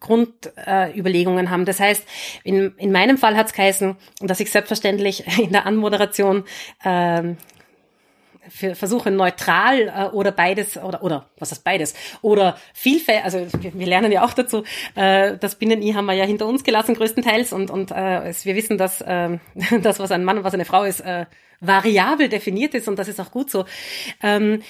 Grundüberlegungen 0.00 1.46
äh, 1.46 1.48
haben. 1.48 1.64
Das 1.64 1.80
heißt, 1.80 2.04
in, 2.44 2.74
in 2.76 2.92
meinem 2.92 3.18
Fall 3.18 3.36
hat 3.36 3.46
es 3.46 3.52
geheißen, 3.52 3.96
dass 4.20 4.40
ich 4.40 4.50
selbstverständlich 4.50 5.38
in 5.38 5.52
der 5.52 5.66
Anmoderation 5.66 6.44
äh, 6.82 7.34
versuche 8.48 9.10
neutral 9.10 9.88
äh, 9.88 10.14
oder 10.14 10.32
beides 10.32 10.76
oder 10.76 11.02
oder 11.02 11.28
was 11.38 11.52
ist 11.52 11.64
beides? 11.64 11.94
Oder 12.22 12.56
vielfältig 12.74 13.24
also 13.24 13.46
wir, 13.60 13.74
wir, 13.74 13.86
lernen 13.86 14.12
ja 14.12 14.24
auch 14.24 14.32
dazu 14.32 14.64
äh, 14.94 15.36
das 15.38 15.56
Binnen-I 15.56 15.94
haben 15.94 16.06
wir 16.06 16.14
ja 16.14 16.24
hinter 16.24 16.46
uns 16.46 16.64
gelassen 16.64 16.94
größtenteils 16.94 17.52
und 17.52 17.70
und 17.70 17.90
äh, 17.90 18.28
es, 18.28 18.44
wir 18.44 18.56
wissen 18.56 18.78
dass 18.78 19.00
äh, 19.00 19.38
das 19.82 19.98
was 19.98 20.10
ein 20.10 20.24
Mann 20.24 20.38
und 20.38 20.44
was 20.44 20.54
eine 20.54 20.64
Frau 20.64 20.84
ist 20.84 21.00
äh, 21.00 21.26
variabel 21.60 22.28
definiert 22.28 22.74
ist 22.74 22.88
und 22.88 22.98
das 22.98 23.08
ist 23.08 23.20
auch 23.20 23.30
gut 23.30 23.50
so. 23.50 23.64
Ähm, 24.22 24.62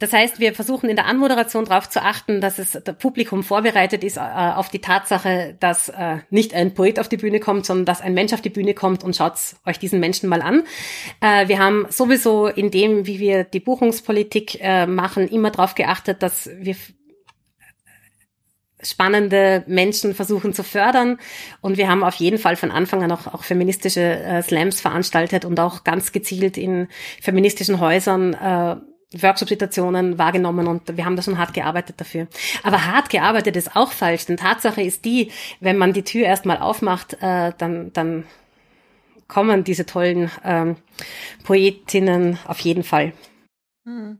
das 0.00 0.14
heißt, 0.14 0.40
wir 0.40 0.54
versuchen 0.54 0.88
in 0.88 0.96
der 0.96 1.04
Anmoderation 1.04 1.66
darauf 1.66 1.88
zu 1.90 2.02
achten, 2.02 2.40
dass 2.40 2.58
es 2.58 2.72
das 2.72 2.96
Publikum 2.96 3.44
vorbereitet 3.44 4.02
ist 4.02 4.16
äh, 4.16 4.20
auf 4.20 4.70
die 4.70 4.80
Tatsache, 4.80 5.56
dass 5.60 5.90
äh, 5.90 6.16
nicht 6.30 6.54
ein 6.54 6.72
Poet 6.72 6.98
auf 6.98 7.10
die 7.10 7.18
Bühne 7.18 7.38
kommt, 7.38 7.66
sondern 7.66 7.84
dass 7.84 8.00
ein 8.00 8.14
Mensch 8.14 8.32
auf 8.32 8.40
die 8.40 8.48
Bühne 8.48 8.72
kommt 8.72 9.04
und 9.04 9.14
schaut 9.14 9.34
euch 9.66 9.78
diesen 9.78 10.00
Menschen 10.00 10.30
mal 10.30 10.40
an. 10.40 10.62
Äh, 11.20 11.48
wir 11.48 11.58
haben 11.58 11.86
sowieso 11.90 12.46
in 12.46 12.70
dem, 12.70 13.06
wie 13.06 13.20
wir 13.20 13.44
die 13.44 13.60
Buchungspolitik 13.60 14.58
äh, 14.62 14.86
machen, 14.86 15.28
immer 15.28 15.50
darauf 15.50 15.74
geachtet, 15.74 16.22
dass 16.22 16.48
wir 16.56 16.76
spannende 18.82 19.64
Menschen 19.66 20.14
versuchen 20.14 20.54
zu 20.54 20.64
fördern. 20.64 21.18
Und 21.60 21.76
wir 21.76 21.90
haben 21.90 22.02
auf 22.02 22.14
jeden 22.14 22.38
Fall 22.38 22.56
von 22.56 22.70
Anfang 22.70 23.02
an 23.02 23.12
auch, 23.12 23.26
auch 23.26 23.44
feministische 23.44 24.00
äh, 24.00 24.42
Slams 24.42 24.80
veranstaltet 24.80 25.44
und 25.44 25.60
auch 25.60 25.84
ganz 25.84 26.12
gezielt 26.12 26.56
in 26.56 26.88
feministischen 27.20 27.80
Häusern 27.80 28.32
äh, 28.32 28.76
Workshop-Situationen 29.12 30.18
wahrgenommen 30.18 30.66
und 30.68 30.96
wir 30.96 31.04
haben 31.04 31.16
da 31.16 31.22
schon 31.22 31.38
hart 31.38 31.52
gearbeitet 31.52 32.00
dafür. 32.00 32.28
Aber 32.62 32.86
hart 32.86 33.10
gearbeitet 33.10 33.56
ist 33.56 33.74
auch 33.74 33.92
falsch, 33.92 34.26
denn 34.26 34.36
Tatsache 34.36 34.82
ist 34.82 35.04
die, 35.04 35.32
wenn 35.60 35.76
man 35.76 35.92
die 35.92 36.04
Tür 36.04 36.26
erstmal 36.26 36.58
aufmacht, 36.58 37.14
äh, 37.20 37.52
dann, 37.58 37.92
dann 37.92 38.24
kommen 39.26 39.64
diese 39.64 39.86
tollen 39.86 40.30
ähm, 40.44 40.76
Poetinnen 41.44 42.38
auf 42.46 42.60
jeden 42.60 42.84
Fall. 42.84 43.12
Hm. 43.84 44.18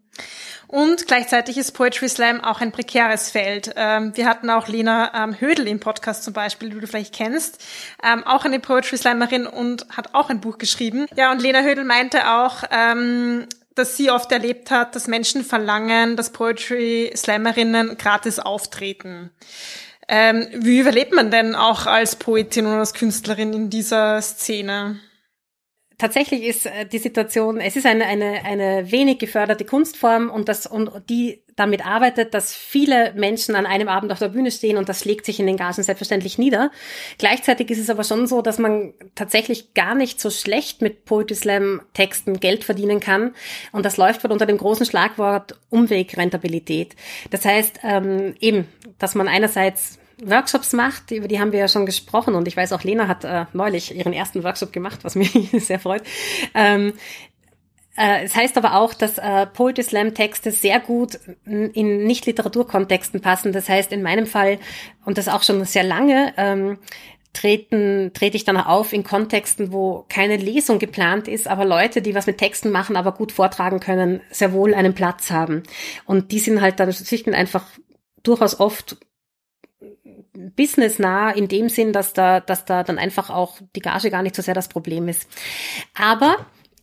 Und 0.67 1.09
gleichzeitig 1.09 1.59
ist 1.59 1.73
Poetry 1.73 2.09
Slam 2.09 2.41
auch 2.41 2.61
ein 2.61 2.71
prekäres 2.71 3.31
Feld. 3.31 3.73
Ähm, 3.77 4.13
wir 4.17 4.27
hatten 4.27 4.49
auch 4.51 4.69
Lena 4.69 5.25
ähm, 5.25 5.41
Hödel 5.41 5.67
im 5.67 5.81
Podcast 5.81 6.23
zum 6.23 6.33
Beispiel, 6.33 6.71
die 6.71 6.79
du 6.79 6.87
vielleicht 6.87 7.13
kennst, 7.13 7.65
ähm, 8.05 8.25
auch 8.25 8.45
eine 8.45 8.61
Poetry 8.61 8.97
Slammerin 8.97 9.47
und 9.47 9.87
hat 9.91 10.15
auch 10.15 10.31
ein 10.31 10.41
Buch 10.41 10.59
geschrieben. 10.59 11.07
Ja, 11.17 11.33
und 11.33 11.43
Lena 11.43 11.63
Hödel 11.63 11.85
meinte 11.85 12.31
auch, 12.31 12.63
ähm, 12.71 13.47
dass 13.75 13.97
sie 13.97 14.11
oft 14.11 14.31
erlebt 14.33 14.71
hat, 14.71 14.95
dass 14.95 15.07
Menschen 15.07 15.45
verlangen, 15.45 16.17
dass 16.17 16.31
Poetry 16.31 17.13
Slammerinnen 17.15 17.97
gratis 17.97 18.39
auftreten. 18.39 19.31
Ähm, 20.09 20.49
wie 20.55 20.81
überlebt 20.81 21.15
man 21.15 21.31
denn 21.31 21.55
auch 21.55 21.87
als 21.87 22.17
Poetin 22.17 22.67
oder 22.67 22.79
als 22.79 22.95
Künstlerin 22.95 23.53
in 23.53 23.71
dieser 23.71 24.21
Szene? 24.23 24.99
Tatsächlich 26.01 26.43
ist 26.43 26.67
äh, 26.67 26.87
die 26.87 26.99
Situation, 26.99 27.61
es 27.61 27.77
ist 27.77 27.87
eine, 27.87 28.07
eine, 28.07 28.45
eine 28.45 28.91
wenig 28.91 29.19
geförderte 29.19 29.65
Kunstform 29.65 30.31
und 30.31 30.49
das, 30.49 30.67
und 30.67 30.91
die 31.09 31.43
damit 31.57 31.85
arbeitet, 31.85 32.33
dass 32.33 32.55
viele 32.55 33.13
Menschen 33.15 33.55
an 33.55 33.67
einem 33.67 33.89
Abend 33.89 34.11
auf 34.13 34.19
der 34.19 34.31
Bühne 34.31 34.51
stehen 34.51 34.79
und 34.79 34.89
das 34.89 35.01
schlägt 35.01 35.27
sich 35.27 35.39
in 35.39 35.47
den 35.47 35.59
Gagen 35.59 35.83
selbstverständlich 35.83 36.39
nieder. 36.39 36.71
Gleichzeitig 37.19 37.71
ist 37.71 37.79
es 37.79 37.91
aber 37.91 38.03
schon 38.03 38.27
so, 38.27 38.41
dass 38.41 38.59
man 38.59 38.95
tatsächlich 39.15 39.75
gar 39.75 39.95
nicht 39.95 40.21
so 40.21 40.31
schlecht 40.31 40.81
mit 40.81 41.05
Poetry 41.05 41.35
Slam 41.35 41.83
Texten 41.93 42.41
Geld 42.41 42.65
verdienen 42.65 42.99
kann 42.99 43.35
und 43.73 43.85
das 43.85 43.99
läuft 43.99 44.25
wohl 44.25 44.33
unter 44.33 44.47
dem 44.47 44.57
großen 44.57 44.87
Schlagwort 44.87 45.61
Umwegrentabilität. 45.69 46.97
Das 47.29 47.45
heißt 47.45 47.81
ähm, 47.83 48.35
eben, 48.41 48.67
dass 48.99 49.15
man 49.15 49.29
einerseits 49.29 50.00
Workshops 50.25 50.73
macht, 50.73 51.11
über 51.11 51.29
die 51.29 51.41
haben 51.41 51.53
wir 51.53 51.61
ja 51.61 51.69
schon 51.69 51.87
gesprochen 51.87 52.35
und 52.35 52.49
ich 52.49 52.57
weiß 52.57 52.73
auch, 52.73 52.85
Lena 52.85 53.09
hat 53.09 53.25
äh, 53.25 53.47
neulich 53.53 53.95
ihren 53.95 54.13
ersten 54.13 54.45
Workshop 54.45 54.73
gemacht, 54.73 55.01
was 55.03 55.15
mich 55.17 55.33
sehr 55.53 55.81
freut. 55.81 56.03
Ähm, 56.55 56.95
äh, 57.97 58.25
es 58.25 58.35
heißt 58.35 58.57
aber 58.57 58.77
auch, 58.77 58.95
dass 58.95 59.19
äh, 59.19 59.47
Poetry 59.47 59.83
Slam 59.83 60.15
Texte 60.15 60.51
sehr 60.53 60.81
gut 60.81 61.19
in 61.45 62.05
Nicht-Literaturkontexten 62.05 63.21
passen. 63.21 63.53
Das 63.53 63.69
heißt, 63.69 63.93
in 63.93 64.03
meinem 64.03 64.27
Fall, 64.27 64.59
und 65.05 65.19
das 65.19 65.29
auch 65.29 65.43
schon 65.43 65.65
sehr 65.65 65.83
lange, 65.85 66.33
ähm, 66.37 66.79
treten, 67.33 68.13
trete 68.13 68.37
ich 68.37 68.45
dann 68.45 68.57
auf 68.57 68.93
in 68.93 69.05
Kontexten, 69.05 69.73
wo 69.73 70.05
keine 70.09 70.37
Lesung 70.37 70.79
geplant 70.79 71.29
ist, 71.29 71.47
aber 71.47 71.65
Leute, 71.65 72.03
die 72.03 72.15
was 72.15 72.27
mit 72.27 72.39
Texten 72.39 72.71
machen, 72.71 72.97
aber 72.97 73.13
gut 73.13 73.33
vortragen 73.33 73.81
können, 73.81 74.21
sehr 74.31 74.53
wohl 74.53 74.75
einen 74.75 74.95
Platz 74.95 75.31
haben. 75.31 75.63
Und 76.07 76.33
die 76.33 76.41
sind 76.41 76.61
halt 76.61 76.81
dann 76.81 76.93
schlicht 76.93 77.29
einfach 77.29 77.67
durchaus 78.23 78.59
oft 78.59 78.97
businessnah 80.57 81.31
in 81.31 81.49
dem 81.49 81.69
Sinn, 81.69 81.93
dass 81.93 82.13
da, 82.13 82.41
dass 82.41 82.65
da 82.65 82.83
dann 82.83 82.99
einfach 82.99 83.31
auch 83.31 83.59
die 83.77 83.81
Gage 83.81 84.11
gar 84.11 84.23
nicht 84.23 84.37
so 84.37 84.43
sehr 84.43 84.55
das 84.55 84.69
Problem 84.69 85.09
ist. 85.09 85.29
Aber 85.95 86.37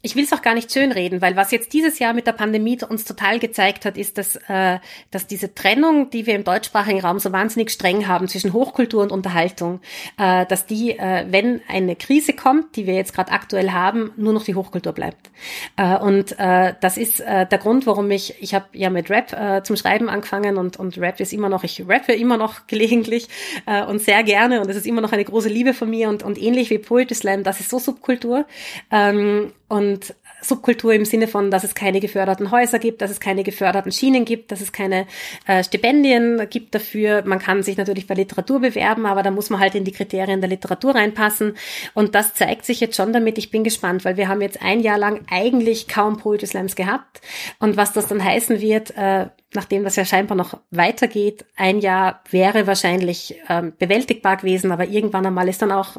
ich 0.07 0.15
will 0.15 0.23
es 0.23 0.31
auch 0.31 0.41
gar 0.41 0.53
nicht 0.53 0.71
schönreden, 0.71 1.21
weil 1.21 1.35
was 1.35 1.51
jetzt 1.51 1.73
dieses 1.73 1.99
Jahr 1.99 2.13
mit 2.13 2.27
der 2.27 2.31
Pandemie 2.31 2.79
uns 2.87 3.03
total 3.03 3.39
gezeigt 3.39 3.83
hat, 3.83 3.97
ist, 3.97 4.17
dass, 4.17 4.37
äh, 4.47 4.79
dass 5.11 5.27
diese 5.27 5.53
Trennung, 5.53 6.09
die 6.09 6.25
wir 6.25 6.33
im 6.33 6.45
deutschsprachigen 6.45 7.01
Raum 7.01 7.19
so 7.19 7.33
wahnsinnig 7.33 7.71
streng 7.71 8.07
haben 8.07 8.29
zwischen 8.29 8.53
Hochkultur 8.53 9.03
und 9.03 9.11
Unterhaltung, 9.11 9.81
äh, 10.17 10.45
dass 10.45 10.65
die, 10.65 10.97
äh, 10.97 11.25
wenn 11.29 11.59
eine 11.67 11.97
Krise 11.97 12.31
kommt, 12.31 12.77
die 12.77 12.87
wir 12.87 12.93
jetzt 12.93 13.13
gerade 13.13 13.33
aktuell 13.33 13.71
haben, 13.71 14.11
nur 14.15 14.31
noch 14.31 14.45
die 14.45 14.55
Hochkultur 14.55 14.93
bleibt. 14.93 15.29
Äh, 15.75 15.97
und 15.97 16.39
äh, 16.39 16.75
das 16.79 16.95
ist 16.97 17.19
äh, 17.19 17.45
der 17.45 17.57
Grund, 17.57 17.85
warum 17.85 18.09
ich, 18.09 18.41
ich 18.41 18.53
habe 18.53 18.67
ja 18.71 18.89
mit 18.89 19.09
Rap 19.09 19.33
äh, 19.33 19.61
zum 19.63 19.75
Schreiben 19.75 20.07
angefangen 20.07 20.55
und, 20.55 20.77
und 20.77 20.97
Rap 20.97 21.19
ist 21.19 21.33
immer 21.33 21.49
noch, 21.49 21.65
ich 21.65 21.83
rappe 21.85 22.13
immer 22.13 22.37
noch 22.37 22.65
gelegentlich 22.67 23.27
äh, 23.65 23.83
und 23.83 24.01
sehr 24.01 24.23
gerne 24.23 24.61
und 24.61 24.69
es 24.69 24.77
ist 24.77 24.87
immer 24.87 25.01
noch 25.01 25.11
eine 25.11 25.25
große 25.25 25.49
Liebe 25.49 25.73
von 25.73 25.89
mir 25.89 26.07
und, 26.07 26.23
und 26.23 26.41
ähnlich 26.41 26.69
wie 26.69 26.77
Poetry 26.77 27.15
Slam, 27.15 27.43
das 27.43 27.59
ist 27.59 27.69
so 27.69 27.77
Subkultur. 27.77 28.45
Ähm, 28.89 29.51
und 29.67 30.15
Subkultur 30.41 30.93
im 30.93 31.03
Sinne 31.03 31.27
von, 31.27 31.51
dass 31.51 31.63
es 31.63 31.75
keine 31.75 31.99
geförderten 31.99 32.51
Häuser 32.51 32.79
gibt, 32.79 33.01
dass 33.01 33.11
es 33.11 33.19
keine 33.19 33.43
geförderten 33.43 33.91
Schienen 33.91 34.23
gibt, 34.23 34.51
dass 34.51 34.61
es 34.61 34.71
keine 34.71 35.07
äh, 35.45 35.63
Stipendien 35.63 36.47
gibt 36.49 36.75
dafür. 36.75 37.23
Man 37.25 37.39
kann 37.39 37.63
sich 37.63 37.75
natürlich 37.75 38.07
bei 38.07 38.13
Literatur 38.13 38.59
bewerben, 38.59 39.05
aber 39.05 39.23
da 39.23 39.31
muss 39.31 39.49
man 39.49 39.59
halt 39.59 39.75
in 39.75 39.83
die 39.83 39.91
Kriterien 39.91 40.39
der 40.39 40.49
Literatur 40.49 40.95
reinpassen. 40.95 41.57
Und 41.93 42.15
das 42.15 42.33
zeigt 42.33 42.65
sich 42.65 42.79
jetzt 42.79 42.95
schon 42.95 43.13
damit. 43.13 43.37
Ich 43.37 43.51
bin 43.51 43.63
gespannt, 43.63 44.05
weil 44.05 44.15
wir 44.15 44.27
haben 44.27 44.41
jetzt 44.41 44.61
ein 44.61 44.79
Jahr 44.79 44.97
lang 44.97 45.25
eigentlich 45.29 45.87
kaum 45.87 46.17
Poetry 46.17 46.47
Slams 46.47 46.75
gehabt. 46.75 47.21
Und 47.59 47.75
was 47.75 47.91
das 47.93 48.07
dann 48.07 48.23
heißen 48.23 48.61
wird, 48.61 48.95
äh, 48.95 49.27
nachdem 49.53 49.83
das 49.83 49.95
ja 49.95 50.05
scheinbar 50.05 50.37
noch 50.37 50.59
weitergeht, 50.69 51.45
ein 51.55 51.79
Jahr 51.79 52.21
wäre 52.29 52.67
wahrscheinlich 52.67 53.35
ähm, 53.49 53.73
bewältigbar 53.77 54.37
gewesen, 54.37 54.71
aber 54.71 54.87
irgendwann 54.87 55.25
einmal 55.25 55.49
ist 55.49 55.61
dann 55.61 55.71
auch 55.71 55.97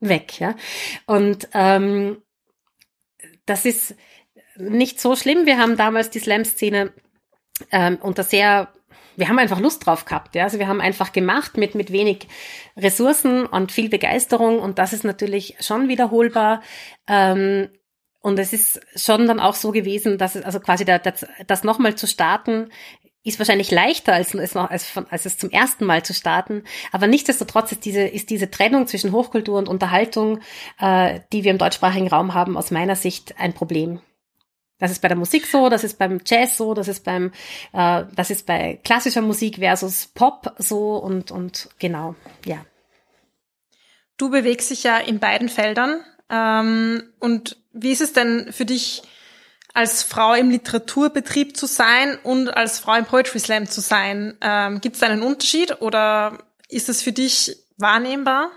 weg. 0.00 0.40
Ja? 0.40 0.54
Und 1.06 1.48
ähm, 1.52 2.18
das 3.46 3.64
ist 3.64 3.94
nicht 4.56 5.00
so 5.00 5.16
schlimm. 5.16 5.46
Wir 5.46 5.58
haben 5.58 5.76
damals 5.76 6.10
die 6.10 6.20
Slam-Szene 6.20 6.92
ähm, 7.70 7.98
unter 8.00 8.22
sehr 8.22 8.68
wir 9.16 9.28
haben 9.28 9.38
einfach 9.38 9.60
Lust 9.60 9.86
drauf 9.86 10.04
gehabt. 10.04 10.34
Ja? 10.34 10.44
Also 10.44 10.58
wir 10.58 10.68
haben 10.68 10.80
einfach 10.80 11.12
gemacht 11.12 11.56
mit, 11.56 11.74
mit 11.74 11.92
wenig 11.92 12.28
Ressourcen 12.76 13.46
und 13.46 13.72
viel 13.72 13.88
Begeisterung 13.88 14.58
und 14.58 14.78
das 14.78 14.92
ist 14.92 15.04
natürlich 15.04 15.56
schon 15.60 15.88
wiederholbar. 15.88 16.62
Ähm, 17.06 17.68
und 18.20 18.38
es 18.38 18.52
ist 18.52 18.80
schon 18.96 19.26
dann 19.26 19.38
auch 19.38 19.54
so 19.54 19.70
gewesen, 19.70 20.16
dass 20.16 20.34
es, 20.34 20.44
also 20.44 20.58
quasi 20.58 20.84
da, 20.84 20.98
das, 20.98 21.26
das 21.46 21.62
nochmal 21.62 21.94
zu 21.94 22.06
starten, 22.06 22.70
ist 23.24 23.38
wahrscheinlich 23.38 23.70
leichter 23.70 24.12
als, 24.12 24.36
als, 24.36 24.54
als, 24.54 24.92
als 25.10 25.24
es 25.24 25.38
zum 25.38 25.50
ersten 25.50 25.86
Mal 25.86 26.02
zu 26.04 26.12
starten. 26.12 26.62
Aber 26.92 27.06
nichtsdestotrotz 27.06 27.72
ist 27.72 27.84
diese, 27.84 28.02
ist 28.02 28.30
diese 28.30 28.50
Trennung 28.50 28.86
zwischen 28.86 29.12
Hochkultur 29.12 29.58
und 29.58 29.68
Unterhaltung, 29.68 30.40
äh, 30.78 31.20
die 31.32 31.42
wir 31.42 31.50
im 31.50 31.58
deutschsprachigen 31.58 32.08
Raum 32.08 32.34
haben, 32.34 32.56
aus 32.56 32.70
meiner 32.70 32.96
Sicht 32.96 33.34
ein 33.38 33.54
Problem. 33.54 34.00
Das 34.78 34.90
ist 34.90 35.00
bei 35.00 35.08
der 35.08 35.16
Musik 35.16 35.46
so, 35.46 35.70
das 35.70 35.84
ist 35.84 35.98
beim 35.98 36.20
Jazz 36.26 36.58
so, 36.58 36.74
das 36.74 36.88
ist 36.88 37.04
beim, 37.04 37.32
äh, 37.72 38.04
das 38.14 38.30
ist 38.30 38.44
bei 38.44 38.78
klassischer 38.84 39.22
Musik 39.22 39.56
versus 39.56 40.06
Pop 40.06 40.54
so 40.58 40.96
und, 40.96 41.30
und 41.30 41.70
genau, 41.78 42.16
ja. 42.44 42.64
Du 44.18 44.30
bewegst 44.30 44.70
dich 44.70 44.82
ja 44.82 44.98
in 44.98 45.18
beiden 45.18 45.48
Feldern. 45.48 46.00
Ähm, 46.30 47.02
und 47.20 47.62
wie 47.72 47.92
ist 47.92 48.00
es 48.00 48.12
denn 48.12 48.52
für 48.52 48.64
dich, 48.64 49.02
als 49.74 50.04
Frau 50.04 50.34
im 50.34 50.50
Literaturbetrieb 50.50 51.56
zu 51.56 51.66
sein 51.66 52.16
und 52.22 52.48
als 52.48 52.78
Frau 52.78 52.94
im 52.94 53.04
Poetry 53.04 53.40
Slam 53.40 53.66
zu 53.66 53.80
sein. 53.80 54.38
Ähm, 54.40 54.80
Gibt 54.80 54.96
es 54.96 55.02
einen 55.02 55.22
Unterschied 55.22 55.82
oder 55.82 56.38
ist 56.68 56.88
es 56.88 57.02
für 57.02 57.12
dich 57.12 57.56
wahrnehmbar? 57.76 58.50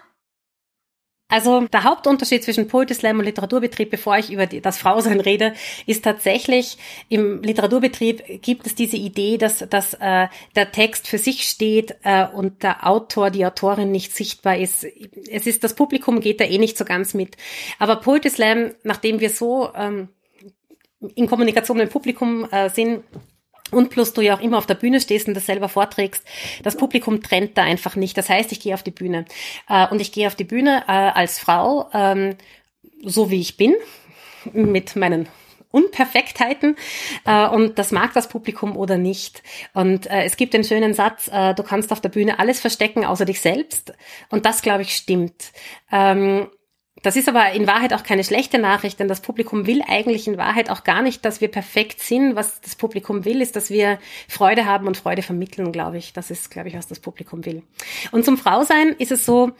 Also 1.29 1.67
der 1.67 1.83
Hauptunterschied 1.83 2.41
zwischen 2.43 2.69
Poetry 2.69 2.93
Slam 2.93 3.19
und 3.19 3.25
Literaturbetrieb, 3.25 3.89
bevor 3.89 4.17
ich 4.17 4.31
über 4.31 4.45
das 4.45 4.77
Frausein 4.77 5.19
rede, 5.19 5.53
ist 5.85 6.05
tatsächlich, 6.05 6.77
im 7.09 7.43
Literaturbetrieb 7.43 8.41
gibt 8.41 8.65
es 8.65 8.75
diese 8.75 8.95
Idee, 8.95 9.37
dass, 9.37 9.57
dass 9.69 9.93
äh, 9.95 10.27
der 10.55 10.71
Text 10.71 11.07
für 11.09 11.17
sich 11.17 11.43
steht 11.49 11.97
äh, 12.03 12.25
und 12.27 12.63
der 12.63 12.87
Autor, 12.87 13.29
die 13.29 13.45
Autorin 13.45 13.91
nicht 13.91 14.15
sichtbar 14.15 14.55
ist. 14.57 14.85
Es 15.29 15.47
ist, 15.47 15.65
das 15.65 15.73
Publikum 15.73 16.21
geht 16.21 16.39
da 16.39 16.45
eh 16.45 16.59
nicht 16.59 16.77
so 16.77 16.85
ganz 16.85 17.13
mit. 17.13 17.35
Aber 17.77 17.97
Poetry 17.97 18.29
Slam, 18.29 18.75
nachdem 18.83 19.19
wir 19.19 19.29
so 19.29 19.73
ähm, 19.75 20.07
in 21.15 21.27
Kommunikation 21.27 21.77
mit 21.77 21.87
dem 21.87 21.91
Publikum 21.91 22.49
äh, 22.51 22.69
sind 22.69 23.03
und 23.71 23.89
plus 23.89 24.13
du 24.13 24.21
ja 24.21 24.35
auch 24.35 24.41
immer 24.41 24.57
auf 24.57 24.65
der 24.65 24.75
Bühne 24.75 25.01
stehst 25.01 25.27
und 25.27 25.33
das 25.33 25.45
selber 25.45 25.69
vorträgst, 25.69 26.23
das 26.63 26.77
Publikum 26.77 27.21
trennt 27.21 27.57
da 27.57 27.63
einfach 27.63 27.95
nicht. 27.95 28.17
Das 28.17 28.29
heißt, 28.29 28.51
ich 28.51 28.59
gehe 28.59 28.73
auf 28.73 28.83
die 28.83 28.91
Bühne 28.91 29.25
äh, 29.69 29.87
und 29.87 29.99
ich 29.99 30.11
gehe 30.11 30.27
auf 30.27 30.35
die 30.35 30.45
Bühne 30.45 30.83
äh, 30.87 30.91
als 30.91 31.39
Frau, 31.39 31.89
ähm, 31.93 32.35
so 33.03 33.29
wie 33.29 33.41
ich 33.41 33.57
bin, 33.57 33.75
mit 34.53 34.95
meinen 34.95 35.27
Unperfektheiten 35.69 36.77
äh, 37.25 37.47
und 37.47 37.77
das 37.77 37.91
mag 37.91 38.13
das 38.13 38.29
Publikum 38.29 38.77
oder 38.77 38.97
nicht. 38.97 39.43
Und 39.73 40.07
äh, 40.07 40.23
es 40.23 40.37
gibt 40.37 40.53
den 40.53 40.63
schönen 40.63 40.93
Satz, 40.93 41.29
äh, 41.31 41.53
du 41.53 41.63
kannst 41.63 41.91
auf 41.91 41.99
der 41.99 42.09
Bühne 42.09 42.39
alles 42.39 42.61
verstecken 42.61 43.05
außer 43.05 43.25
dich 43.25 43.41
selbst 43.41 43.93
und 44.29 44.45
das, 44.45 44.61
glaube 44.61 44.83
ich, 44.83 44.95
stimmt. 44.95 45.51
Ähm, 45.91 46.47
das 47.03 47.15
ist 47.15 47.29
aber 47.29 47.51
in 47.51 47.67
Wahrheit 47.67 47.93
auch 47.93 48.03
keine 48.03 48.23
schlechte 48.23 48.59
Nachricht, 48.59 48.99
denn 48.99 49.07
das 49.07 49.21
Publikum 49.21 49.67
will 49.67 49.81
eigentlich 49.87 50.27
in 50.27 50.37
Wahrheit 50.37 50.69
auch 50.69 50.83
gar 50.83 51.01
nicht, 51.01 51.23
dass 51.25 51.41
wir 51.41 51.47
perfekt 51.47 52.01
sind. 52.01 52.35
Was 52.35 52.59
das 52.61 52.75
Publikum 52.75 53.25
will, 53.25 53.41
ist, 53.41 53.55
dass 53.55 53.69
wir 53.69 53.99
Freude 54.27 54.65
haben 54.65 54.87
und 54.87 54.97
Freude 54.97 55.21
vermitteln, 55.21 55.71
glaube 55.71 55.97
ich. 55.97 56.13
Das 56.13 56.31
ist, 56.31 56.49
glaube 56.49 56.69
ich, 56.69 56.75
was 56.75 56.87
das 56.87 56.99
Publikum 56.99 57.45
will. 57.45 57.63
Und 58.11 58.25
zum 58.25 58.37
Frausein 58.37 58.95
ist 58.97 59.11
es 59.11 59.25
so, 59.25 59.51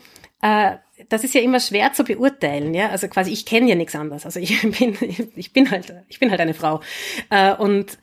äh, 0.42 0.78
das 1.10 1.24
ist 1.24 1.36
ja 1.36 1.42
immer 1.42 1.60
schwer 1.60 1.94
zu 1.94 2.04
beurteilen, 2.04 2.74
ja. 2.74 2.90
Also 2.90 3.08
quasi, 3.08 3.32
ich 3.32 3.46
kenne 3.46 3.70
ja 3.70 3.76
nichts 3.76 3.96
anderes. 3.96 4.26
Also 4.26 4.40
ich 4.40 4.60
bin, 4.80 4.98
ich 5.36 5.54
bin 5.54 5.70
halt, 5.70 5.94
ich 6.10 6.20
bin 6.20 6.32
halt 6.32 6.42
eine 6.42 6.54
Frau. 6.54 6.82
Äh, 7.30 7.54
und 7.54 7.98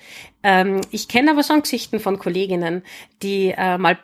ähm, 0.44 0.82
ich 0.90 1.08
kenne 1.08 1.30
aber 1.30 1.42
schon 1.42 1.62
Geschichten 1.62 2.00
von 2.00 2.18
Kolleginnen, 2.18 2.82
die 3.22 3.54
äh, 3.56 3.78
mal, 3.78 3.98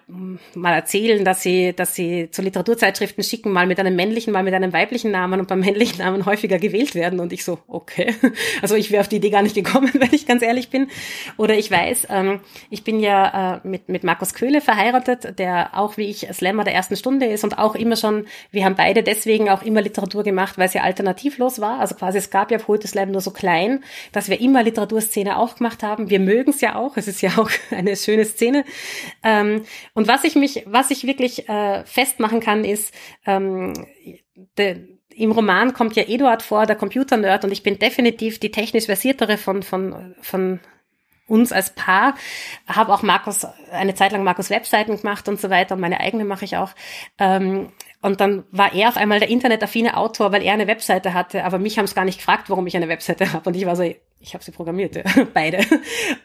mal 0.55 0.73
erzählen, 0.73 1.23
dass 1.23 1.43
sie, 1.43 1.75
dass 1.75 1.95
sie 1.95 2.31
zu 2.31 2.41
Literaturzeitschriften 2.41 3.23
schicken, 3.23 3.53
mal 3.53 3.67
mit 3.67 3.79
einem 3.79 3.95
männlichen, 3.95 4.33
mal 4.33 4.43
mit 4.43 4.55
einem 4.55 4.73
weiblichen 4.73 5.11
Namen 5.11 5.39
und 5.39 5.49
beim 5.49 5.61
männlichen 5.61 5.99
Namen 5.99 6.25
häufiger 6.25 6.59
gewählt 6.59 6.95
werden. 6.95 7.21
Und 7.21 7.35
ich 7.35 7.45
so, 7.45 7.59
okay. 7.69 8.15
Also 8.63 8.75
ich 8.75 8.91
wäre 8.91 9.03
auf 9.03 9.09
die 9.09 9.17
Idee 9.17 9.29
gar 9.29 9.43
nicht 9.43 9.55
gekommen, 9.55 9.91
wenn 9.95 10.13
ich 10.13 10.27
ganz 10.27 10.43
ehrlich 10.43 10.71
bin. 10.71 10.89
Oder 11.37 11.59
ich 11.59 11.71
weiß, 11.71 12.07
ähm, 12.09 12.41
ich 12.71 12.85
bin 12.85 13.01
ja 13.01 13.57
äh, 13.57 13.69
mit, 13.69 13.91
mit 13.91 14.03
Markus 14.03 14.33
Köhle 14.33 14.63
verheiratet, 14.63 15.39
der 15.39 15.79
auch 15.79 15.99
wie 15.99 16.09
ich 16.09 16.27
Slammer 16.33 16.65
der 16.65 16.75
ersten 16.75 16.97
Stunde 16.97 17.27
ist 17.27 17.45
und 17.45 17.59
auch 17.59 17.75
immer 17.75 17.97
schon, 17.97 18.27
wir 18.51 18.65
haben 18.65 18.77
beide 18.77 19.03
deswegen 19.03 19.51
auch 19.51 19.63
immer 19.63 19.83
Literatur 19.83 20.23
gemacht, 20.23 20.57
weil 20.57 20.67
es 20.67 20.75
ja 20.75 20.83
alternativlos 20.83 21.61
war. 21.61 21.81
Also 21.81 21.97
quasi 21.97 22.17
es 22.17 22.31
gab 22.31 22.51
ja 22.51 22.57
Poetry 22.57 22.89
Slam 22.89 23.11
nur 23.11 23.21
so 23.21 23.31
klein, 23.31 23.85
dass 24.13 24.31
wir 24.31 24.41
immer 24.41 24.63
Literaturszene 24.63 25.39
auch 25.39 25.57
gemacht 25.57 25.83
haben. 25.83 26.09
Wir 26.09 26.30
mögen 26.31 26.51
es 26.51 26.61
ja 26.61 26.77
auch. 26.77 26.97
Es 26.97 27.09
ist 27.09 27.21
ja 27.23 27.31
auch 27.39 27.51
eine 27.71 27.97
schöne 27.97 28.25
Szene. 28.25 28.65
Ähm, 29.23 29.65
und 29.95 30.07
was 30.09 30.25
ich 30.25 30.35
mich, 30.35 30.65
was 30.67 30.91
ich 30.91 31.07
wirklich 31.07 31.49
äh, 31.49 31.85
festmachen 31.85 32.41
kann, 32.41 32.65
ist, 32.65 32.95
ähm, 33.27 33.73
de, 34.59 34.67
im 35.15 35.33
Roman 35.33 35.75
kommt 35.75 35.97
ja 35.97 36.05
Eduard 36.05 36.43
vor, 36.43 36.67
der 36.67 36.77
Computer-Nerd, 36.77 37.45
und 37.45 37.53
ich 37.53 37.63
bin 37.63 37.79
definitiv 37.79 38.39
die 38.39 38.51
technisch 38.51 38.87
versiertere 38.87 39.37
von, 39.37 39.63
von, 39.63 40.15
von 40.23 40.61
uns 41.27 41.53
als 41.53 41.75
Paar. 41.75 42.15
Habe 42.67 42.93
auch 42.95 43.03
Markus, 43.03 43.47
eine 43.73 43.95
Zeit 43.95 44.13
lang 44.13 44.25
Markus 44.25 44.51
Webseiten 44.51 44.97
gemacht 44.97 45.29
und 45.29 45.41
so 45.41 45.49
weiter 45.51 45.75
und 45.75 45.81
meine 45.81 46.01
eigene 46.01 46.25
mache 46.25 46.45
ich 46.45 46.57
auch. 46.57 46.71
Ähm, 47.19 47.69
Und 48.03 48.21
dann 48.21 48.45
war 48.51 48.73
er 48.73 48.89
auf 48.89 48.97
einmal 48.97 49.21
der 49.21 49.29
internetaffine 49.29 49.97
Autor, 49.97 50.33
weil 50.33 50.43
er 50.43 50.55
eine 50.55 50.67
Webseite 50.67 51.13
hatte, 51.13 51.45
aber 51.45 51.59
mich 51.59 51.77
haben 51.77 51.85
es 51.85 51.95
gar 51.95 52.07
nicht 52.07 52.19
gefragt, 52.19 52.49
warum 52.49 52.67
ich 52.67 52.75
eine 52.77 52.89
Webseite 52.89 53.25
habe. 53.33 53.49
Und 53.49 53.57
ich 53.57 53.67
war 53.67 53.77
so, 53.77 53.85
ich 54.21 54.35
habe 54.35 54.45
sie 54.45 54.53
programmiert, 54.53 54.97
ja, 54.97 55.03
beide. 55.35 55.65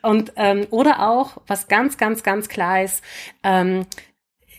Und 0.01 0.33
ähm, 0.35 0.67
oder 0.69 1.09
auch, 1.09 1.37
was 1.47 1.67
ganz, 1.67 1.97
ganz, 1.97 2.23
ganz 2.23 2.49
klar 2.49 2.83
ist, 2.83 3.03
ähm, 3.43 3.85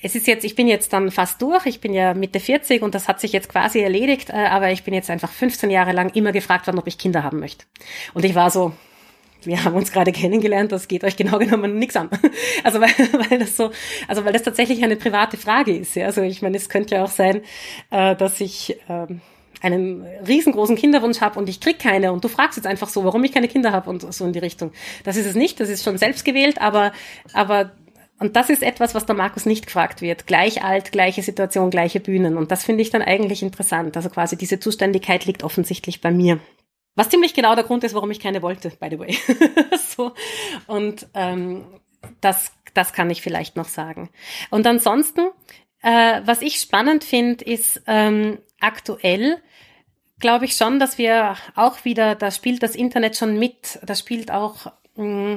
es 0.03 0.14
ist 0.14 0.26
jetzt, 0.26 0.45
ich 0.45 0.55
bin 0.55 0.68
jetzt 0.68 0.93
dann 0.93 1.11
fast 1.11 1.41
durch, 1.43 1.66
ich 1.66 1.80
bin 1.80 1.93
ja 1.93 2.14
Mitte 2.14 2.41
40 2.41 2.82
und 2.82 2.95
das 2.95 3.09
hat 3.09 3.20
sich 3.20 3.32
jetzt 3.32 3.49
quasi 3.49 3.80
erledigt, 3.80 4.30
äh, 4.30 4.47
aber 4.47 4.70
ich 4.70 4.84
bin 4.84 4.95
jetzt 4.95 5.11
einfach 5.11 5.30
15 5.30 5.70
Jahre 5.70 5.93
lang 5.93 6.11
immer 6.11 6.32
gefragt 6.32 6.66
worden, 6.66 6.78
ob 6.78 6.87
ich 6.87 6.99
Kinder 6.99 7.22
haben 7.22 7.41
möchte. 7.41 7.64
Und 8.14 8.24
ich 8.24 8.34
war 8.34 8.51
so, 8.51 8.72
wir 9.43 9.64
haben 9.64 9.74
uns 9.74 9.93
gerade 9.93 10.12
kennengelernt, 10.12 10.72
das 10.72 10.89
geht 10.89 11.05
euch 11.05 11.16
genau 11.16 11.39
genommen 11.39 11.78
nichts 11.78 11.97
an. 11.97 12.11
Also 12.64 12.80
weil, 12.80 12.91
weil 13.30 13.39
das 13.39 13.57
so, 13.57 13.70
also 14.09 14.24
weil 14.24 14.32
das 14.32 14.43
tatsächlich 14.43 14.82
eine 14.82 14.97
private 14.97 15.37
Frage 15.37 15.76
ist. 15.76 15.95
Ja? 15.95 16.07
Also 16.07 16.22
ich 16.22 16.43
meine, 16.43 16.57
es 16.57 16.68
könnte 16.68 16.97
ja 16.97 17.05
auch 17.05 17.11
sein, 17.11 17.43
äh, 17.91 18.16
dass 18.16 18.41
ich 18.41 18.78
ähm, 18.89 19.20
einen 19.62 20.07
riesengroßen 20.26 20.76
Kinderwunsch 20.76 21.20
habe 21.20 21.38
und 21.38 21.48
ich 21.48 21.61
krieg 21.61 21.78
keine 21.78 22.12
und 22.12 22.22
du 22.24 22.28
fragst 22.28 22.57
jetzt 22.57 22.66
einfach 22.66 22.88
so, 22.88 23.04
warum 23.04 23.24
ich 23.24 23.32
keine 23.32 23.48
Kinder 23.48 23.72
habe 23.72 23.90
und 23.90 24.12
so 24.12 24.24
in 24.24 24.32
die 24.32 24.38
Richtung. 24.38 24.72
Das 25.04 25.16
ist 25.16 25.26
es 25.26 25.34
nicht, 25.34 25.61
das 25.61 25.68
ist 25.68 25.82
schon 25.82 25.98
selbst 25.98 26.24
gewählt, 26.24 26.61
aber 26.61 26.92
aber 27.32 27.72
und 28.18 28.34
das 28.34 28.48
ist 28.48 28.62
etwas, 28.62 28.94
was 28.94 29.04
der 29.04 29.14
Markus 29.14 29.44
nicht 29.44 29.66
gefragt 29.66 30.00
wird. 30.00 30.26
Gleich 30.26 30.64
alt, 30.64 30.90
gleiche 30.90 31.22
Situation, 31.22 31.70
gleiche 31.70 32.00
Bühnen. 32.00 32.38
Und 32.38 32.50
das 32.50 32.64
finde 32.64 32.80
ich 32.80 32.88
dann 32.88 33.02
eigentlich 33.02 33.42
interessant. 33.42 33.94
Also 33.94 34.09
quasi 34.09 34.38
diese 34.38 34.59
Zuständigkeit 34.59 35.26
liegt 35.26 35.44
offensichtlich 35.44 36.00
bei 36.00 36.11
mir. 36.11 36.40
Was 36.94 37.11
ziemlich 37.11 37.34
genau 37.34 37.54
der 37.54 37.64
Grund 37.64 37.84
ist, 37.84 37.94
warum 37.94 38.11
ich 38.11 38.20
keine 38.20 38.40
wollte, 38.40 38.70
by 38.80 38.88
the 38.90 38.98
way. 38.98 39.18
so. 39.78 40.12
Und 40.66 41.07
ähm, 41.12 41.66
das, 42.22 42.52
das 42.72 42.94
kann 42.94 43.11
ich 43.11 43.20
vielleicht 43.20 43.54
noch 43.54 43.68
sagen. 43.68 44.09
Und 44.50 44.66
ansonsten, 44.66 45.28
äh, 45.82 46.22
was 46.24 46.40
ich 46.40 46.57
spannend 46.57 47.04
finde, 47.04 47.44
ist 47.44 47.82
ähm, 47.86 48.38
aktuell, 48.61 49.38
glaube 50.18 50.46
ich 50.46 50.57
schon, 50.57 50.78
dass 50.78 50.98
wir 50.98 51.36
auch 51.54 51.84
wieder, 51.84 52.14
da 52.14 52.30
spielt 52.30 52.62
das 52.62 52.74
Internet 52.74 53.16
schon 53.16 53.38
mit, 53.38 53.78
da 53.84 53.94
spielt 53.94 54.30
auch 54.30 54.72
mm, 54.96 55.36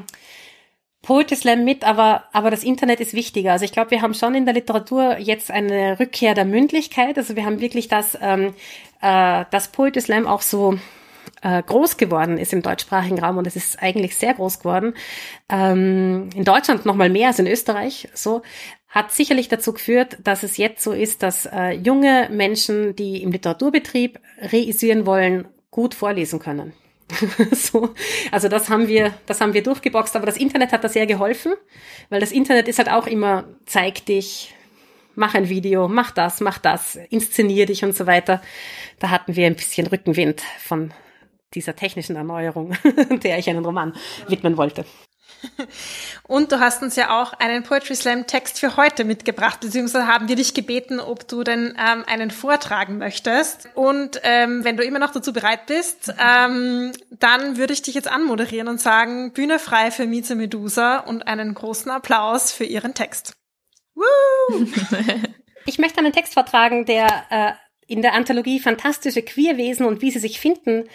Poetry 1.01 1.35
Slam 1.35 1.63
mit, 1.63 1.83
aber, 1.85 2.25
aber 2.33 2.51
das 2.51 2.63
Internet 2.63 2.99
ist 2.99 3.13
wichtiger. 3.13 3.53
Also 3.53 3.65
ich 3.65 3.71
glaube, 3.71 3.91
wir 3.91 4.01
haben 4.01 4.13
schon 4.13 4.35
in 4.35 4.45
der 4.45 4.53
Literatur 4.53 5.17
jetzt 5.17 5.49
eine 5.49 5.99
Rückkehr 5.99 6.33
der 6.33 6.45
Mündlichkeit. 6.45 7.17
Also 7.17 7.35
wir 7.35 7.45
haben 7.45 7.61
wirklich 7.61 7.87
das, 7.87 8.17
ähm, 8.21 8.53
äh, 9.01 9.45
das 9.49 9.69
Poetry 9.69 10.01
Slam 10.01 10.27
auch 10.27 10.41
so 10.41 10.77
äh, 11.41 11.63
groß 11.63 11.97
geworden 11.97 12.37
ist 12.37 12.53
im 12.53 12.61
deutschsprachigen 12.61 13.19
Raum 13.19 13.37
und 13.37 13.47
es 13.47 13.55
ist 13.55 13.81
eigentlich 13.81 14.17
sehr 14.17 14.33
groß 14.33 14.59
geworden. 14.59 14.93
Ähm, 15.47 16.29
in 16.35 16.43
Deutschland 16.43 16.85
noch 16.85 16.95
mal 16.95 17.09
mehr 17.09 17.29
als 17.29 17.39
in 17.39 17.47
Österreich. 17.47 18.09
So 18.13 18.41
hat 18.89 19.11
sicherlich 19.11 19.47
dazu 19.47 19.73
geführt, 19.73 20.17
dass 20.23 20.43
es 20.43 20.57
jetzt 20.57 20.83
so 20.83 20.91
ist, 20.91 21.21
dass 21.21 21.45
äh, 21.45 21.71
junge 21.71 22.27
Menschen, 22.31 22.95
die 22.95 23.21
im 23.21 23.31
Literaturbetrieb 23.31 24.19
reisieren 24.41 25.05
wollen, 25.05 25.47
gut 25.69 25.93
vorlesen 25.93 26.39
können. 26.39 26.73
so, 27.51 27.93
also 28.31 28.49
das 28.49 28.69
haben 28.69 28.87
wir, 28.87 29.13
das 29.25 29.41
haben 29.41 29.53
wir 29.53 29.63
durchgeboxt, 29.63 30.15
aber 30.15 30.25
das 30.25 30.37
Internet 30.37 30.71
hat 30.71 30.83
da 30.83 30.89
sehr 30.89 31.05
geholfen, 31.05 31.53
weil 32.09 32.19
das 32.19 32.31
Internet 32.31 32.67
ist 32.67 32.77
halt 32.77 32.89
auch 32.89 33.07
immer, 33.07 33.45
zeig 33.65 34.05
dich, 34.05 34.55
mach 35.15 35.35
ein 35.35 35.49
Video, 35.49 35.87
mach 35.87 36.11
das, 36.11 36.39
mach 36.39 36.57
das, 36.57 36.97
inszenier 37.09 37.65
dich 37.65 37.83
und 37.83 37.95
so 37.95 38.07
weiter. 38.07 38.41
Da 38.99 39.09
hatten 39.09 39.35
wir 39.35 39.47
ein 39.47 39.55
bisschen 39.55 39.87
Rückenwind 39.87 40.41
von 40.59 40.93
dieser 41.53 41.75
technischen 41.75 42.15
Erneuerung, 42.15 42.75
der 43.23 43.39
ich 43.39 43.49
einen 43.49 43.65
Roman 43.65 43.93
widmen 44.27 44.57
wollte. 44.57 44.85
Und 46.27 46.51
du 46.51 46.59
hast 46.59 46.81
uns 46.81 46.95
ja 46.95 47.21
auch 47.21 47.33
einen 47.33 47.63
Poetry 47.63 47.95
Slam 47.95 48.27
Text 48.27 48.59
für 48.59 48.77
heute 48.77 49.03
mitgebracht, 49.03 49.59
beziehungsweise 49.59 50.07
haben 50.07 50.27
wir 50.27 50.35
dich 50.35 50.53
gebeten, 50.53 50.99
ob 50.99 51.27
du 51.27 51.43
denn 51.43 51.75
ähm, 51.77 52.03
einen 52.07 52.31
vortragen 52.31 52.97
möchtest. 52.97 53.69
Und 53.75 54.19
ähm, 54.23 54.63
wenn 54.63 54.77
du 54.77 54.83
immer 54.83 54.99
noch 54.99 55.11
dazu 55.11 55.33
bereit 55.33 55.65
bist, 55.65 56.13
ähm, 56.19 56.91
dann 57.11 57.57
würde 57.57 57.73
ich 57.73 57.81
dich 57.81 57.95
jetzt 57.95 58.09
anmoderieren 58.09 58.67
und 58.67 58.79
sagen, 58.79 59.33
Bühne 59.33 59.59
frei 59.59 59.91
für 59.91 60.05
Mieze 60.05 60.35
Medusa 60.35 60.97
und 60.99 61.27
einen 61.27 61.53
großen 61.53 61.91
Applaus 61.91 62.51
für 62.51 62.65
ihren 62.65 62.93
Text. 62.93 63.33
Woo! 63.95 64.03
ich 65.65 65.79
möchte 65.79 65.99
einen 65.99 66.13
Text 66.13 66.33
vortragen, 66.33 66.85
der 66.85 67.07
äh, 67.29 67.51
in 67.87 68.01
der 68.01 68.13
Anthologie 68.13 68.59
Fantastische 68.59 69.23
Queerwesen 69.23 69.85
und 69.85 70.01
wie 70.01 70.11
sie 70.11 70.19
sich 70.19 70.39
finden 70.39 70.85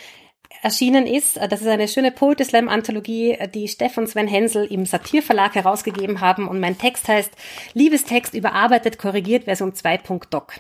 erschienen 0.63 1.07
ist. 1.07 1.37
Das 1.37 1.61
ist 1.61 1.67
eine 1.67 1.89
schöne 1.89 2.11
Poetry 2.11 2.45
Slam 2.45 2.69
Anthologie, 2.69 3.37
die 3.55 3.69
Steff 3.69 3.99
und 3.99 4.09
Sven 4.09 4.29
Hensel 4.29 4.67
im 4.67 4.87
Satirverlag 4.87 5.55
herausgegeben 5.55 6.21
haben 6.21 6.49
und 6.49 6.61
mein 6.61 6.79
Text 6.79 7.09
heißt 7.09 7.33
Liebestext 7.75 8.35
überarbeitet, 8.35 8.99
korrigiert 8.99 9.45
Version 9.45 9.73
2.doc. 9.73 10.55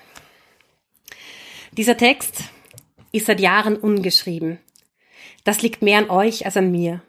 Dieser 1.72 1.96
Text 1.96 2.44
ist 3.12 3.26
seit 3.26 3.40
Jahren 3.40 3.76
ungeschrieben. 3.76 4.58
Das 5.44 5.62
liegt 5.62 5.82
mehr 5.82 5.98
an 5.98 6.10
euch 6.10 6.46
als 6.46 6.56
an 6.56 6.70
mir. 6.70 7.02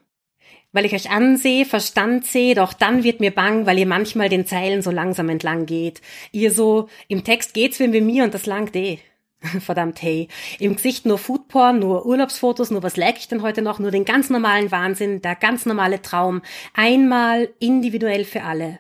Weil 0.72 0.86
ich 0.86 0.94
euch 0.94 1.10
ansehe, 1.10 1.66
Verstand 1.66 2.26
sehe, 2.26 2.54
doch 2.54 2.74
dann 2.74 3.04
wird 3.04 3.22
mir 3.22 3.32
bang, 3.32 3.66
weil 3.66 3.80
ihr 3.80 3.86
manchmal 3.86 4.28
den 4.28 4.46
Zeilen 4.46 4.82
so 4.82 4.92
langsam 4.92 5.30
entlang 5.30 5.66
geht. 5.66 6.02
Ihr 6.32 6.52
so, 6.52 6.90
im 7.08 7.24
Text 7.24 7.54
geht's 7.54 7.80
wie 7.80 7.88
mir 8.02 8.24
und 8.24 8.34
das 8.34 8.46
langt 8.46 8.76
eh. 8.76 9.00
Verdammt, 9.60 10.02
hey. 10.02 10.28
Im 10.60 10.76
Gesicht 10.76 11.06
nur 11.06 11.18
Foodporn, 11.18 11.80
nur 11.80 12.06
Urlaubsfotos, 12.06 12.72
nur 12.72 12.84
was 12.84 12.98
lag 12.98 13.18
ich 13.18 13.28
denn 13.28 13.42
heute 13.42 13.62
noch? 13.62 13.80
Nur 13.80 13.92
den 13.92 14.06
ganz 14.06 14.30
normalen 14.30 14.72
Wahnsinn, 14.72 15.22
der 15.22 15.36
ganz 15.36 15.66
normale 15.66 16.02
Traum. 16.02 16.42
Einmal 16.74 17.50
individuell 17.60 18.26
für 18.26 18.44
alle. 18.44 18.80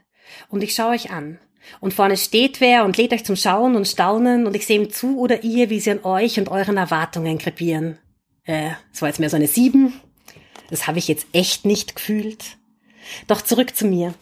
Und 0.49 0.63
ich 0.63 0.73
schaue 0.73 0.91
euch 0.91 1.11
an. 1.11 1.39
Und 1.79 1.93
vorne 1.93 2.17
steht 2.17 2.61
wer 2.61 2.85
und 2.85 2.97
lädt 2.97 3.13
euch 3.13 3.25
zum 3.25 3.35
Schauen 3.35 3.75
und 3.75 3.87
Staunen 3.87 4.45
und 4.45 4.55
ich 4.55 4.67
sehe 4.67 4.79
ihm 4.79 4.91
zu 4.91 5.19
oder 5.19 5.43
ihr, 5.43 5.69
wie 5.71 5.79
sie 5.79 5.91
an 5.91 6.03
euch 6.03 6.37
und 6.37 6.49
euren 6.49 6.77
Erwartungen 6.77 7.39
krepieren. 7.39 7.97
Äh, 8.43 8.71
das 8.91 9.01
war 9.01 9.09
jetzt 9.09 9.19
mehr 9.19 9.31
so 9.31 9.35
eine 9.35 9.47
Sieben. 9.47 9.99
Das 10.69 10.87
habe 10.87 10.99
ich 10.99 11.07
jetzt 11.07 11.27
echt 11.33 11.65
nicht 11.65 11.95
gefühlt. 11.95 12.57
Doch 13.27 13.41
zurück 13.41 13.75
zu 13.75 13.87
mir. 13.87 14.13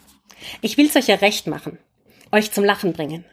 Ich 0.62 0.76
will's 0.76 0.96
euch 0.96 1.08
ja 1.08 1.16
recht 1.16 1.46
machen. 1.46 1.78
Euch 2.32 2.50
zum 2.50 2.64
Lachen 2.64 2.92
bringen. 2.92 3.24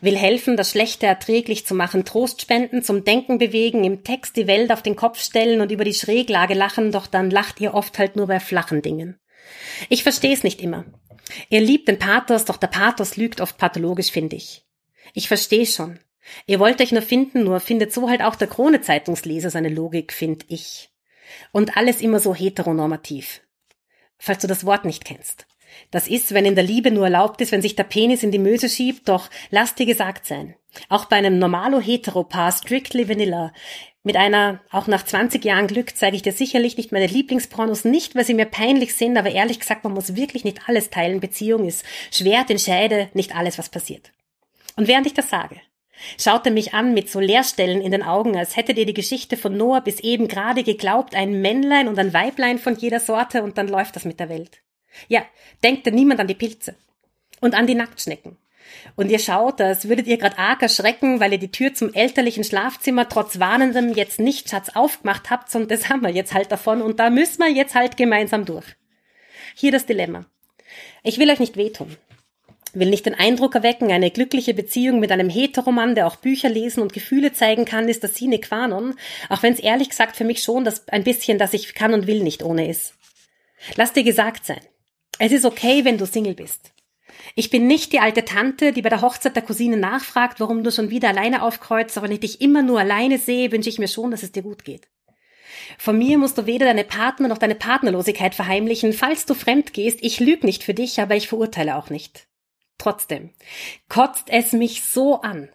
Will 0.00 0.16
helfen, 0.16 0.56
das 0.56 0.70
Schlechte 0.70 1.06
erträglich 1.06 1.66
zu 1.66 1.74
machen, 1.74 2.04
Trost 2.04 2.42
spenden, 2.42 2.82
zum 2.82 3.04
Denken 3.04 3.38
bewegen, 3.38 3.84
im 3.84 4.04
Text 4.04 4.36
die 4.36 4.46
Welt 4.46 4.70
auf 4.70 4.82
den 4.82 4.96
Kopf 4.96 5.20
stellen 5.20 5.60
und 5.60 5.72
über 5.72 5.84
die 5.84 5.94
Schräglage 5.94 6.54
lachen, 6.54 6.92
doch 6.92 7.06
dann 7.06 7.30
lacht 7.30 7.60
ihr 7.60 7.74
oft 7.74 7.98
halt 7.98 8.16
nur 8.16 8.26
bei 8.26 8.40
flachen 8.40 8.82
Dingen. 8.82 9.18
Ich 9.88 10.02
versteh's 10.02 10.44
nicht 10.44 10.60
immer. 10.60 10.84
Ihr 11.48 11.60
liebt 11.60 11.88
den 11.88 11.98
Pathos, 11.98 12.44
doch 12.44 12.56
der 12.56 12.68
Pathos 12.68 13.16
lügt 13.16 13.40
oft 13.40 13.58
pathologisch, 13.58 14.10
finde 14.10 14.36
ich. 14.36 14.64
Ich 15.14 15.28
versteh 15.28 15.66
schon. 15.66 15.98
Ihr 16.46 16.60
wollt 16.60 16.80
euch 16.80 16.92
nur 16.92 17.02
finden, 17.02 17.44
nur 17.44 17.60
findet 17.60 17.92
so 17.92 18.08
halt 18.08 18.22
auch 18.22 18.36
der 18.36 18.48
Krone-Zeitungsleser 18.48 19.50
seine 19.50 19.70
Logik, 19.70 20.12
find 20.12 20.44
ich. 20.48 20.90
Und 21.52 21.76
alles 21.76 22.00
immer 22.00 22.20
so 22.20 22.34
heteronormativ. 22.34 23.40
Falls 24.18 24.40
du 24.40 24.46
das 24.46 24.64
Wort 24.64 24.84
nicht 24.84 25.04
kennst. 25.04 25.46
Das 25.90 26.08
ist, 26.08 26.34
wenn 26.34 26.44
in 26.44 26.54
der 26.54 26.64
Liebe 26.64 26.90
nur 26.90 27.04
erlaubt 27.04 27.40
ist, 27.40 27.52
wenn 27.52 27.62
sich 27.62 27.76
der 27.76 27.84
Penis 27.84 28.22
in 28.22 28.30
die 28.30 28.38
Möse 28.38 28.68
schiebt, 28.68 29.08
doch 29.08 29.30
lass 29.50 29.74
dir 29.74 29.86
gesagt 29.86 30.26
sein. 30.26 30.54
Auch 30.88 31.06
bei 31.06 31.16
einem 31.16 31.38
normalo-hetero-Paar, 31.38 32.52
strictly 32.52 33.08
vanilla, 33.08 33.52
mit 34.08 34.16
einer, 34.16 34.60
auch 34.70 34.86
nach 34.86 35.04
20 35.04 35.44
Jahren 35.44 35.66
Glück, 35.66 35.96
zeige 35.96 36.16
ich 36.16 36.22
dir 36.22 36.32
sicherlich 36.32 36.76
nicht 36.76 36.92
meine 36.92 37.06
Lieblingspornos, 37.06 37.84
nicht, 37.84 38.14
weil 38.14 38.24
sie 38.24 38.34
mir 38.34 38.46
peinlich 38.46 38.94
sind, 38.94 39.18
aber 39.18 39.30
ehrlich 39.30 39.60
gesagt, 39.60 39.84
man 39.84 39.92
muss 39.92 40.16
wirklich 40.16 40.44
nicht 40.44 40.66
alles 40.66 40.90
teilen. 40.90 41.20
Beziehung 41.20 41.66
ist 41.66 41.84
Schwert 42.10 42.48
in 42.48 42.58
Scheide, 42.58 43.10
nicht 43.12 43.36
alles, 43.36 43.58
was 43.58 43.68
passiert. 43.68 44.12
Und 44.76 44.88
während 44.88 45.06
ich 45.06 45.14
das 45.14 45.28
sage, 45.28 45.56
schaut 46.18 46.46
er 46.46 46.52
mich 46.52 46.72
an 46.72 46.94
mit 46.94 47.10
so 47.10 47.20
Leerstellen 47.20 47.80
in 47.80 47.92
den 47.92 48.02
Augen, 48.02 48.36
als 48.36 48.56
hättet 48.56 48.78
ihr 48.78 48.86
die 48.86 48.94
Geschichte 48.94 49.36
von 49.36 49.56
Noah 49.56 49.80
bis 49.80 50.00
eben 50.00 50.28
gerade 50.28 50.62
geglaubt, 50.62 51.14
ein 51.14 51.42
Männlein 51.42 51.88
und 51.88 51.98
ein 51.98 52.14
Weiblein 52.14 52.58
von 52.58 52.76
jeder 52.76 53.00
Sorte 53.00 53.42
und 53.42 53.58
dann 53.58 53.68
läuft 53.68 53.96
das 53.96 54.04
mit 54.04 54.20
der 54.20 54.28
Welt. 54.28 54.62
Ja, 55.06 55.22
denkt 55.62 55.86
denn 55.86 55.94
niemand 55.94 56.20
an 56.20 56.26
die 56.26 56.34
Pilze 56.34 56.74
und 57.40 57.54
an 57.54 57.66
die 57.66 57.74
Nacktschnecken. 57.74 58.36
Und 58.96 59.10
ihr 59.10 59.18
schaut, 59.18 59.60
als 59.60 59.88
würdet 59.88 60.06
ihr 60.06 60.18
grad 60.18 60.38
arg 60.38 60.62
erschrecken, 60.62 61.20
weil 61.20 61.32
ihr 61.32 61.38
die 61.38 61.50
Tür 61.50 61.74
zum 61.74 61.94
elterlichen 61.94 62.44
Schlafzimmer 62.44 63.08
trotz 63.08 63.38
Warnendem 63.38 63.94
jetzt 63.94 64.20
nicht 64.20 64.50
Schatz 64.50 64.70
aufgemacht 64.74 65.30
habt, 65.30 65.54
und 65.54 65.70
das 65.70 65.88
haben 65.88 66.02
wir 66.02 66.10
jetzt 66.10 66.34
halt 66.34 66.52
davon 66.52 66.82
und 66.82 67.00
da 67.00 67.10
müssen 67.10 67.38
wir 67.38 67.50
jetzt 67.50 67.74
halt 67.74 67.96
gemeinsam 67.96 68.44
durch. 68.44 68.66
Hier 69.54 69.72
das 69.72 69.86
Dilemma. 69.86 70.26
Ich 71.02 71.18
will 71.18 71.30
euch 71.30 71.40
nicht 71.40 71.56
wehtun. 71.56 71.96
Will 72.74 72.90
nicht 72.90 73.06
den 73.06 73.14
Eindruck 73.14 73.54
erwecken, 73.54 73.90
eine 73.90 74.10
glückliche 74.10 74.52
Beziehung 74.52 75.00
mit 75.00 75.10
einem 75.10 75.30
Heteromann, 75.30 75.94
der 75.94 76.06
auch 76.06 76.16
Bücher 76.16 76.50
lesen 76.50 76.82
und 76.82 76.92
Gefühle 76.92 77.32
zeigen 77.32 77.64
kann, 77.64 77.88
ist 77.88 78.04
das 78.04 78.14
sine 78.14 78.38
qua 78.38 78.68
non, 78.68 78.94
auch 79.30 79.42
wenn 79.42 79.54
es 79.54 79.58
ehrlich 79.58 79.88
gesagt 79.88 80.16
für 80.16 80.24
mich 80.24 80.42
schon 80.42 80.64
das 80.64 80.86
ein 80.88 81.04
bisschen, 81.04 81.38
dass 81.38 81.54
ich 81.54 81.74
kann 81.74 81.94
und 81.94 82.06
will 82.06 82.22
nicht 82.22 82.42
ohne 82.42 82.68
ist. 82.68 82.94
Lass 83.76 83.94
dir 83.94 84.04
gesagt 84.04 84.44
sein. 84.44 84.60
Es 85.18 85.32
ist 85.32 85.44
okay, 85.44 85.84
wenn 85.84 85.98
du 85.98 86.06
Single 86.06 86.34
bist. 86.34 86.72
Ich 87.34 87.50
bin 87.50 87.66
nicht 87.66 87.92
die 87.92 88.00
alte 88.00 88.24
Tante, 88.24 88.72
die 88.72 88.82
bei 88.82 88.88
der 88.88 89.02
Hochzeit 89.02 89.34
der 89.34 89.42
Cousine 89.42 89.76
nachfragt, 89.76 90.40
warum 90.40 90.62
du 90.62 90.70
schon 90.70 90.90
wieder 90.90 91.08
alleine 91.08 91.42
aufkreuzt, 91.42 91.96
aber 91.96 92.06
wenn 92.06 92.14
ich 92.14 92.20
dich 92.20 92.40
immer 92.40 92.62
nur 92.62 92.78
alleine 92.78 93.18
sehe, 93.18 93.50
wünsche 93.50 93.68
ich 93.68 93.78
mir 93.78 93.88
schon, 93.88 94.10
dass 94.10 94.22
es 94.22 94.32
dir 94.32 94.42
gut 94.42 94.64
geht. 94.64 94.88
Von 95.76 95.98
mir 95.98 96.18
musst 96.18 96.38
du 96.38 96.46
weder 96.46 96.66
deine 96.66 96.84
Partner 96.84 97.28
noch 97.28 97.38
deine 97.38 97.54
Partnerlosigkeit 97.54 98.34
verheimlichen, 98.34 98.92
falls 98.92 99.26
du 99.26 99.34
fremd 99.34 99.72
gehst. 99.72 99.98
Ich 100.02 100.20
lüge 100.20 100.46
nicht 100.46 100.62
für 100.62 100.74
dich, 100.74 101.00
aber 101.00 101.16
ich 101.16 101.28
verurteile 101.28 101.76
auch 101.76 101.90
nicht. 101.90 102.28
Trotzdem 102.78 103.30
kotzt 103.88 104.28
es 104.28 104.52
mich 104.52 104.84
so 104.84 105.20
an, 105.20 105.48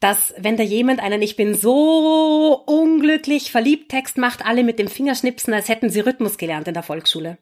dass 0.00 0.34
wenn 0.36 0.58
da 0.58 0.62
jemand 0.62 1.00
einen 1.00 1.22
Ich 1.22 1.34
bin 1.34 1.54
so 1.54 2.62
unglücklich 2.66 3.50
verliebt 3.50 3.90
Text 3.90 4.18
macht, 4.18 4.44
alle 4.44 4.64
mit 4.64 4.78
dem 4.78 4.88
Fingerschnipsen, 4.88 5.54
als 5.54 5.68
hätten 5.68 5.88
sie 5.88 6.00
Rhythmus 6.00 6.36
gelernt 6.36 6.68
in 6.68 6.74
der 6.74 6.82
Volksschule. 6.82 7.38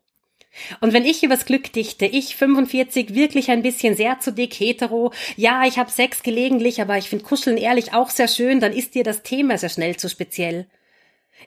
Und 0.81 0.93
wenn 0.93 1.05
ich 1.05 1.23
übers 1.23 1.45
Glück 1.45 1.73
dichte, 1.73 2.07
ich 2.07 2.37
45 2.37 3.15
wirklich 3.15 3.51
ein 3.51 3.63
bisschen 3.63 3.95
sehr 3.95 4.21
zu 4.21 4.33
dick 4.33 4.55
hetero, 4.55 5.13
ja, 5.37 5.65
ich 5.67 5.79
habe 5.79 5.91
Sex 5.91 6.23
gelegentlich, 6.23 6.81
aber 6.81 6.99
ich 6.99 7.09
finde 7.09 7.25
Kuscheln 7.25 7.57
ehrlich 7.57 7.93
auch 7.93 8.11
sehr 8.11 8.29
schön, 8.29 8.61
dann 8.61 8.73
ist 8.73 8.95
dir 8.95 9.05
das 9.05 9.23
Thema 9.23 9.59
sehr 9.59 9.69
schnell 9.69 9.97
zu 9.97 10.09
speziell. 10.09 10.67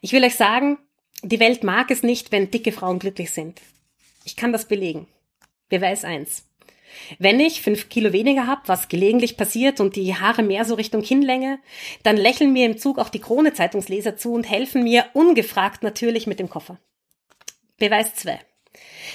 Ich 0.02 0.14
will 0.14 0.24
euch 0.24 0.36
sagen, 0.36 0.78
die 1.24 1.40
Welt 1.40 1.64
mag 1.64 1.92
es 1.92 2.04
nicht, 2.04 2.32
wenn 2.32 2.52
dicke 2.52 2.72
Frauen 2.72 3.00
glücklich 3.00 3.32
sind. 3.32 3.62
Ich 4.24 4.36
kann 4.36 4.54
das 4.54 4.68
belegen. 4.68 5.08
Beweis 5.70 6.04
eins. 6.04 6.46
Wenn 7.20 7.40
ich 7.40 7.62
fünf 7.62 7.90
Kilo 7.90 8.14
weniger 8.14 8.48
habe, 8.48 8.62
was 8.66 8.88
gelegentlich 8.88 9.38
passiert 9.38 9.80
und 9.80 9.96
die 9.96 10.16
Haare 10.16 10.44
mehr 10.44 10.66
so 10.66 10.76
Richtung 10.76 11.02
Kinnlänge, 11.02 11.60
dann 12.04 12.18
lächeln 12.18 12.52
mir 12.52 12.66
im 12.66 12.78
Zug 12.78 12.98
auch 12.98 13.10
die 13.10 13.20
Krone-Zeitungsleser 13.20 14.18
zu 14.18 14.34
und 14.34 14.50
helfen 14.50 14.84
mir 14.84 15.06
ungefragt 15.14 15.84
natürlich 15.84 16.26
mit 16.26 16.40
dem 16.40 16.50
Koffer. 16.50 16.80
Beweis 17.78 18.16
zwei. 18.16 18.40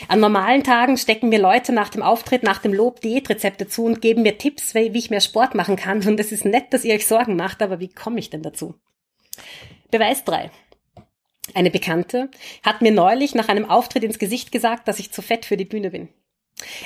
An 0.09 0.21
normalen 0.21 0.65
Tagen 0.65 0.97
stecken 0.97 1.29
mir 1.29 1.39
Leute 1.39 1.73
nach 1.73 1.89
dem 1.89 2.03
Auftritt, 2.03 2.43
nach 2.43 2.59
dem 2.59 2.75
Lob 2.75 3.01
Diätrezepte 3.01 3.69
zu 3.69 3.85
und 3.85 4.01
geben 4.03 4.23
mir 4.23 4.39
Tipps, 4.39 4.75
wie 4.75 4.99
ich 4.99 5.11
mehr 5.11 5.21
Sport 5.21 5.55
machen 5.55 5.77
kann. 5.77 6.07
Und 6.07 6.19
es 6.19 6.33
ist 6.33 6.45
nett, 6.45 6.73
dass 6.73 6.85
ihr 6.85 6.95
euch 6.95 7.07
Sorgen 7.07 7.37
macht, 7.37 7.63
aber 7.63 7.81
wie 7.81 7.89
komme 7.89 8.19
ich 8.19 8.31
denn 8.31 8.43
dazu? 8.43 8.75
Beweis 9.91 10.25
drei. 10.25 10.51
Eine 11.55 11.71
Bekannte 11.71 12.31
hat 12.63 12.83
mir 12.83 12.93
neulich 12.93 13.35
nach 13.35 13.49
einem 13.49 13.69
Auftritt 13.69 14.03
ins 14.03 14.19
Gesicht 14.19 14.51
gesagt, 14.51 14.89
dass 14.89 14.99
ich 14.99 15.13
zu 15.13 15.23
fett 15.23 15.45
für 15.45 15.57
die 15.57 15.65
Bühne 15.65 15.91
bin. 15.91 16.09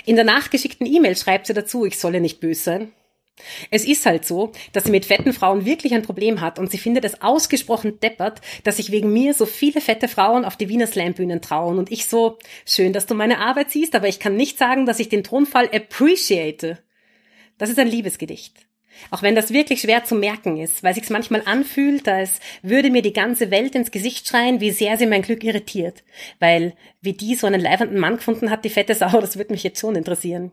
In 0.05 0.17
der 0.17 0.25
nachgeschickten 0.25 0.87
E-Mail 0.87 1.17
schreibt 1.17 1.47
sie 1.47 1.55
dazu, 1.55 1.85
ich 1.85 1.99
solle 1.99 2.21
nicht 2.21 2.41
böse 2.41 2.63
sein. 2.63 2.93
Es 3.71 3.85
ist 3.85 4.07
halt 4.07 4.25
so, 4.25 4.53
dass 4.73 4.85
sie 4.85 4.91
mit 4.91 5.07
fetten 5.07 5.33
Frauen 5.33 5.65
wirklich 5.65 5.95
ein 5.95 6.03
Problem 6.03 6.41
hat 6.41 6.59
und 6.59 6.71
sie 6.71 6.79
findet 6.79 7.05
es 7.05 7.23
ausgesprochen 7.23 8.01
deppert, 8.01 8.41
dass 8.65 8.77
sich 8.77 8.91
wegen 8.91 9.13
mir 9.13 9.35
so 9.35 9.47
viele 9.47 9.81
fette 9.81 10.09
Frauen 10.09 10.45
auf 10.45 10.57
die 10.57 10.69
Wiener 10.69 10.87
Slam-Bühnen 10.87 11.41
trauen 11.41 11.79
und 11.79 11.91
ich 11.91 12.07
so, 12.07 12.39
schön, 12.65 12.93
dass 12.93 13.07
du 13.07 13.15
meine 13.15 13.39
Arbeit 13.39 13.71
siehst, 13.71 13.95
aber 13.95 14.09
ich 14.09 14.21
kann 14.21 14.37
nicht 14.37 14.59
sagen, 14.59 14.87
dass 14.87 15.01
ich 15.01 15.09
den 15.09 15.25
Tonfall 15.25 15.69
appreciate. 15.73 16.79
Das 17.59 17.71
ist 17.71 17.79
ein 17.79 17.89
Liebesgedicht. 17.89 18.69
Auch 19.11 19.23
wenn 19.23 19.35
das 19.35 19.53
wirklich 19.53 19.81
schwer 19.81 20.05
zu 20.05 20.15
merken 20.15 20.57
ist, 20.59 20.83
weil 20.83 20.95
sich's 20.95 21.11
manchmal 21.11 21.43
anfühlt, 21.45 22.09
als 22.09 22.41
würde 22.63 22.91
mir 22.91 23.03
die 23.03 23.13
ganze 23.13 23.51
Welt 23.51 23.75
ins 23.75 23.91
Gesicht 23.91 24.27
schreien, 24.27 24.61
wie 24.61 24.71
sehr 24.71 24.97
sie 24.97 25.07
mein 25.07 25.23
Glück 25.23 25.45
irritiert. 25.45 26.03
Weil, 26.41 26.75
wie 27.01 27.13
die 27.13 27.35
so 27.35 27.47
einen 27.47 27.61
leibernden 27.61 27.99
Mann 27.99 28.17
gefunden 28.17 28.51
hat, 28.51 28.65
die 28.65 28.71
fette 28.71 28.95
Sau, 28.95 29.09
das 29.21 29.37
würde 29.37 29.53
mich 29.53 29.63
jetzt 29.63 29.81
schon 29.81 29.97
interessieren. 29.97 30.53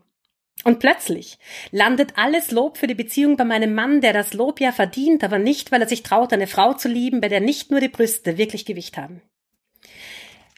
Und 0.63 0.79
plötzlich 0.79 1.37
landet 1.71 2.13
alles 2.15 2.51
Lob 2.51 2.77
für 2.77 2.87
die 2.87 2.95
Beziehung 2.95 3.37
bei 3.37 3.45
meinem 3.45 3.75
Mann, 3.75 4.01
der 4.01 4.13
das 4.13 4.33
Lob 4.33 4.59
ja 4.59 4.71
verdient, 4.71 5.23
aber 5.23 5.37
nicht, 5.37 5.71
weil 5.71 5.81
er 5.81 5.87
sich 5.87 6.01
traut, 6.01 6.33
eine 6.33 6.47
Frau 6.47 6.73
zu 6.73 6.87
lieben, 6.87 7.21
bei 7.21 7.27
der 7.27 7.41
nicht 7.41 7.69
nur 7.71 7.79
die 7.79 7.89
Brüste 7.89 8.37
wirklich 8.37 8.65
Gewicht 8.65 8.97
haben. 8.97 9.21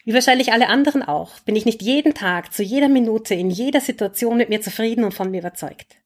Wie 0.04 0.14
wahrscheinlich 0.14 0.52
alle 0.52 0.68
anderen 0.68 1.02
auch, 1.02 1.38
bin 1.40 1.54
ich 1.54 1.66
nicht 1.66 1.82
jeden 1.82 2.14
Tag, 2.14 2.54
zu 2.54 2.62
jeder 2.62 2.88
Minute, 2.88 3.34
in 3.34 3.50
jeder 3.50 3.82
Situation 3.82 4.38
mit 4.38 4.48
mir 4.48 4.62
zufrieden 4.62 5.04
und 5.04 5.12
von 5.12 5.30
mir 5.30 5.40
überzeugt. 5.40 5.96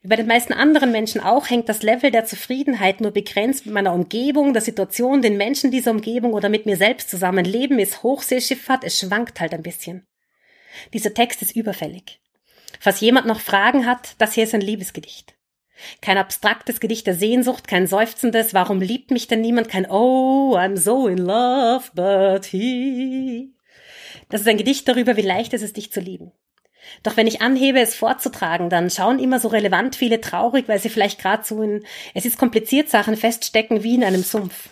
Wie 0.00 0.08
bei 0.08 0.16
den 0.16 0.26
meisten 0.26 0.54
anderen 0.54 0.90
Menschen 0.92 1.20
auch, 1.20 1.50
hängt 1.50 1.68
das 1.68 1.82
Level 1.82 2.10
der 2.10 2.24
Zufriedenheit 2.24 3.02
nur 3.02 3.10
begrenzt 3.10 3.66
mit 3.66 3.74
meiner 3.74 3.92
Umgebung, 3.92 4.54
der 4.54 4.62
Situation, 4.62 5.20
den 5.20 5.36
Menschen 5.36 5.70
dieser 5.70 5.90
Umgebung 5.90 6.32
oder 6.32 6.48
mit 6.48 6.64
mir 6.64 6.78
selbst 6.78 7.10
zusammen. 7.10 7.44
Leben 7.44 7.78
ist 7.78 8.02
Hochseeschifffahrt, 8.02 8.84
es 8.84 8.98
schwankt 8.98 9.40
halt 9.40 9.52
ein 9.52 9.62
bisschen. 9.62 10.06
Dieser 10.94 11.12
Text 11.12 11.42
ist 11.42 11.56
überfällig. 11.56 12.20
Falls 12.80 13.00
jemand 13.00 13.26
noch 13.26 13.40
Fragen 13.40 13.86
hat, 13.86 14.14
das 14.18 14.34
hier 14.34 14.44
ist 14.44 14.54
ein 14.54 14.60
Liebesgedicht. 14.60 15.34
Kein 16.00 16.18
abstraktes 16.18 16.80
Gedicht 16.80 17.06
der 17.06 17.14
Sehnsucht, 17.14 17.68
kein 17.68 17.86
seufzendes, 17.86 18.54
warum 18.54 18.80
liebt 18.80 19.10
mich 19.10 19.28
denn 19.28 19.40
niemand, 19.40 19.68
kein 19.68 19.90
Oh, 19.90 20.56
I'm 20.56 20.76
so 20.76 21.06
in 21.06 21.18
love, 21.18 21.90
but 21.94 22.46
he. 22.46 23.52
Das 24.28 24.40
ist 24.40 24.48
ein 24.48 24.56
Gedicht 24.56 24.88
darüber, 24.88 25.16
wie 25.16 25.22
leicht 25.22 25.52
es 25.54 25.62
ist, 25.62 25.76
dich 25.76 25.92
zu 25.92 26.00
lieben. 26.00 26.32
Doch 27.02 27.16
wenn 27.16 27.26
ich 27.26 27.42
anhebe, 27.42 27.80
es 27.80 27.94
vorzutragen, 27.94 28.70
dann 28.70 28.90
schauen 28.90 29.18
immer 29.18 29.40
so 29.40 29.48
relevant 29.48 29.96
viele 29.96 30.20
traurig, 30.20 30.68
weil 30.68 30.78
sie 30.78 30.88
vielleicht 30.88 31.20
gerade 31.20 31.44
so 31.44 31.62
in, 31.62 31.84
es 32.14 32.24
ist 32.24 32.38
kompliziert 32.38 32.88
Sachen 32.88 33.16
feststecken 33.16 33.82
wie 33.82 33.96
in 33.96 34.04
einem 34.04 34.22
Sumpf. 34.22 34.70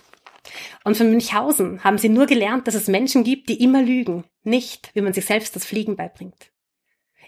Und 0.84 0.96
von 0.96 1.10
Münchhausen 1.10 1.82
haben 1.82 1.98
sie 1.98 2.08
nur 2.08 2.26
gelernt, 2.26 2.66
dass 2.66 2.74
es 2.74 2.88
Menschen 2.88 3.24
gibt, 3.24 3.48
die 3.48 3.62
immer 3.62 3.82
lügen, 3.82 4.24
nicht, 4.42 4.90
wie 4.94 5.00
man 5.00 5.12
sich 5.12 5.24
selbst 5.24 5.56
das 5.56 5.64
Fliegen 5.64 5.96
beibringt. 5.96 6.53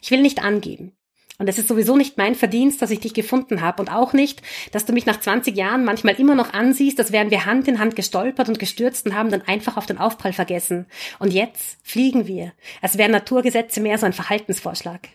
Ich 0.02 0.10
will 0.10 0.22
nicht 0.22 0.42
angeben. 0.42 0.96
Und 1.38 1.48
es 1.48 1.58
ist 1.58 1.68
sowieso 1.68 1.96
nicht 1.96 2.16
mein 2.16 2.34
Verdienst, 2.34 2.80
dass 2.80 2.90
ich 2.90 3.00
dich 3.00 3.12
gefunden 3.12 3.60
habe 3.60 3.82
und 3.82 3.92
auch 3.92 4.14
nicht, 4.14 4.40
dass 4.72 4.86
du 4.86 4.94
mich 4.94 5.04
nach 5.04 5.20
20 5.20 5.54
Jahren 5.54 5.84
manchmal 5.84 6.18
immer 6.18 6.34
noch 6.34 6.54
ansiehst, 6.54 6.98
als 6.98 7.12
wären 7.12 7.30
wir 7.30 7.44
Hand 7.44 7.68
in 7.68 7.78
Hand 7.78 7.94
gestolpert 7.94 8.48
und 8.48 8.58
gestürzt 8.58 9.04
und 9.04 9.14
haben 9.14 9.30
dann 9.30 9.42
einfach 9.42 9.76
auf 9.76 9.84
den 9.84 9.98
Aufprall 9.98 10.32
vergessen. 10.32 10.86
Und 11.18 11.34
jetzt 11.34 11.78
fliegen 11.82 12.26
wir, 12.26 12.52
als 12.80 12.96
wären 12.96 13.10
Naturgesetze 13.10 13.80
mehr 13.80 13.98
so 13.98 14.06
ein 14.06 14.14
Verhaltensvorschlag. 14.14 15.08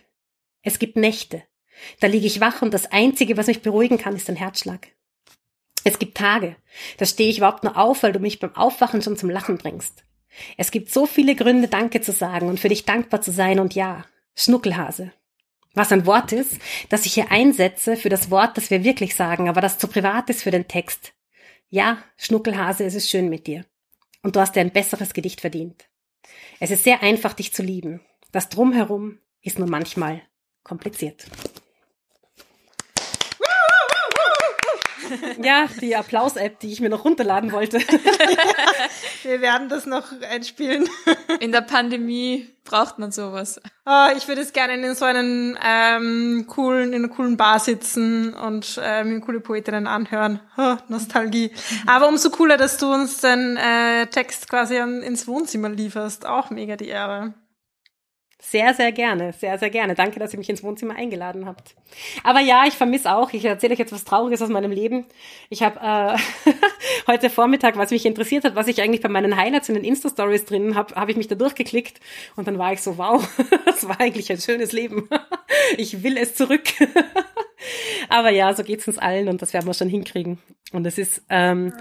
Es 0.62 0.78
gibt 0.78 0.96
Nächte. 0.96 1.42
Da 1.98 2.06
liege 2.06 2.26
ich 2.26 2.40
wach 2.40 2.62
und 2.62 2.72
das 2.72 2.92
Einzige, 2.92 3.36
was 3.36 3.48
mich 3.48 3.62
beruhigen 3.62 3.98
kann, 3.98 4.14
ist 4.14 4.30
ein 4.30 4.36
Herzschlag. 4.36 4.88
Es 5.82 5.98
gibt 5.98 6.16
Tage, 6.16 6.54
da 6.98 7.06
stehe 7.06 7.28
ich 7.28 7.38
überhaupt 7.38 7.64
nur 7.64 7.76
auf, 7.76 8.04
weil 8.04 8.12
du 8.12 8.20
mich 8.20 8.38
beim 8.38 8.54
Aufwachen 8.54 9.02
schon 9.02 9.16
zum 9.16 9.30
Lachen 9.30 9.58
bringst. 9.58 10.04
Es 10.56 10.70
gibt 10.70 10.92
so 10.92 11.06
viele 11.06 11.34
Gründe, 11.34 11.66
Danke 11.66 12.00
zu 12.00 12.12
sagen 12.12 12.48
und 12.48 12.60
für 12.60 12.68
dich 12.68 12.84
dankbar 12.84 13.20
zu 13.20 13.32
sein 13.32 13.58
und 13.58 13.74
ja, 13.74 14.04
Schnuckelhase. 14.34 15.12
Was 15.74 15.92
ein 15.92 16.06
Wort 16.06 16.32
ist, 16.32 16.58
das 16.90 17.06
ich 17.06 17.14
hier 17.14 17.30
einsetze 17.30 17.96
für 17.96 18.10
das 18.10 18.30
Wort, 18.30 18.56
das 18.56 18.70
wir 18.70 18.84
wirklich 18.84 19.14
sagen, 19.14 19.48
aber 19.48 19.60
das 19.60 19.78
zu 19.78 19.88
privat 19.88 20.28
ist 20.28 20.42
für 20.42 20.50
den 20.50 20.68
Text. 20.68 21.14
Ja, 21.70 21.98
Schnuckelhase, 22.18 22.84
es 22.84 22.94
ist 22.94 23.08
schön 23.08 23.30
mit 23.30 23.46
dir. 23.46 23.64
Und 24.22 24.36
du 24.36 24.40
hast 24.40 24.54
dir 24.54 24.60
ein 24.60 24.72
besseres 24.72 25.14
Gedicht 25.14 25.40
verdient. 25.40 25.88
Es 26.60 26.70
ist 26.70 26.84
sehr 26.84 27.02
einfach, 27.02 27.32
dich 27.32 27.52
zu 27.52 27.62
lieben. 27.62 28.00
Das 28.30 28.48
Drumherum 28.48 29.18
ist 29.40 29.58
nur 29.58 29.68
manchmal 29.68 30.22
kompliziert. 30.62 31.26
Ja, 35.42 35.66
die 35.80 35.96
Applaus-App, 35.96 36.60
die 36.60 36.72
ich 36.72 36.80
mir 36.80 36.88
noch 36.88 37.04
runterladen 37.04 37.52
wollte. 37.52 37.78
Wir 39.22 39.40
werden 39.40 39.68
das 39.68 39.86
noch 39.86 40.04
einspielen. 40.30 40.88
In 41.40 41.52
der 41.52 41.62
Pandemie 41.62 42.48
braucht 42.64 42.98
man 42.98 43.12
sowas. 43.12 43.60
Oh, 43.86 44.06
ich 44.16 44.28
würde 44.28 44.40
es 44.40 44.52
gerne 44.52 44.74
in 44.74 44.94
so 44.94 45.04
einen 45.04 45.58
ähm, 45.64 46.46
coolen, 46.48 46.92
in 46.92 47.04
einer 47.04 47.12
coolen 47.12 47.36
Bar 47.36 47.58
sitzen 47.58 48.34
und 48.34 48.80
äh, 48.82 49.04
mir 49.04 49.20
coole 49.20 49.40
Poetinnen 49.40 49.86
anhören. 49.86 50.40
Oh, 50.56 50.76
Nostalgie. 50.88 51.50
Aber 51.86 52.08
umso 52.08 52.30
cooler, 52.30 52.56
dass 52.56 52.78
du 52.78 52.92
uns 52.92 53.18
den 53.18 53.56
äh, 53.56 54.06
Text 54.06 54.48
quasi 54.48 54.76
ins 54.76 55.26
Wohnzimmer 55.26 55.68
lieferst. 55.68 56.26
Auch 56.26 56.50
mega 56.50 56.76
die 56.76 56.88
Ehre. 56.88 57.34
Sehr, 58.44 58.74
sehr 58.74 58.90
gerne, 58.90 59.32
sehr, 59.32 59.56
sehr 59.56 59.70
gerne. 59.70 59.94
Danke, 59.94 60.18
dass 60.18 60.32
ihr 60.32 60.38
mich 60.38 60.50
ins 60.50 60.64
Wohnzimmer 60.64 60.96
eingeladen 60.96 61.46
habt. 61.46 61.76
Aber 62.24 62.40
ja, 62.40 62.64
ich 62.66 62.74
vermisse 62.74 63.14
auch, 63.14 63.32
ich 63.32 63.44
erzähle 63.44 63.74
euch 63.74 63.78
jetzt 63.78 63.92
was 63.92 64.02
Trauriges 64.02 64.42
aus 64.42 64.48
meinem 64.48 64.72
Leben. 64.72 65.06
Ich 65.48 65.62
habe 65.62 65.78
äh, 65.80 66.18
heute 67.06 67.30
Vormittag, 67.30 67.76
was 67.78 67.92
mich 67.92 68.04
interessiert 68.04 68.42
hat, 68.42 68.56
was 68.56 68.66
ich 68.66 68.82
eigentlich 68.82 69.00
bei 69.00 69.08
meinen 69.08 69.36
Highlights 69.36 69.68
in 69.68 69.76
den 69.76 69.84
Insta-Stories 69.84 70.44
drin 70.44 70.74
habe, 70.74 70.96
habe 70.96 71.12
ich 71.12 71.16
mich 71.16 71.28
da 71.28 71.36
durchgeklickt 71.36 72.00
und 72.34 72.48
dann 72.48 72.58
war 72.58 72.72
ich 72.72 72.82
so, 72.82 72.98
wow, 72.98 73.24
das 73.64 73.86
war 73.86 74.00
eigentlich 74.00 74.30
ein 74.32 74.40
schönes 74.40 74.72
Leben. 74.72 75.08
ich 75.76 76.02
will 76.02 76.16
es 76.16 76.34
zurück. 76.34 76.64
Aber 78.08 78.30
ja, 78.30 78.52
so 78.54 78.64
geht's 78.64 78.88
uns 78.88 78.98
allen 78.98 79.28
und 79.28 79.40
das 79.40 79.54
werden 79.54 79.66
wir 79.66 79.74
schon 79.74 79.88
hinkriegen. 79.88 80.40
Und 80.72 80.84
es 80.84 80.98
ist... 80.98 81.22
Ähm, 81.30 81.72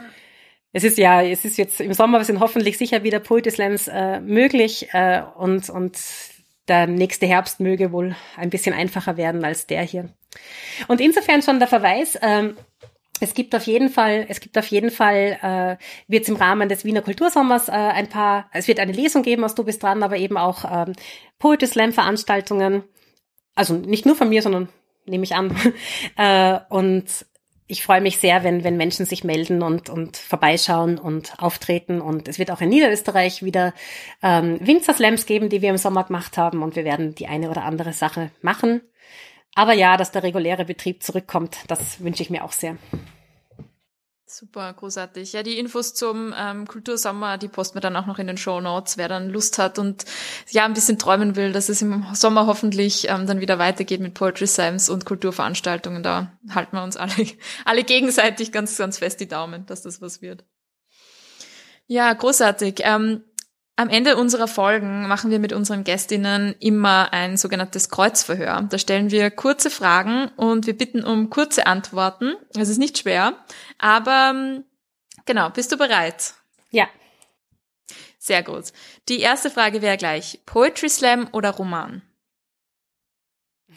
es 0.73 0.85
ist 0.85 0.97
ja, 0.97 1.21
es 1.21 1.43
ist 1.43 1.57
jetzt 1.57 1.81
im 1.81 1.91
Sommer 1.91 2.23
sind 2.23 2.39
hoffentlich 2.39 2.77
sicher 2.77 3.03
wieder 3.03 3.19
Poetry 3.19 3.51
Slams 3.51 3.89
äh, 3.89 4.21
möglich 4.21 4.87
äh, 4.93 5.21
und 5.35 5.69
und 5.69 5.97
der 6.71 6.87
nächste 6.87 7.25
Herbst 7.25 7.59
möge 7.59 7.91
wohl 7.91 8.15
ein 8.37 8.49
bisschen 8.49 8.73
einfacher 8.73 9.17
werden 9.17 9.43
als 9.43 9.67
der 9.67 9.83
hier. 9.83 10.07
Und 10.87 11.01
insofern 11.01 11.41
schon 11.41 11.59
der 11.59 11.67
Verweis, 11.67 12.17
ähm, 12.21 12.55
es 13.19 13.33
gibt 13.33 13.53
auf 13.53 13.63
jeden 13.63 13.89
Fall, 13.89 14.25
es 14.29 14.39
gibt 14.39 14.57
auf 14.57 14.67
jeden 14.67 14.89
Fall, 14.89 15.37
äh, 15.41 15.83
wird 16.07 16.23
es 16.23 16.29
im 16.29 16.37
Rahmen 16.37 16.69
des 16.69 16.85
Wiener 16.85 17.01
Kultursommers 17.01 17.67
äh, 17.67 17.73
ein 17.73 18.07
paar, 18.07 18.49
es 18.53 18.69
wird 18.69 18.79
eine 18.79 18.93
Lesung 18.93 19.21
geben 19.21 19.43
aus 19.43 19.53
Du 19.53 19.65
bist 19.65 19.83
dran, 19.83 20.01
aber 20.01 20.15
eben 20.15 20.37
auch 20.37 20.63
ähm, 20.63 20.93
Poetry 21.39 21.67
Slam 21.67 21.91
Veranstaltungen. 21.91 22.83
Also 23.53 23.73
nicht 23.73 24.05
nur 24.05 24.15
von 24.15 24.29
mir, 24.29 24.41
sondern 24.41 24.69
nehme 25.05 25.25
ich 25.25 25.35
an. 25.35 25.53
äh, 26.15 26.57
und 26.69 27.05
ich 27.71 27.83
freue 27.83 28.01
mich 28.01 28.17
sehr, 28.17 28.43
wenn, 28.43 28.65
wenn 28.65 28.75
Menschen 28.75 29.05
sich 29.05 29.23
melden 29.23 29.63
und, 29.63 29.89
und 29.89 30.17
vorbeischauen 30.17 30.99
und 30.99 31.39
auftreten. 31.39 32.01
Und 32.01 32.27
es 32.27 32.37
wird 32.37 32.51
auch 32.51 32.59
in 32.59 32.67
Niederösterreich 32.67 33.43
wieder 33.43 33.73
ähm, 34.21 34.59
Winzerslams 34.59 35.25
geben, 35.25 35.47
die 35.47 35.61
wir 35.61 35.69
im 35.69 35.77
Sommer 35.77 36.03
gemacht 36.03 36.37
haben. 36.37 36.63
Und 36.63 36.75
wir 36.75 36.83
werden 36.83 37.15
die 37.15 37.27
eine 37.27 37.49
oder 37.49 37.63
andere 37.63 37.93
Sache 37.93 38.29
machen. 38.41 38.81
Aber 39.55 39.71
ja, 39.71 39.95
dass 39.95 40.11
der 40.11 40.23
reguläre 40.23 40.65
Betrieb 40.65 41.01
zurückkommt, 41.01 41.59
das 41.67 42.03
wünsche 42.03 42.23
ich 42.23 42.29
mir 42.29 42.43
auch 42.43 42.51
sehr. 42.51 42.75
Super, 44.33 44.71
großartig. 44.71 45.33
Ja, 45.33 45.43
die 45.43 45.59
Infos 45.59 45.93
zum 45.93 46.33
ähm, 46.37 46.65
Kultursommer, 46.65 47.37
die 47.37 47.49
posten 47.49 47.75
wir 47.75 47.81
dann 47.81 47.97
auch 47.97 48.05
noch 48.05 48.17
in 48.17 48.27
den 48.27 48.37
Show 48.37 48.61
Notes, 48.61 48.97
wer 48.97 49.09
dann 49.09 49.29
Lust 49.29 49.57
hat 49.57 49.77
und 49.77 50.05
ja 50.49 50.63
ein 50.63 50.73
bisschen 50.73 50.97
träumen 50.97 51.35
will, 51.35 51.51
dass 51.51 51.67
es 51.67 51.81
im 51.81 52.05
Sommer 52.13 52.45
hoffentlich 52.45 53.09
ähm, 53.09 53.27
dann 53.27 53.41
wieder 53.41 53.59
weitergeht 53.59 53.99
mit 53.99 54.13
Poetry 54.13 54.47
Slams 54.47 54.87
und 54.87 55.05
Kulturveranstaltungen. 55.05 56.01
Da 56.01 56.31
halten 56.55 56.77
wir 56.77 56.83
uns 56.83 56.95
alle, 56.95 57.13
alle 57.65 57.83
gegenseitig 57.83 58.53
ganz, 58.53 58.77
ganz 58.77 58.99
fest 58.99 59.19
die 59.19 59.27
Daumen, 59.27 59.65
dass 59.65 59.81
das 59.81 60.01
was 60.01 60.21
wird. 60.21 60.45
Ja, 61.87 62.13
großartig. 62.13 62.83
Ähm, 62.85 63.25
am 63.81 63.89
Ende 63.89 64.15
unserer 64.15 64.47
Folgen 64.47 65.07
machen 65.07 65.31
wir 65.31 65.39
mit 65.39 65.53
unseren 65.53 65.83
Gästinnen 65.83 66.53
immer 66.59 67.13
ein 67.13 67.35
sogenanntes 67.35 67.89
Kreuzverhör. 67.89 68.67
Da 68.69 68.77
stellen 68.77 69.09
wir 69.09 69.31
kurze 69.31 69.71
Fragen 69.71 70.27
und 70.35 70.67
wir 70.67 70.77
bitten 70.77 71.03
um 71.03 71.31
kurze 71.31 71.65
Antworten. 71.65 72.35
Es 72.55 72.69
ist 72.69 72.77
nicht 72.77 72.99
schwer, 72.99 73.33
aber 73.81 74.31
ähm, 74.33 74.65
genau, 75.25 75.49
bist 75.49 75.71
du 75.71 75.77
bereit? 75.77 76.35
Ja. 76.69 76.87
Sehr 78.19 78.43
gut. 78.43 78.71
Die 79.09 79.19
erste 79.19 79.49
Frage 79.49 79.81
wäre 79.81 79.97
gleich, 79.97 80.39
Poetry 80.45 80.89
Slam 80.89 81.27
oder 81.31 81.49
Roman? 81.49 82.03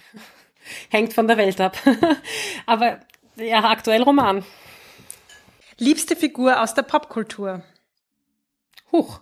Hängt 0.91 1.15
von 1.15 1.27
der 1.27 1.39
Welt 1.39 1.61
ab. 1.61 1.79
aber 2.67 3.01
ja, 3.37 3.65
aktuell 3.65 4.03
Roman. 4.03 4.45
Liebste 5.79 6.15
Figur 6.15 6.61
aus 6.61 6.75
der 6.75 6.83
Popkultur? 6.83 7.65
Huch. 8.93 9.21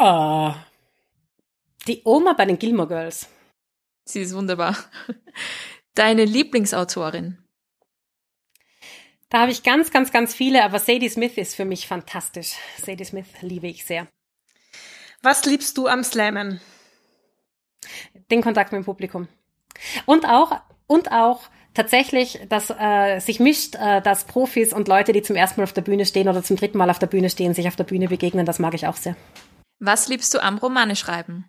Uh, 0.00 0.52
die 1.86 2.02
Oma 2.04 2.32
bei 2.32 2.46
den 2.46 2.58
Gilmore 2.58 2.88
Girls. 2.88 3.28
Sie 4.04 4.20
ist 4.20 4.34
wunderbar. 4.34 4.76
Deine 5.94 6.24
Lieblingsautorin? 6.24 7.45
Da 9.28 9.40
habe 9.40 9.50
ich 9.50 9.62
ganz, 9.62 9.90
ganz, 9.90 10.12
ganz 10.12 10.34
viele, 10.34 10.62
aber 10.62 10.78
Sadie 10.78 11.08
Smith 11.08 11.36
ist 11.36 11.56
für 11.56 11.64
mich 11.64 11.88
fantastisch. 11.88 12.52
Sadie 12.84 13.04
Smith 13.04 13.26
liebe 13.40 13.66
ich 13.66 13.84
sehr. 13.84 14.06
Was 15.22 15.44
liebst 15.44 15.76
du 15.78 15.88
am 15.88 16.04
Slammen? 16.04 16.60
Den 18.30 18.42
Kontakt 18.42 18.72
mit 18.72 18.82
dem 18.82 18.84
Publikum. 18.84 19.28
Und 20.04 20.26
auch, 20.26 20.60
und 20.86 21.10
auch 21.10 21.40
tatsächlich, 21.74 22.40
dass 22.48 22.70
äh, 22.70 23.18
sich 23.18 23.40
mischt, 23.40 23.74
äh, 23.74 24.00
dass 24.00 24.24
Profis 24.24 24.72
und 24.72 24.86
Leute, 24.86 25.12
die 25.12 25.22
zum 25.22 25.36
ersten 25.36 25.60
Mal 25.60 25.64
auf 25.64 25.72
der 25.72 25.82
Bühne 25.82 26.06
stehen 26.06 26.28
oder 26.28 26.42
zum 26.42 26.56
dritten 26.56 26.78
Mal 26.78 26.90
auf 26.90 26.98
der 26.98 27.08
Bühne 27.08 27.28
stehen, 27.28 27.54
sich 27.54 27.66
auf 27.66 27.76
der 27.76 27.84
Bühne 27.84 28.08
begegnen. 28.08 28.46
Das 28.46 28.58
mag 28.60 28.74
ich 28.74 28.86
auch 28.86 28.96
sehr. 28.96 29.16
Was 29.80 30.08
liebst 30.08 30.32
du 30.34 30.42
am 30.42 30.58
Romane 30.58 30.96
schreiben? 30.96 31.44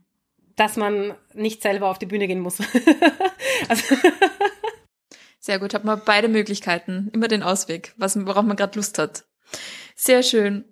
Dass 0.56 0.76
man 0.76 1.14
nicht 1.34 1.62
selber 1.62 1.90
auf 1.90 2.00
die 2.00 2.08
Bühne 2.08 2.28
gehen 2.28 2.40
muss. 2.40 2.58
also 3.70 3.96
Sehr 5.48 5.60
gut, 5.60 5.74
hat 5.74 5.86
man 5.86 6.02
beide 6.04 6.28
Möglichkeiten, 6.28 7.10
immer 7.14 7.30
den 7.30 7.42
Ausweg, 7.42 7.94
was, 7.96 8.18
worauf 8.26 8.44
man 8.44 8.58
gerade 8.58 8.78
Lust 8.78 9.00
hat. 9.00 9.24
Sehr 9.96 10.22
schön. 10.22 10.66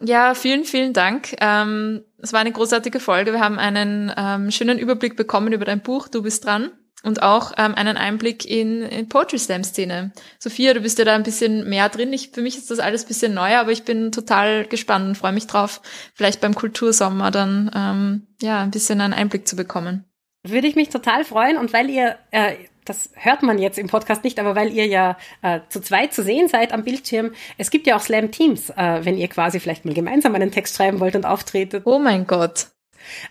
Ja, 0.00 0.34
vielen, 0.34 0.64
vielen 0.64 0.92
Dank. 0.92 1.36
Ähm, 1.40 2.02
es 2.18 2.32
war 2.32 2.40
eine 2.40 2.50
großartige 2.50 2.98
Folge. 2.98 3.32
Wir 3.32 3.38
haben 3.38 3.60
einen 3.60 4.12
ähm, 4.16 4.50
schönen 4.50 4.80
Überblick 4.80 5.14
bekommen 5.14 5.52
über 5.52 5.64
dein 5.64 5.80
Buch. 5.80 6.08
Du 6.08 6.24
bist 6.24 6.44
dran 6.44 6.72
und 7.04 7.22
auch 7.22 7.52
ähm, 7.56 7.76
einen 7.76 7.96
Einblick 7.96 8.44
in, 8.44 8.82
in 8.82 9.08
Poetry 9.08 9.38
Slam 9.38 9.62
Szene. 9.62 10.10
Sophia, 10.40 10.74
du 10.74 10.80
bist 10.80 10.98
ja 10.98 11.04
da 11.04 11.14
ein 11.14 11.22
bisschen 11.22 11.68
mehr 11.68 11.88
drin. 11.88 12.12
Ich, 12.12 12.30
für 12.30 12.42
mich 12.42 12.56
ist 12.56 12.72
das 12.72 12.80
alles 12.80 13.04
ein 13.04 13.08
bisschen 13.08 13.32
neu, 13.32 13.54
aber 13.54 13.70
ich 13.70 13.84
bin 13.84 14.10
total 14.10 14.66
gespannt 14.66 15.06
und 15.06 15.14
freue 15.14 15.34
mich 15.34 15.46
drauf, 15.46 15.80
vielleicht 16.14 16.40
beim 16.40 16.56
Kultursommer 16.56 17.30
dann 17.30 17.70
ähm, 17.76 18.26
ja 18.42 18.60
ein 18.60 18.72
bisschen 18.72 19.00
einen 19.00 19.14
Einblick 19.14 19.46
zu 19.46 19.54
bekommen. 19.54 20.04
Würde 20.42 20.66
ich 20.66 20.74
mich 20.74 20.88
total 20.88 21.24
freuen 21.24 21.58
und 21.58 21.72
weil 21.72 21.88
ihr 21.90 22.16
äh, 22.32 22.56
das 22.88 23.10
hört 23.14 23.42
man 23.42 23.58
jetzt 23.58 23.78
im 23.78 23.88
Podcast 23.88 24.24
nicht, 24.24 24.38
aber 24.38 24.54
weil 24.54 24.72
ihr 24.72 24.86
ja 24.86 25.16
äh, 25.42 25.60
zu 25.68 25.80
zweit 25.80 26.14
zu 26.14 26.22
sehen 26.22 26.48
seid 26.48 26.72
am 26.72 26.84
Bildschirm, 26.84 27.32
es 27.58 27.70
gibt 27.70 27.86
ja 27.86 27.96
auch 27.96 28.00
Slam-Teams, 28.00 28.70
äh, 28.70 29.04
wenn 29.04 29.18
ihr 29.18 29.28
quasi 29.28 29.60
vielleicht 29.60 29.84
mal 29.84 29.94
gemeinsam 29.94 30.34
einen 30.34 30.50
Text 30.50 30.76
schreiben 30.76 31.00
wollt 31.00 31.16
und 31.16 31.26
auftretet. 31.26 31.82
Oh 31.84 31.98
mein 31.98 32.26
Gott. 32.26 32.68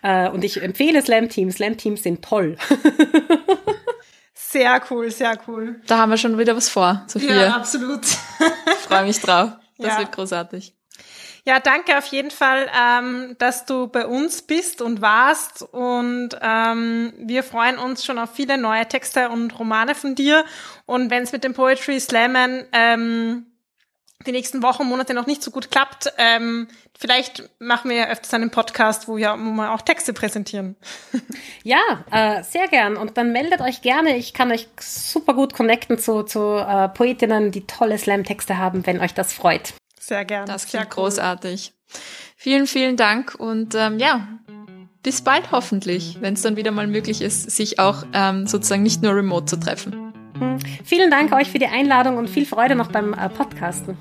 Äh, 0.01 0.29
und 0.29 0.43
ich 0.43 0.61
empfehle 0.61 1.01
Slam-Teams. 1.01 1.55
Slam-Teams 1.55 2.03
sind 2.03 2.23
toll. 2.23 2.57
sehr 4.33 4.81
cool, 4.89 5.11
sehr 5.11 5.37
cool. 5.47 5.81
Da 5.87 5.97
haben 5.97 6.11
wir 6.11 6.17
schon 6.17 6.37
wieder 6.37 6.55
was 6.55 6.69
vor, 6.69 7.03
Sophia. 7.07 7.35
Ja, 7.35 7.55
absolut. 7.55 8.05
Freue 8.87 9.05
mich 9.05 9.19
drauf. 9.19 9.51
Das 9.77 9.93
ja. 9.93 9.99
wird 9.99 10.11
großartig. 10.11 10.74
Ja, 11.47 11.59
danke 11.59 11.95
auf 11.95 12.07
jeden 12.07 12.31
Fall, 12.31 12.67
ähm, 12.75 13.35
dass 13.37 13.65
du 13.65 13.87
bei 13.87 14.07
uns 14.07 14.41
bist 14.41 14.81
und 14.81 15.01
warst. 15.01 15.61
Und 15.61 16.29
ähm, 16.41 17.13
wir 17.19 17.43
freuen 17.43 17.77
uns 17.77 18.03
schon 18.03 18.17
auf 18.17 18.33
viele 18.33 18.57
neue 18.57 18.87
Texte 18.87 19.29
und 19.29 19.57
Romane 19.59 19.93
von 19.93 20.15
dir. 20.15 20.43
Und 20.87 21.11
wenn 21.11 21.21
es 21.21 21.31
mit 21.31 21.43
dem 21.43 21.53
Poetry 21.53 21.99
Slammen 21.99 22.65
ähm, 22.71 23.45
die 24.25 24.31
nächsten 24.31 24.63
Wochen, 24.63 24.87
Monate 24.87 25.13
noch 25.13 25.27
nicht 25.27 25.43
so 25.43 25.51
gut 25.51 25.69
klappt, 25.69 26.11
ähm, 26.17 26.67
vielleicht 26.97 27.47
machen 27.59 27.91
wir 27.91 27.97
ja 27.97 28.07
öfters 28.07 28.33
einen 28.33 28.49
Podcast, 28.49 29.07
wo 29.07 29.17
wir, 29.17 29.35
wir 29.35 29.71
auch 29.71 29.81
Texte 29.81 30.13
präsentieren. 30.13 30.75
Ja, 31.63 31.79
äh, 32.11 32.43
sehr 32.43 32.67
gern. 32.67 32.95
Und 32.95 33.17
dann 33.17 33.31
meldet 33.31 33.59
euch 33.59 33.81
gerne. 33.81 34.17
Ich 34.17 34.33
kann 34.33 34.51
euch 34.51 34.67
super 34.79 35.33
gut 35.33 35.53
connecten 35.53 35.97
zu, 35.97 36.21
zu 36.23 36.57
äh, 36.57 36.89
Poetinnen, 36.89 37.51
die 37.51 37.65
tolle 37.65 37.97
Slam-Texte 37.97 38.57
haben, 38.57 38.85
wenn 38.85 38.99
euch 38.99 39.15
das 39.15 39.33
freut. 39.33 39.73
Sehr 40.05 40.23
gern. 40.23 40.45
Das 40.45 40.67
klingt 40.67 40.85
cool. 40.85 41.05
großartig. 41.05 41.73
Vielen, 42.35 42.67
vielen 42.67 42.95
Dank 42.95 43.33
und 43.33 43.73
ähm, 43.73 43.97
ja, 43.97 44.27
bis 45.01 45.23
bald 45.23 45.51
hoffentlich, 45.51 46.17
wenn 46.21 46.35
es 46.35 46.43
dann 46.43 46.57
wieder 46.57 46.69
mal 46.69 46.85
möglich 46.85 47.21
ist, 47.21 47.49
sich 47.49 47.79
auch 47.79 48.03
ähm, 48.13 48.45
sozusagen 48.45 48.83
nicht 48.83 49.01
nur 49.01 49.15
remote 49.15 49.45
zu 49.45 49.59
treffen. 49.59 50.13
Vielen 50.83 51.09
Dank 51.09 51.33
euch 51.33 51.49
für 51.49 51.57
die 51.57 51.65
Einladung 51.65 52.17
und 52.17 52.29
viel 52.29 52.45
Freude 52.45 52.75
noch 52.75 52.91
beim 52.91 53.13
äh, 53.13 53.29
Podcasten. 53.29 53.97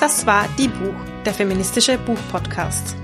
Das 0.00 0.26
war 0.26 0.48
Die 0.58 0.68
Buch, 0.68 0.94
der 1.24 1.32
feministische 1.32 1.96
Buchpodcast. 1.98 3.03